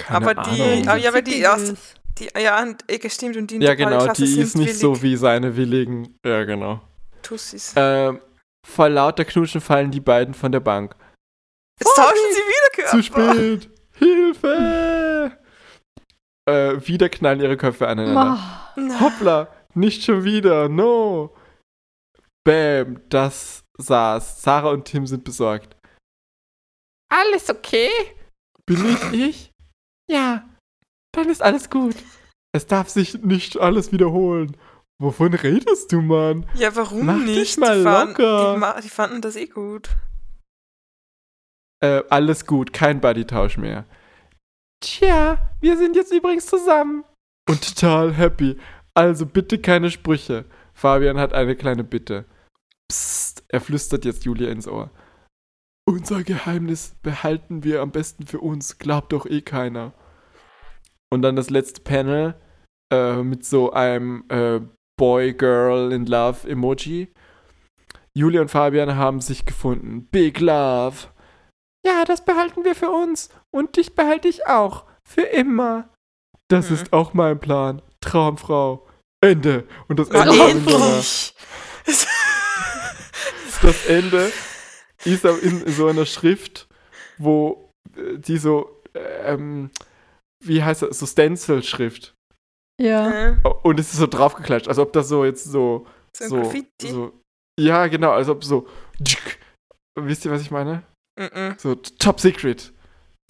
Keine 0.00 0.16
Aber 0.30 0.34
die- 0.34 0.62
Ahnung. 0.62 0.88
aber 0.88 0.98
ja, 0.98 1.08
aber 1.10 1.22
die 1.22 1.38
erste- 1.38 1.72
ist. 1.72 1.94
Die, 2.18 2.28
ja, 2.40 2.62
und 2.62 2.88
Ecke 2.88 3.10
stimmt 3.10 3.36
und 3.36 3.50
die 3.50 3.56
in 3.56 3.62
ja, 3.62 3.74
genau, 3.74 4.06
die 4.12 4.26
sind 4.26 4.42
ist 4.42 4.56
nicht 4.56 4.78
so 4.78 4.90
willig 4.90 5.02
wie 5.02 5.16
seine 5.16 5.56
willigen. 5.56 6.16
Ja, 6.24 6.44
genau. 6.44 6.80
Tussis. 7.22 7.72
Ähm, 7.76 8.20
vor 8.64 8.88
lauter 8.88 9.24
Knutschen 9.24 9.60
fallen 9.60 9.90
die 9.90 10.00
beiden 10.00 10.32
von 10.32 10.52
der 10.52 10.60
Bank. 10.60 10.94
Jetzt 11.80 11.94
tauschen 11.96 12.30
sie 12.30 12.38
wieder 12.40 12.53
Zu 12.90 13.02
spät! 13.02 13.70
Hilfe! 13.96 15.38
Äh, 16.48 16.86
wieder 16.86 17.08
knallen 17.08 17.40
ihre 17.40 17.56
Köpfe 17.56 17.88
aneinander. 17.88 18.38
Nein. 18.76 19.00
Hoppla, 19.00 19.48
nicht 19.74 20.02
schon 20.04 20.24
wieder, 20.24 20.68
no. 20.68 21.34
Bam, 22.44 23.00
das 23.08 23.64
saß. 23.78 24.42
Sarah 24.42 24.70
und 24.70 24.84
Tim 24.84 25.06
sind 25.06 25.24
besorgt. 25.24 25.76
Alles 27.10 27.48
okay? 27.48 27.88
Bin 28.66 28.84
ich 28.86 29.12
ich? 29.12 29.50
Ja, 30.10 30.48
dann 31.14 31.28
ist 31.30 31.42
alles 31.42 31.70
gut. 31.70 31.94
Es 32.54 32.66
darf 32.66 32.88
sich 32.88 33.22
nicht 33.22 33.58
alles 33.58 33.92
wiederholen. 33.92 34.56
Wovon 35.00 35.34
redest 35.34 35.90
du, 35.92 36.00
Mann? 36.02 36.46
Ja, 36.54 36.74
warum 36.76 37.06
Mach 37.06 37.18
dich 37.18 37.26
nicht? 37.26 37.58
mal 37.58 37.78
die, 37.78 37.82
fanden- 37.84 38.22
locker. 38.22 38.76
Die, 38.76 38.82
die 38.82 38.88
fanden 38.90 39.20
das 39.22 39.36
eh 39.36 39.46
gut. 39.46 39.88
Äh, 41.84 42.02
alles 42.08 42.46
gut, 42.46 42.72
kein 42.72 43.02
Buddy-Tausch 43.02 43.58
mehr. 43.58 43.84
Tja, 44.80 45.36
wir 45.60 45.76
sind 45.76 45.96
jetzt 45.96 46.14
übrigens 46.14 46.46
zusammen. 46.46 47.04
Und 47.46 47.76
total 47.76 48.14
happy. 48.14 48.56
Also 48.94 49.26
bitte 49.26 49.58
keine 49.58 49.90
Sprüche. 49.90 50.46
Fabian 50.72 51.18
hat 51.18 51.34
eine 51.34 51.56
kleine 51.56 51.84
Bitte. 51.84 52.24
Psst, 52.90 53.44
er 53.48 53.60
flüstert 53.60 54.06
jetzt 54.06 54.24
Julia 54.24 54.50
ins 54.50 54.66
Ohr. 54.66 54.90
Unser 55.86 56.22
Geheimnis 56.22 56.96
behalten 57.02 57.64
wir 57.64 57.82
am 57.82 57.90
besten 57.90 58.26
für 58.26 58.40
uns, 58.40 58.78
glaubt 58.78 59.12
doch 59.12 59.26
eh 59.26 59.42
keiner. 59.42 59.92
Und 61.12 61.20
dann 61.20 61.36
das 61.36 61.50
letzte 61.50 61.82
Panel 61.82 62.34
äh, 62.90 63.22
mit 63.22 63.44
so 63.44 63.74
einem 63.74 64.24
äh, 64.30 64.60
Boy-Girl-in-Love-Emoji. 64.96 67.12
Julia 68.16 68.40
und 68.40 68.50
Fabian 68.50 68.96
haben 68.96 69.20
sich 69.20 69.44
gefunden. 69.44 70.08
Big 70.10 70.40
Love. 70.40 71.08
Ja, 71.84 72.04
das 72.04 72.24
behalten 72.24 72.64
wir 72.64 72.74
für 72.74 72.90
uns. 72.90 73.28
Und 73.52 73.76
dich 73.76 73.94
behalte 73.94 74.28
ich 74.28 74.46
auch. 74.46 74.84
Für 75.06 75.22
immer. 75.22 75.88
Das 76.48 76.70
Mhm. 76.70 76.76
ist 76.76 76.92
auch 76.92 77.14
mein 77.14 77.38
Plan. 77.38 77.82
Traumfrau. 78.00 78.86
Ende. 79.22 79.66
Und 79.88 79.98
das 79.98 80.08
Ende, 80.08 80.30
einer, 80.32 80.48
endlich! 80.48 81.34
das 83.62 83.86
Ende 83.86 84.30
ist 85.04 85.24
aber 85.24 85.40
in 85.42 85.66
so 85.70 85.86
einer 85.86 86.04
Schrift, 86.06 86.68
wo 87.18 87.70
äh, 87.96 88.18
die 88.18 88.36
so, 88.38 88.82
ähm, 88.94 89.70
wie 90.44 90.62
heißt 90.62 90.82
das, 90.82 90.98
so 90.98 91.06
Stencil-Schrift. 91.06 92.14
Ja. 92.80 93.36
Und 93.62 93.78
es 93.80 93.92
ist 93.92 93.98
so 93.98 94.06
draufgeklatscht, 94.06 94.68
als 94.68 94.78
ob 94.78 94.92
das 94.92 95.08
so 95.08 95.24
jetzt 95.24 95.44
so, 95.44 95.86
so 96.16 96.36
ein 96.36 96.66
so, 96.82 96.88
so, 96.88 97.12
ja 97.58 97.86
genau, 97.86 98.10
als 98.10 98.28
ob 98.28 98.44
so, 98.44 98.66
wisst 99.98 100.24
ihr, 100.24 100.30
was 100.30 100.42
ich 100.42 100.50
meine? 100.50 100.82
Mhm. 101.16 101.54
So 101.58 101.74
Top 101.76 102.20
Secret. 102.20 102.72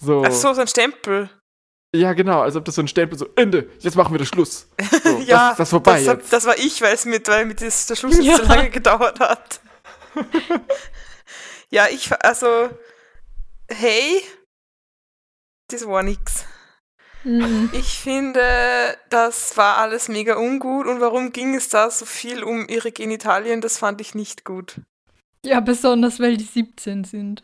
So, 0.01 0.23
Ach 0.25 0.31
so, 0.31 0.53
so 0.53 0.61
ein 0.61 0.67
Stempel. 0.67 1.29
ja 1.95 2.13
genau, 2.13 2.41
als 2.41 2.55
ob 2.55 2.65
das 2.65 2.75
so 2.75 2.81
ein 2.81 2.87
Stempel 2.87 3.17
so, 3.17 3.27
Ende, 3.35 3.69
jetzt 3.79 3.95
machen 3.95 4.13
wir 4.13 4.19
das 4.19 4.27
Schluss. 4.27 4.67
So, 5.03 5.19
ja, 5.19 5.49
das, 5.49 5.57
das 5.57 5.69
vorbei 5.69 6.03
das, 6.03 6.05
jetzt. 6.17 6.33
das 6.33 6.45
war 6.45 6.57
ich, 6.57 6.81
weil 6.81 6.93
es 6.93 7.05
mit, 7.05 7.27
weil 7.27 7.45
mit 7.45 7.61
das, 7.61 7.87
der 7.87 7.95
Schluss 7.95 8.17
Ja. 8.21 8.37
so 8.37 8.43
lange 8.43 8.69
gedauert 8.69 9.19
hat. 9.19 9.61
ja, 11.69 11.87
ich, 11.89 12.11
also, 12.23 12.69
hey, 13.69 14.21
das 15.69 15.85
war 15.87 16.03
nix. 16.03 16.45
Mhm. 17.23 17.71
Ich 17.73 17.97
finde, 17.99 18.97
das 19.09 19.57
war 19.57 19.77
alles 19.77 20.09
mega 20.09 20.35
ungut 20.35 20.85
und 20.85 21.01
warum 21.01 21.31
ging 21.33 21.55
es 21.55 21.69
da 21.69 21.89
so 21.89 22.05
viel 22.05 22.43
um 22.43 22.67
ihre 22.67 22.91
Genitalien, 22.91 23.61
das 23.61 23.77
fand 23.79 23.99
ich 24.01 24.13
nicht 24.13 24.43
gut. 24.45 24.81
Ja, 25.43 25.59
besonders 25.59 26.19
weil 26.19 26.37
die 26.37 26.43
17 26.43 27.03
sind. 27.03 27.43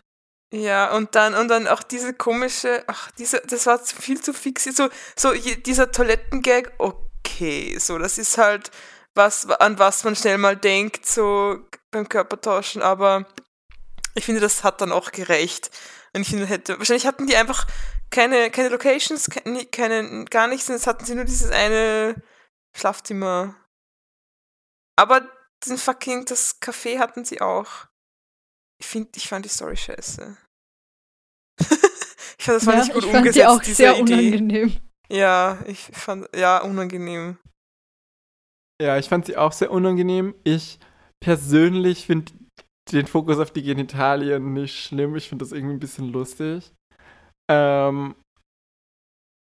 Ja, 0.54 0.94
und 0.94 1.16
dann, 1.16 1.34
und 1.34 1.48
dann 1.48 1.68
auch 1.68 1.82
diese 1.82 2.14
komische, 2.14 2.84
ach, 2.88 3.10
diese, 3.12 3.42
das 3.48 3.66
war 3.68 3.82
zu 3.82 3.96
viel 3.96 4.22
zu 4.22 4.34
fix, 4.34 4.66
so, 4.66 4.90
so 5.16 5.34
dieser 5.34 5.92
Toilettengag, 5.92 6.74
okay, 6.78 7.78
so, 7.80 7.98
das 7.98 8.18
ist 8.18 8.38
halt 8.38 8.70
was, 9.16 9.50
an 9.50 9.80
was 9.80 10.04
man 10.04 10.16
schnell 10.16 10.38
mal 10.38 10.58
denkt, 10.58 11.06
so 11.06 11.58
beim 11.92 12.08
Körpertauschen, 12.10 12.82
aber 12.82 13.26
ich 14.14 14.26
finde, 14.26 14.42
das 14.42 14.64
hat 14.64 14.82
dann 14.82 14.92
auch 14.92 15.12
gereicht. 15.12 15.72
Und 16.14 16.24
ich 16.24 16.30
finde, 16.30 16.46
hätte, 16.46 16.78
wahrscheinlich 16.78 17.08
hatten 17.08 17.28
die 17.28 17.38
einfach 17.38 17.66
keine, 18.10 18.52
keine 18.52 18.70
Locations, 18.70 19.30
keine, 19.30 19.66
keine, 19.66 20.26
gar 20.26 20.48
nichts, 20.48 20.68
und 20.68 20.76
jetzt 20.76 20.88
hatten 20.88 21.06
sie 21.06 21.16
nur 21.16 21.26
dieses 21.26 21.52
eine 21.52 22.22
Schlafzimmer. 22.76 23.56
Aber 24.98 25.22
den 25.66 25.78
fucking, 25.78 26.26
das 26.26 26.62
Café 26.62 27.00
hatten 27.00 27.24
sie 27.24 27.40
auch. 27.40 27.88
Ich 28.82 28.88
finde, 28.88 29.10
ich 29.16 29.28
fand 29.28 29.46
die 29.46 29.50
Story 29.50 29.78
scheiße. 29.78 30.38
ich 31.60 32.46
fand, 32.46 32.58
das 32.58 32.66
war 32.66 32.74
ja, 32.74 32.80
nicht 32.80 32.94
gut 32.94 33.06
ich 33.06 33.12
fand 33.12 33.28
umgesetzt, 33.28 33.36
die 33.38 33.46
auch 33.46 33.64
sehr 33.64 34.00
Idee. 34.00 34.02
unangenehm. 34.02 34.78
Ja, 35.12 35.60
ich 35.68 35.80
fand, 35.80 36.36
ja, 36.36 36.58
unangenehm. 36.64 37.38
Ja, 38.82 38.98
ich 38.98 39.08
fand 39.08 39.28
sie 39.28 39.38
auch 39.38 39.52
sehr 39.52 39.70
unangenehm. 39.70 40.34
Ich 40.44 40.80
persönlich 41.24 42.08
finde 42.08 42.32
den 42.92 43.06
Fokus 43.06 43.38
auf 43.38 43.52
die 43.52 43.62
Genitalien 43.62 44.54
nicht 44.54 44.84
schlimm. 44.84 45.16
Ich 45.16 45.30
finde 45.30 45.46
das 45.46 45.52
irgendwie 45.52 45.76
ein 45.76 45.80
bisschen 45.80 46.12
lustig. 46.12 46.74
Ähm, 47.52 48.16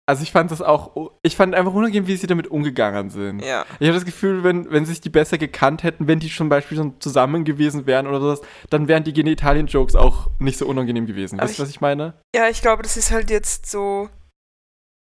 also 0.09 0.23
ich 0.23 0.31
fand 0.31 0.49
das 0.49 0.63
auch, 0.63 1.11
ich 1.21 1.35
fand 1.35 1.53
einfach 1.53 1.71
unangenehm, 1.71 2.07
wie 2.07 2.15
sie 2.15 2.25
damit 2.25 2.47
umgegangen 2.47 3.11
sind. 3.11 3.41
Ja. 3.43 3.63
Ich 3.79 3.87
habe 3.87 3.93
das 3.93 4.05
Gefühl, 4.05 4.43
wenn, 4.43 4.71
wenn 4.71 4.83
sich 4.83 5.01
die 5.01 5.11
besser 5.11 5.37
gekannt 5.37 5.83
hätten, 5.83 6.07
wenn 6.07 6.19
die 6.19 6.33
zum 6.33 6.49
Beispiel 6.49 6.77
schon 6.77 6.99
zusammen 6.99 7.45
gewesen 7.45 7.85
wären 7.85 8.07
oder 8.07 8.19
sowas, 8.19 8.41
dann 8.71 8.87
wären 8.87 9.03
die 9.03 9.13
Genitalien-Jokes 9.13 9.95
auch 9.95 10.31
nicht 10.39 10.57
so 10.57 10.65
unangenehm 10.65 11.05
gewesen. 11.05 11.39
Aber 11.39 11.47
Weißt 11.47 11.59
du, 11.59 11.61
was 11.61 11.69
ich 11.69 11.79
meine? 11.79 12.19
Ja, 12.35 12.49
ich 12.49 12.63
glaube, 12.63 12.81
das 12.81 12.97
ist 12.97 13.11
halt 13.11 13.29
jetzt 13.29 13.67
so, 13.67 14.09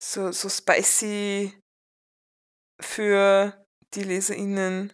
so, 0.02 0.32
so 0.32 0.48
spicy 0.48 1.52
für 2.80 3.64
die 3.94 4.02
LeserInnen, 4.02 4.92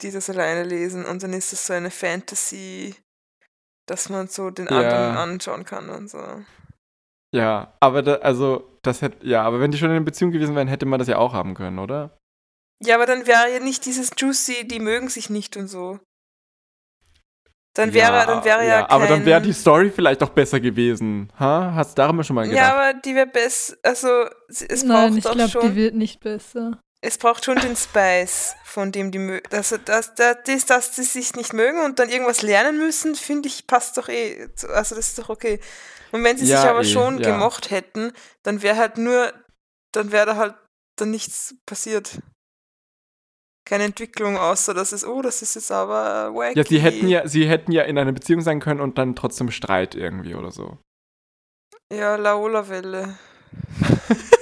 die 0.00 0.10
das 0.12 0.30
alleine 0.30 0.64
lesen. 0.64 1.04
Und 1.04 1.22
dann 1.22 1.34
ist 1.34 1.52
es 1.52 1.66
so 1.66 1.74
eine 1.74 1.90
Fantasy, 1.90 2.94
dass 3.86 4.08
man 4.08 4.28
so 4.28 4.50
den 4.50 4.66
Ja. 4.66 4.78
anderen 4.78 5.16
anschauen 5.18 5.66
kann 5.66 5.90
und 5.90 6.08
so. 6.08 6.42
Ja, 7.34 7.74
aber 7.80 8.02
da, 8.02 8.14
also, 8.16 8.78
das 8.82 9.02
hätte, 9.02 9.24
ja, 9.26 9.42
aber 9.42 9.60
wenn 9.60 9.70
die 9.70 9.78
schon 9.78 9.90
in 9.90 9.96
einer 9.96 10.04
Beziehung 10.04 10.32
gewesen 10.32 10.56
wären, 10.56 10.68
hätte 10.68 10.86
man 10.86 10.98
das 10.98 11.08
ja 11.08 11.18
auch 11.18 11.32
haben 11.32 11.54
können, 11.54 11.78
oder? 11.78 12.18
Ja, 12.82 12.96
aber 12.96 13.06
dann 13.06 13.26
wäre 13.26 13.52
ja 13.52 13.60
nicht 13.60 13.84
dieses 13.86 14.10
Juicy, 14.16 14.66
die 14.66 14.80
mögen 14.80 15.08
sich 15.08 15.30
nicht 15.30 15.56
und 15.56 15.68
so. 15.68 16.00
Dann 17.74 17.94
wäre, 17.94 18.26
dann 18.26 18.44
wäre 18.44 18.66
ja, 18.66 18.80
kein, 18.80 18.90
Aber 18.90 19.06
dann 19.06 19.24
wäre 19.24 19.40
die 19.40 19.52
Story 19.52 19.90
vielleicht 19.90 20.22
auch 20.24 20.30
besser 20.30 20.58
gewesen. 20.58 21.32
Ha? 21.38 21.72
Hast 21.74 21.96
du 21.96 22.02
darüber 22.02 22.24
schon 22.24 22.34
mal 22.34 22.48
gedacht? 22.48 22.58
Ja, 22.58 22.74
aber 22.74 22.98
die 22.98 23.14
wäre 23.14 23.28
besser. 23.28 23.76
Also, 23.84 24.24
es 24.48 24.82
Nein, 24.82 25.14
braucht 25.14 25.18
ich 25.18 25.24
glaube, 25.24 25.48
schon. 25.48 25.62
die 25.62 25.76
wird 25.76 25.94
nicht 25.94 26.18
besser. 26.20 26.80
Es 27.02 27.16
braucht 27.16 27.44
schon 27.44 27.58
den 27.58 27.76
Spice, 27.76 28.54
von 28.64 28.92
dem 28.92 29.10
die 29.10 29.18
mögen. 29.18 29.46
Also, 29.52 29.78
dass, 29.78 30.14
dass, 30.14 30.42
dass, 30.44 30.66
dass 30.66 30.90
die 30.92 31.02
sich 31.02 31.34
nicht 31.34 31.52
mögen 31.52 31.82
und 31.82 31.98
dann 31.98 32.10
irgendwas 32.10 32.42
lernen 32.42 32.78
müssen, 32.78 33.14
finde 33.14 33.48
ich, 33.48 33.66
passt 33.66 33.96
doch 33.96 34.08
eh. 34.08 34.48
Also, 34.68 34.94
das 34.94 35.08
ist 35.08 35.18
doch 35.18 35.28
okay. 35.30 35.60
Und 36.12 36.24
wenn 36.24 36.36
sie 36.36 36.44
sich 36.44 36.54
Ja, 36.54 36.70
aber 36.70 36.80
eh, 36.80 36.84
schon 36.84 37.18
ja. 37.18 37.30
gemocht 37.30 37.70
hätten, 37.70 38.12
dann 38.42 38.62
wäre 38.62 38.76
halt 38.76 38.98
nur, 38.98 39.32
dann 39.92 40.12
wäre 40.12 40.26
da 40.26 40.36
halt 40.36 40.54
dann 40.96 41.10
nichts 41.10 41.54
passiert. 41.66 42.20
Keine 43.64 43.84
Entwicklung, 43.84 44.36
außer 44.36 44.74
dass 44.74 44.92
es, 44.92 45.04
oh, 45.04 45.22
das 45.22 45.42
ist 45.42 45.54
jetzt 45.54 45.70
aber 45.70 46.34
wacky. 46.34 46.58
Ja, 46.58 46.64
sie 46.64 46.80
hätten 46.80 47.08
ja, 47.08 47.28
sie 47.28 47.48
hätten 47.48 47.72
ja 47.72 47.82
in 47.82 47.96
einer 47.96 48.12
Beziehung 48.12 48.40
sein 48.40 48.60
können 48.60 48.80
und 48.80 48.98
dann 48.98 49.14
trotzdem 49.14 49.50
Streit 49.50 49.94
irgendwie 49.94 50.34
oder 50.34 50.50
so. 50.50 50.78
Ja, 51.92 52.16
Laola-Welle. 52.16 53.18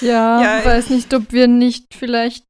Ja, 0.00 0.42
Ja, 0.42 0.64
weiß 0.64 0.90
nicht, 0.90 1.12
ob 1.14 1.32
wir 1.32 1.48
nicht 1.48 1.94
vielleicht 1.94 2.44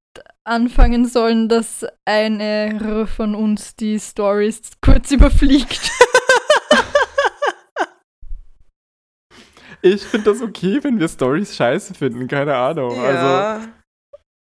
anfangen 0.44 1.06
sollen, 1.06 1.48
dass 1.48 1.86
eine 2.04 3.06
von 3.16 3.34
uns 3.34 3.74
die 3.76 3.98
Stories 3.98 4.60
kurz 4.80 5.10
überfliegt. 5.10 5.90
Ich 9.82 10.02
finde 10.02 10.30
das 10.32 10.40
okay, 10.40 10.82
wenn 10.82 10.98
wir 10.98 11.08
Stories 11.08 11.56
scheiße 11.56 11.92
finden, 11.94 12.26
keine 12.26 12.56
Ahnung. 12.56 12.98
Also, 12.98 13.26
ja. 13.26 13.68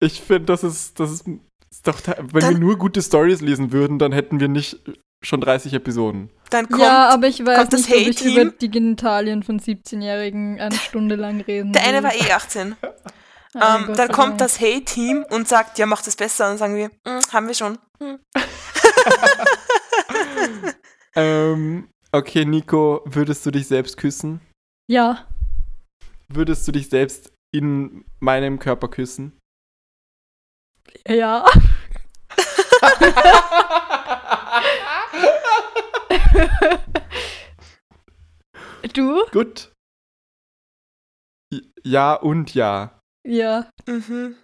ich 0.02 0.22
finde, 0.22 0.46
das 0.46 0.64
ist, 0.64 1.00
das 1.02 1.12
ist, 1.12 1.28
ist 1.70 1.86
doch, 1.86 2.00
wenn 2.08 2.28
Dann- 2.42 2.54
wir 2.54 2.60
nur 2.60 2.78
gute 2.78 3.02
Stories 3.02 3.42
lesen 3.42 3.72
würden, 3.74 4.00
dann 4.00 4.14
hätten 4.14 4.40
wir 4.40 4.48
nicht 4.48 4.80
schon 5.24 5.42
30 5.42 5.74
Episoden. 5.74 6.30
Dann 6.50 6.70
kommt 6.70 6.82
ja, 6.84 7.10
aber 7.10 7.28
ich 7.28 7.46
weiß 7.46 7.68
das 7.70 7.90
nicht, 7.90 8.22
ob 8.22 8.26
ich 8.28 8.36
über 8.38 8.52
die 8.52 8.70
Genitalien 8.70 9.44
von 9.44 9.60
17-Jährigen 9.60 10.62
eine 10.62 10.76
Stunde 10.76 11.16
lang 11.16 11.42
reden 11.42 11.74
der 11.74 11.84
eine 11.84 12.04
war 12.04 12.14
eh 12.14 12.32
18. 12.32 12.76
Ah, 13.56 13.78
ähm, 13.78 13.86
Gott 13.86 14.00
dann 14.00 14.12
kommt 14.12 14.42
das 14.42 14.60
Hey-Team 14.60 15.24
und 15.30 15.48
sagt, 15.48 15.78
ja, 15.78 15.86
macht 15.86 16.08
es 16.08 16.16
besser. 16.16 16.46
Und 16.46 16.54
dann 16.54 16.58
sagen 16.58 16.76
wir, 16.76 16.88
"Mm, 17.06 17.20
haben 17.32 17.46
wir 17.48 17.54
schon. 17.54 17.78
Hm. 18.02 18.18
Ähm, 21.16 21.90
okay, 22.12 22.46
Nico, 22.46 23.02
würdest 23.06 23.46
du 23.46 23.52
dich 23.52 23.68
selbst 23.68 23.98
küssen? 23.98 24.42
Ja, 24.90 25.28
Würdest 26.30 26.68
du 26.68 26.72
dich 26.72 26.90
selbst 26.90 27.32
in 27.54 28.04
meinem 28.20 28.58
Körper 28.58 28.88
küssen? 28.88 29.38
ja. 31.08 31.46
du? 38.94 39.26
Gut. 39.32 39.72
Ja 41.84 42.14
und 42.16 42.54
ja. 42.54 43.00
Ja. 43.28 43.70
Mhm. 43.88 44.36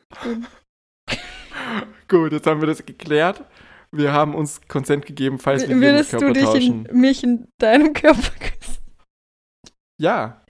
Gut, 2.08 2.32
jetzt 2.32 2.48
haben 2.48 2.62
wir 2.62 2.68
das 2.68 2.86
geklärt. 2.86 3.44
Wir 3.92 4.14
haben 4.14 4.36
uns 4.36 4.62
Konsent 4.68 5.06
gegeben, 5.06 5.40
falls 5.40 5.68
wir 5.68 5.76
Würdest 5.80 6.14
du 6.14 6.20
Körper 6.20 6.34
dich 6.34 6.44
tauschen. 6.44 6.86
in, 6.86 7.00
mich 7.00 7.24
in 7.24 7.48
deinem 7.60 7.94
Körper 7.94 8.32
küssen? 8.40 8.78
Ja. 10.00 10.46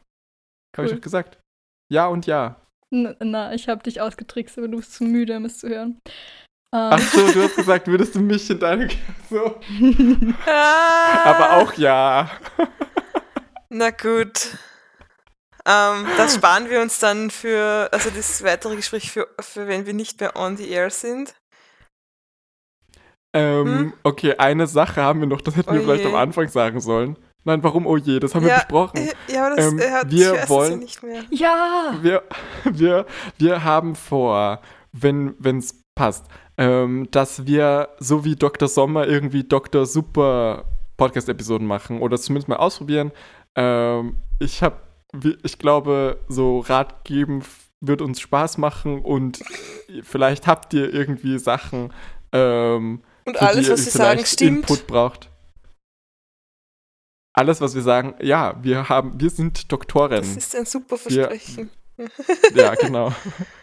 Habe 0.76 0.88
ich 0.88 0.92
Cool. 0.92 0.96
doch 0.98 1.02
gesagt. 1.02 1.40
Ja 1.92 2.08
und 2.08 2.26
ja. 2.26 2.62
N- 2.94 3.16
Na, 3.20 3.54
ich 3.54 3.70
habe 3.70 3.84
dich 3.84 4.02
ausgetrickst, 4.02 4.58
aber 4.58 4.68
du 4.68 4.78
bist 4.78 4.94
zu 4.94 5.04
müde, 5.04 5.38
um 5.38 5.46
es 5.46 5.58
zu 5.60 5.70
hören. 5.70 6.00
Ach 6.72 7.00
Ähm, 7.00 7.06
so, 7.14 7.28
du 7.32 7.44
hast 7.44 7.56
gesagt, 7.56 7.88
würdest 7.88 8.14
du 8.16 8.20
mich 8.20 8.50
in 8.50 8.60
deine 8.60 8.88
so. 9.30 9.60
Ah, 10.46 11.24
Aber 11.26 11.58
auch 11.58 11.74
ja. 11.74 12.30
Na 13.70 13.90
gut. 13.92 14.58
Ähm, 15.66 16.08
das 16.18 16.36
sparen 16.36 16.70
wir 16.70 16.82
uns 16.82 17.00
dann 17.00 17.30
für, 17.32 17.90
also 17.92 18.10
das 18.10 18.44
weitere 18.44 18.76
Gespräch 18.76 19.12
für, 19.12 19.28
für 19.40 19.68
wenn 19.68 19.86
wir 19.86 19.94
nicht 19.94 20.20
mehr 20.20 20.36
on 20.36 20.58
the 20.58 20.70
air 20.70 20.90
sind. 20.90 21.36
Ähm, 23.36 23.66
Hm? 23.66 23.94
okay, 24.04 24.36
eine 24.38 24.66
Sache 24.66 25.02
haben 25.04 25.20
wir 25.20 25.28
noch, 25.28 25.42
das 25.42 25.56
hätten 25.56 25.72
wir 25.74 25.80
Oh 25.80 25.84
vielleicht 25.84 26.04
je. 26.06 26.10
am 26.12 26.16
Anfang 26.16 26.48
sagen 26.48 26.80
sollen. 26.80 27.18
Nein, 27.44 27.64
warum 27.64 27.86
oh 27.86 27.98
je, 27.98 28.20
das 28.20 28.34
haben 28.34 28.44
wir 28.44 28.50
Ja, 28.50 28.56
besprochen. 28.56 28.98
äh, 28.98 29.14
Ja, 29.34 29.46
aber 29.48 29.56
das 29.56 29.66
Ähm, 29.72 29.80
er 29.80 29.92
hat, 29.94 30.12
wir 30.12 30.50
wollen- 30.50 30.72
ja 30.72 30.78
nicht 30.78 31.04
mehr. 31.04 31.24
ja! 31.30 31.98
Wir, 32.02 32.24
wir, 32.66 33.06
wir 33.38 33.64
haben 33.64 33.96
vor, 33.96 34.62
wenn 34.92 35.36
es 35.60 35.80
passt, 35.96 36.26
ähm, 36.60 37.08
dass 37.12 37.48
wir 37.48 37.88
so 38.00 38.26
wie 38.26 38.36
Dr. 38.36 38.68
Sommer 38.68 39.08
irgendwie 39.08 39.46
Dr. 39.46 39.86
Super 39.86 40.66
Podcast-Episoden 40.98 41.66
machen 41.66 42.02
oder 42.02 42.18
zumindest 42.18 42.50
mal 42.50 42.58
ausprobieren. 42.58 43.14
Ähm, 43.56 44.18
ich 44.40 44.62
habe, 44.62 44.76
ich 45.42 45.58
glaube, 45.58 46.20
so 46.28 46.60
Rat 46.60 47.06
geben 47.06 47.44
wird 47.80 48.02
uns 48.02 48.20
Spaß 48.20 48.58
machen 48.58 49.00
und 49.00 49.40
vielleicht 50.04 50.48
habt 50.48 50.74
ihr 50.74 50.94
irgendwie 50.94 51.40
Sachen, 51.40 51.94
ähm, 52.34 53.04
Und 53.24 53.42
alles, 53.42 53.68
die 53.68 53.72
was 53.72 53.80
ihr 53.80 53.92
sie 53.92 53.98
sagen, 53.98 54.26
stimmt. 54.26 54.70
Input 54.70 54.86
braucht. 54.86 55.30
Alles, 57.34 57.62
was 57.62 57.74
wir 57.74 57.84
sagen, 57.84 58.16
ja, 58.22 58.62
wir 58.62 58.90
haben, 58.90 59.18
wir 59.18 59.30
sind 59.30 59.72
Doktoren. 59.72 60.18
Das 60.18 60.36
ist 60.36 60.54
ein 60.58 60.66
super 60.66 60.98
Versprechen. 60.98 61.70
Ja, 62.54 62.76
genau. 62.76 63.14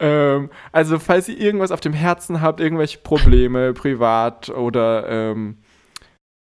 ähm, 0.00 0.50
also, 0.72 0.98
falls 0.98 1.28
ihr 1.28 1.38
irgendwas 1.38 1.70
auf 1.70 1.80
dem 1.80 1.92
Herzen 1.92 2.40
habt, 2.40 2.60
irgendwelche 2.60 2.98
Probleme, 2.98 3.72
privat 3.74 4.50
oder 4.50 5.08
ähm, 5.08 5.58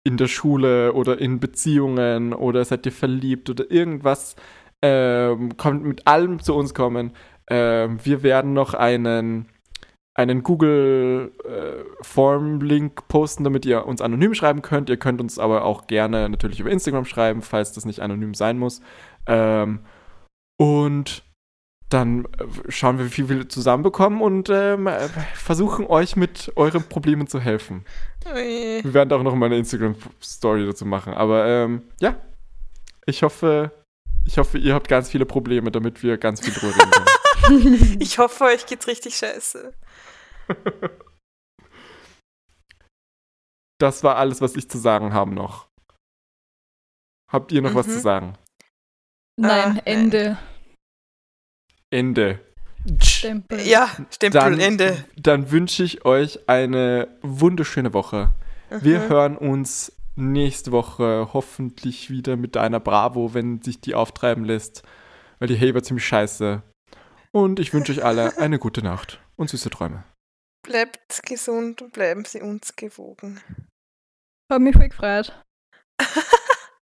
in 0.07 0.16
der 0.16 0.29
Schule 0.29 0.93
oder 0.93 1.20
in 1.20 1.41
Beziehungen 1.41 2.33
oder 2.33 2.64
seid 2.64 2.87
ihr 2.87 2.93
verliebt 2.93 3.51
oder 3.51 3.68
irgendwas, 3.70 4.37
ähm, 4.81 5.57
kommt 5.57 5.85
mit 5.85 6.07
allem 6.07 6.41
zu 6.41 6.55
uns 6.55 6.74
kommen. 6.74 7.12
Ähm, 7.51 7.99
wir 8.05 8.22
werden 8.22 8.53
noch 8.53 8.74
einen, 8.74 9.49
einen 10.14 10.45
Google 10.45 11.33
äh, 11.45 11.85
Form-Link 12.03 13.09
posten, 13.09 13.43
damit 13.43 13.66
ihr 13.66 13.85
uns 13.85 14.01
anonym 14.01 14.35
schreiben 14.35 14.62
könnt. 14.62 14.91
Ihr 14.91 14.97
könnt 14.97 15.20
uns 15.20 15.41
aber 15.41 15.64
auch 15.64 15.89
gerne 15.89 16.29
natürlich 16.29 16.61
über 16.61 16.70
Instagram 16.70 17.05
schreiben, 17.05 17.43
falls 17.43 17.72
das 17.72 17.85
nicht 17.85 18.01
anonym 18.01 18.35
sein 18.35 18.59
muss. 18.59 18.81
Ähm, 19.27 19.81
und 20.57 21.26
dann 21.89 22.24
äh, 22.24 22.28
schauen 22.68 22.99
wir, 22.99 23.05
wie 23.07 23.11
viel 23.11 23.28
wir 23.28 23.49
zusammenbekommen 23.49 24.20
und 24.20 24.49
ähm, 24.51 24.87
äh, 24.87 25.09
versuchen 25.34 25.87
euch 25.87 26.16
mit 26.16 26.53
euren 26.57 26.82
Problemen 26.89 27.26
zu 27.26 27.41
helfen. 27.41 27.84
Wir 28.24 28.93
werden 28.95 29.12
auch 29.12 29.22
noch 29.22 29.34
mal 29.37 29.47
eine 29.47 29.57
Instagram-Story 29.59 30.66
dazu 30.66 30.84
machen. 30.84 31.14
Aber 31.14 31.47
ähm, 31.47 31.82
ja, 32.01 32.16
ich 33.07 33.22
hoffe, 33.22 33.70
ich 34.24 34.39
hoffe, 34.39 34.59
ihr 34.59 34.74
habt 34.74 34.89
ganz 34.89 35.09
viele 35.11 35.26
Probleme, 35.26 35.70
damit 35.70 36.03
wir 36.03 36.18
ganz 36.18 36.41
viel 36.41 36.53
drüber 36.53 36.74
reden 36.76 36.91
können. 36.91 37.07
Ich 38.01 38.18
hoffe, 38.18 38.45
euch 38.45 38.66
geht's 38.66 38.87
richtig 38.89 39.16
scheiße. 39.16 39.72
Das 43.78 44.03
war 44.03 44.16
alles, 44.16 44.41
was 44.41 44.57
ich 44.57 44.70
zu 44.70 44.78
sagen 44.78 45.12
habe 45.12 45.34
noch. 45.34 45.68
Habt 47.30 47.53
ihr 47.53 47.61
noch 47.61 47.74
was 47.74 47.87
Mhm. 47.87 47.91
zu 47.91 48.01
sagen? 48.01 48.39
Nein, 49.39 49.74
nein. 49.74 49.82
Ende. 49.84 50.39
Ende. 51.91 52.41
Stempel. 53.03 53.61
Ja, 53.66 53.89
Stempel, 54.11 54.41
Dann, 54.41 54.61
Ende. 54.61 55.05
dann 55.16 55.51
wünsche 55.51 55.82
ich 55.82 56.05
euch 56.05 56.49
eine 56.49 57.09
wunderschöne 57.22 57.93
Woche. 57.93 58.32
Wir 58.70 59.01
Mhm. 59.01 59.09
hören 59.09 59.37
uns 59.37 59.93
nächste 60.14 60.72
Woche 60.72 61.30
hoffentlich 61.32 62.11
wieder 62.11 62.37
mit 62.37 62.57
einer 62.57 62.80
Bravo, 62.80 63.34
wenn 63.34 63.61
sich 63.62 63.80
die 63.80 63.95
auftreiben 63.95 64.45
lässt, 64.45 64.82
weil 65.39 65.49
die 65.49 65.57
Hey 65.57 65.74
war 65.74 65.82
ziemlich 65.82 66.07
scheiße. 66.07 66.62
Und 67.32 67.59
ich 67.61 67.72
wünsche 67.74 67.93
euch 67.93 68.05
alle 68.05 68.37
eine 68.39 68.59
gute 68.59 68.82
Nacht 68.82 69.20
und 69.37 69.51
süße 69.51 69.70
Träume. 69.70 70.05
Bleibt 70.64 71.22
gesund 71.24 71.82
und 71.82 71.93
bleiben 71.93 72.24
Sie 72.24 72.41
uns 72.41 72.74
gewogen. 72.76 73.41
Hab 74.51 74.61
mich 74.61 74.74
voll 74.76 74.89
gefreut. 74.89 75.45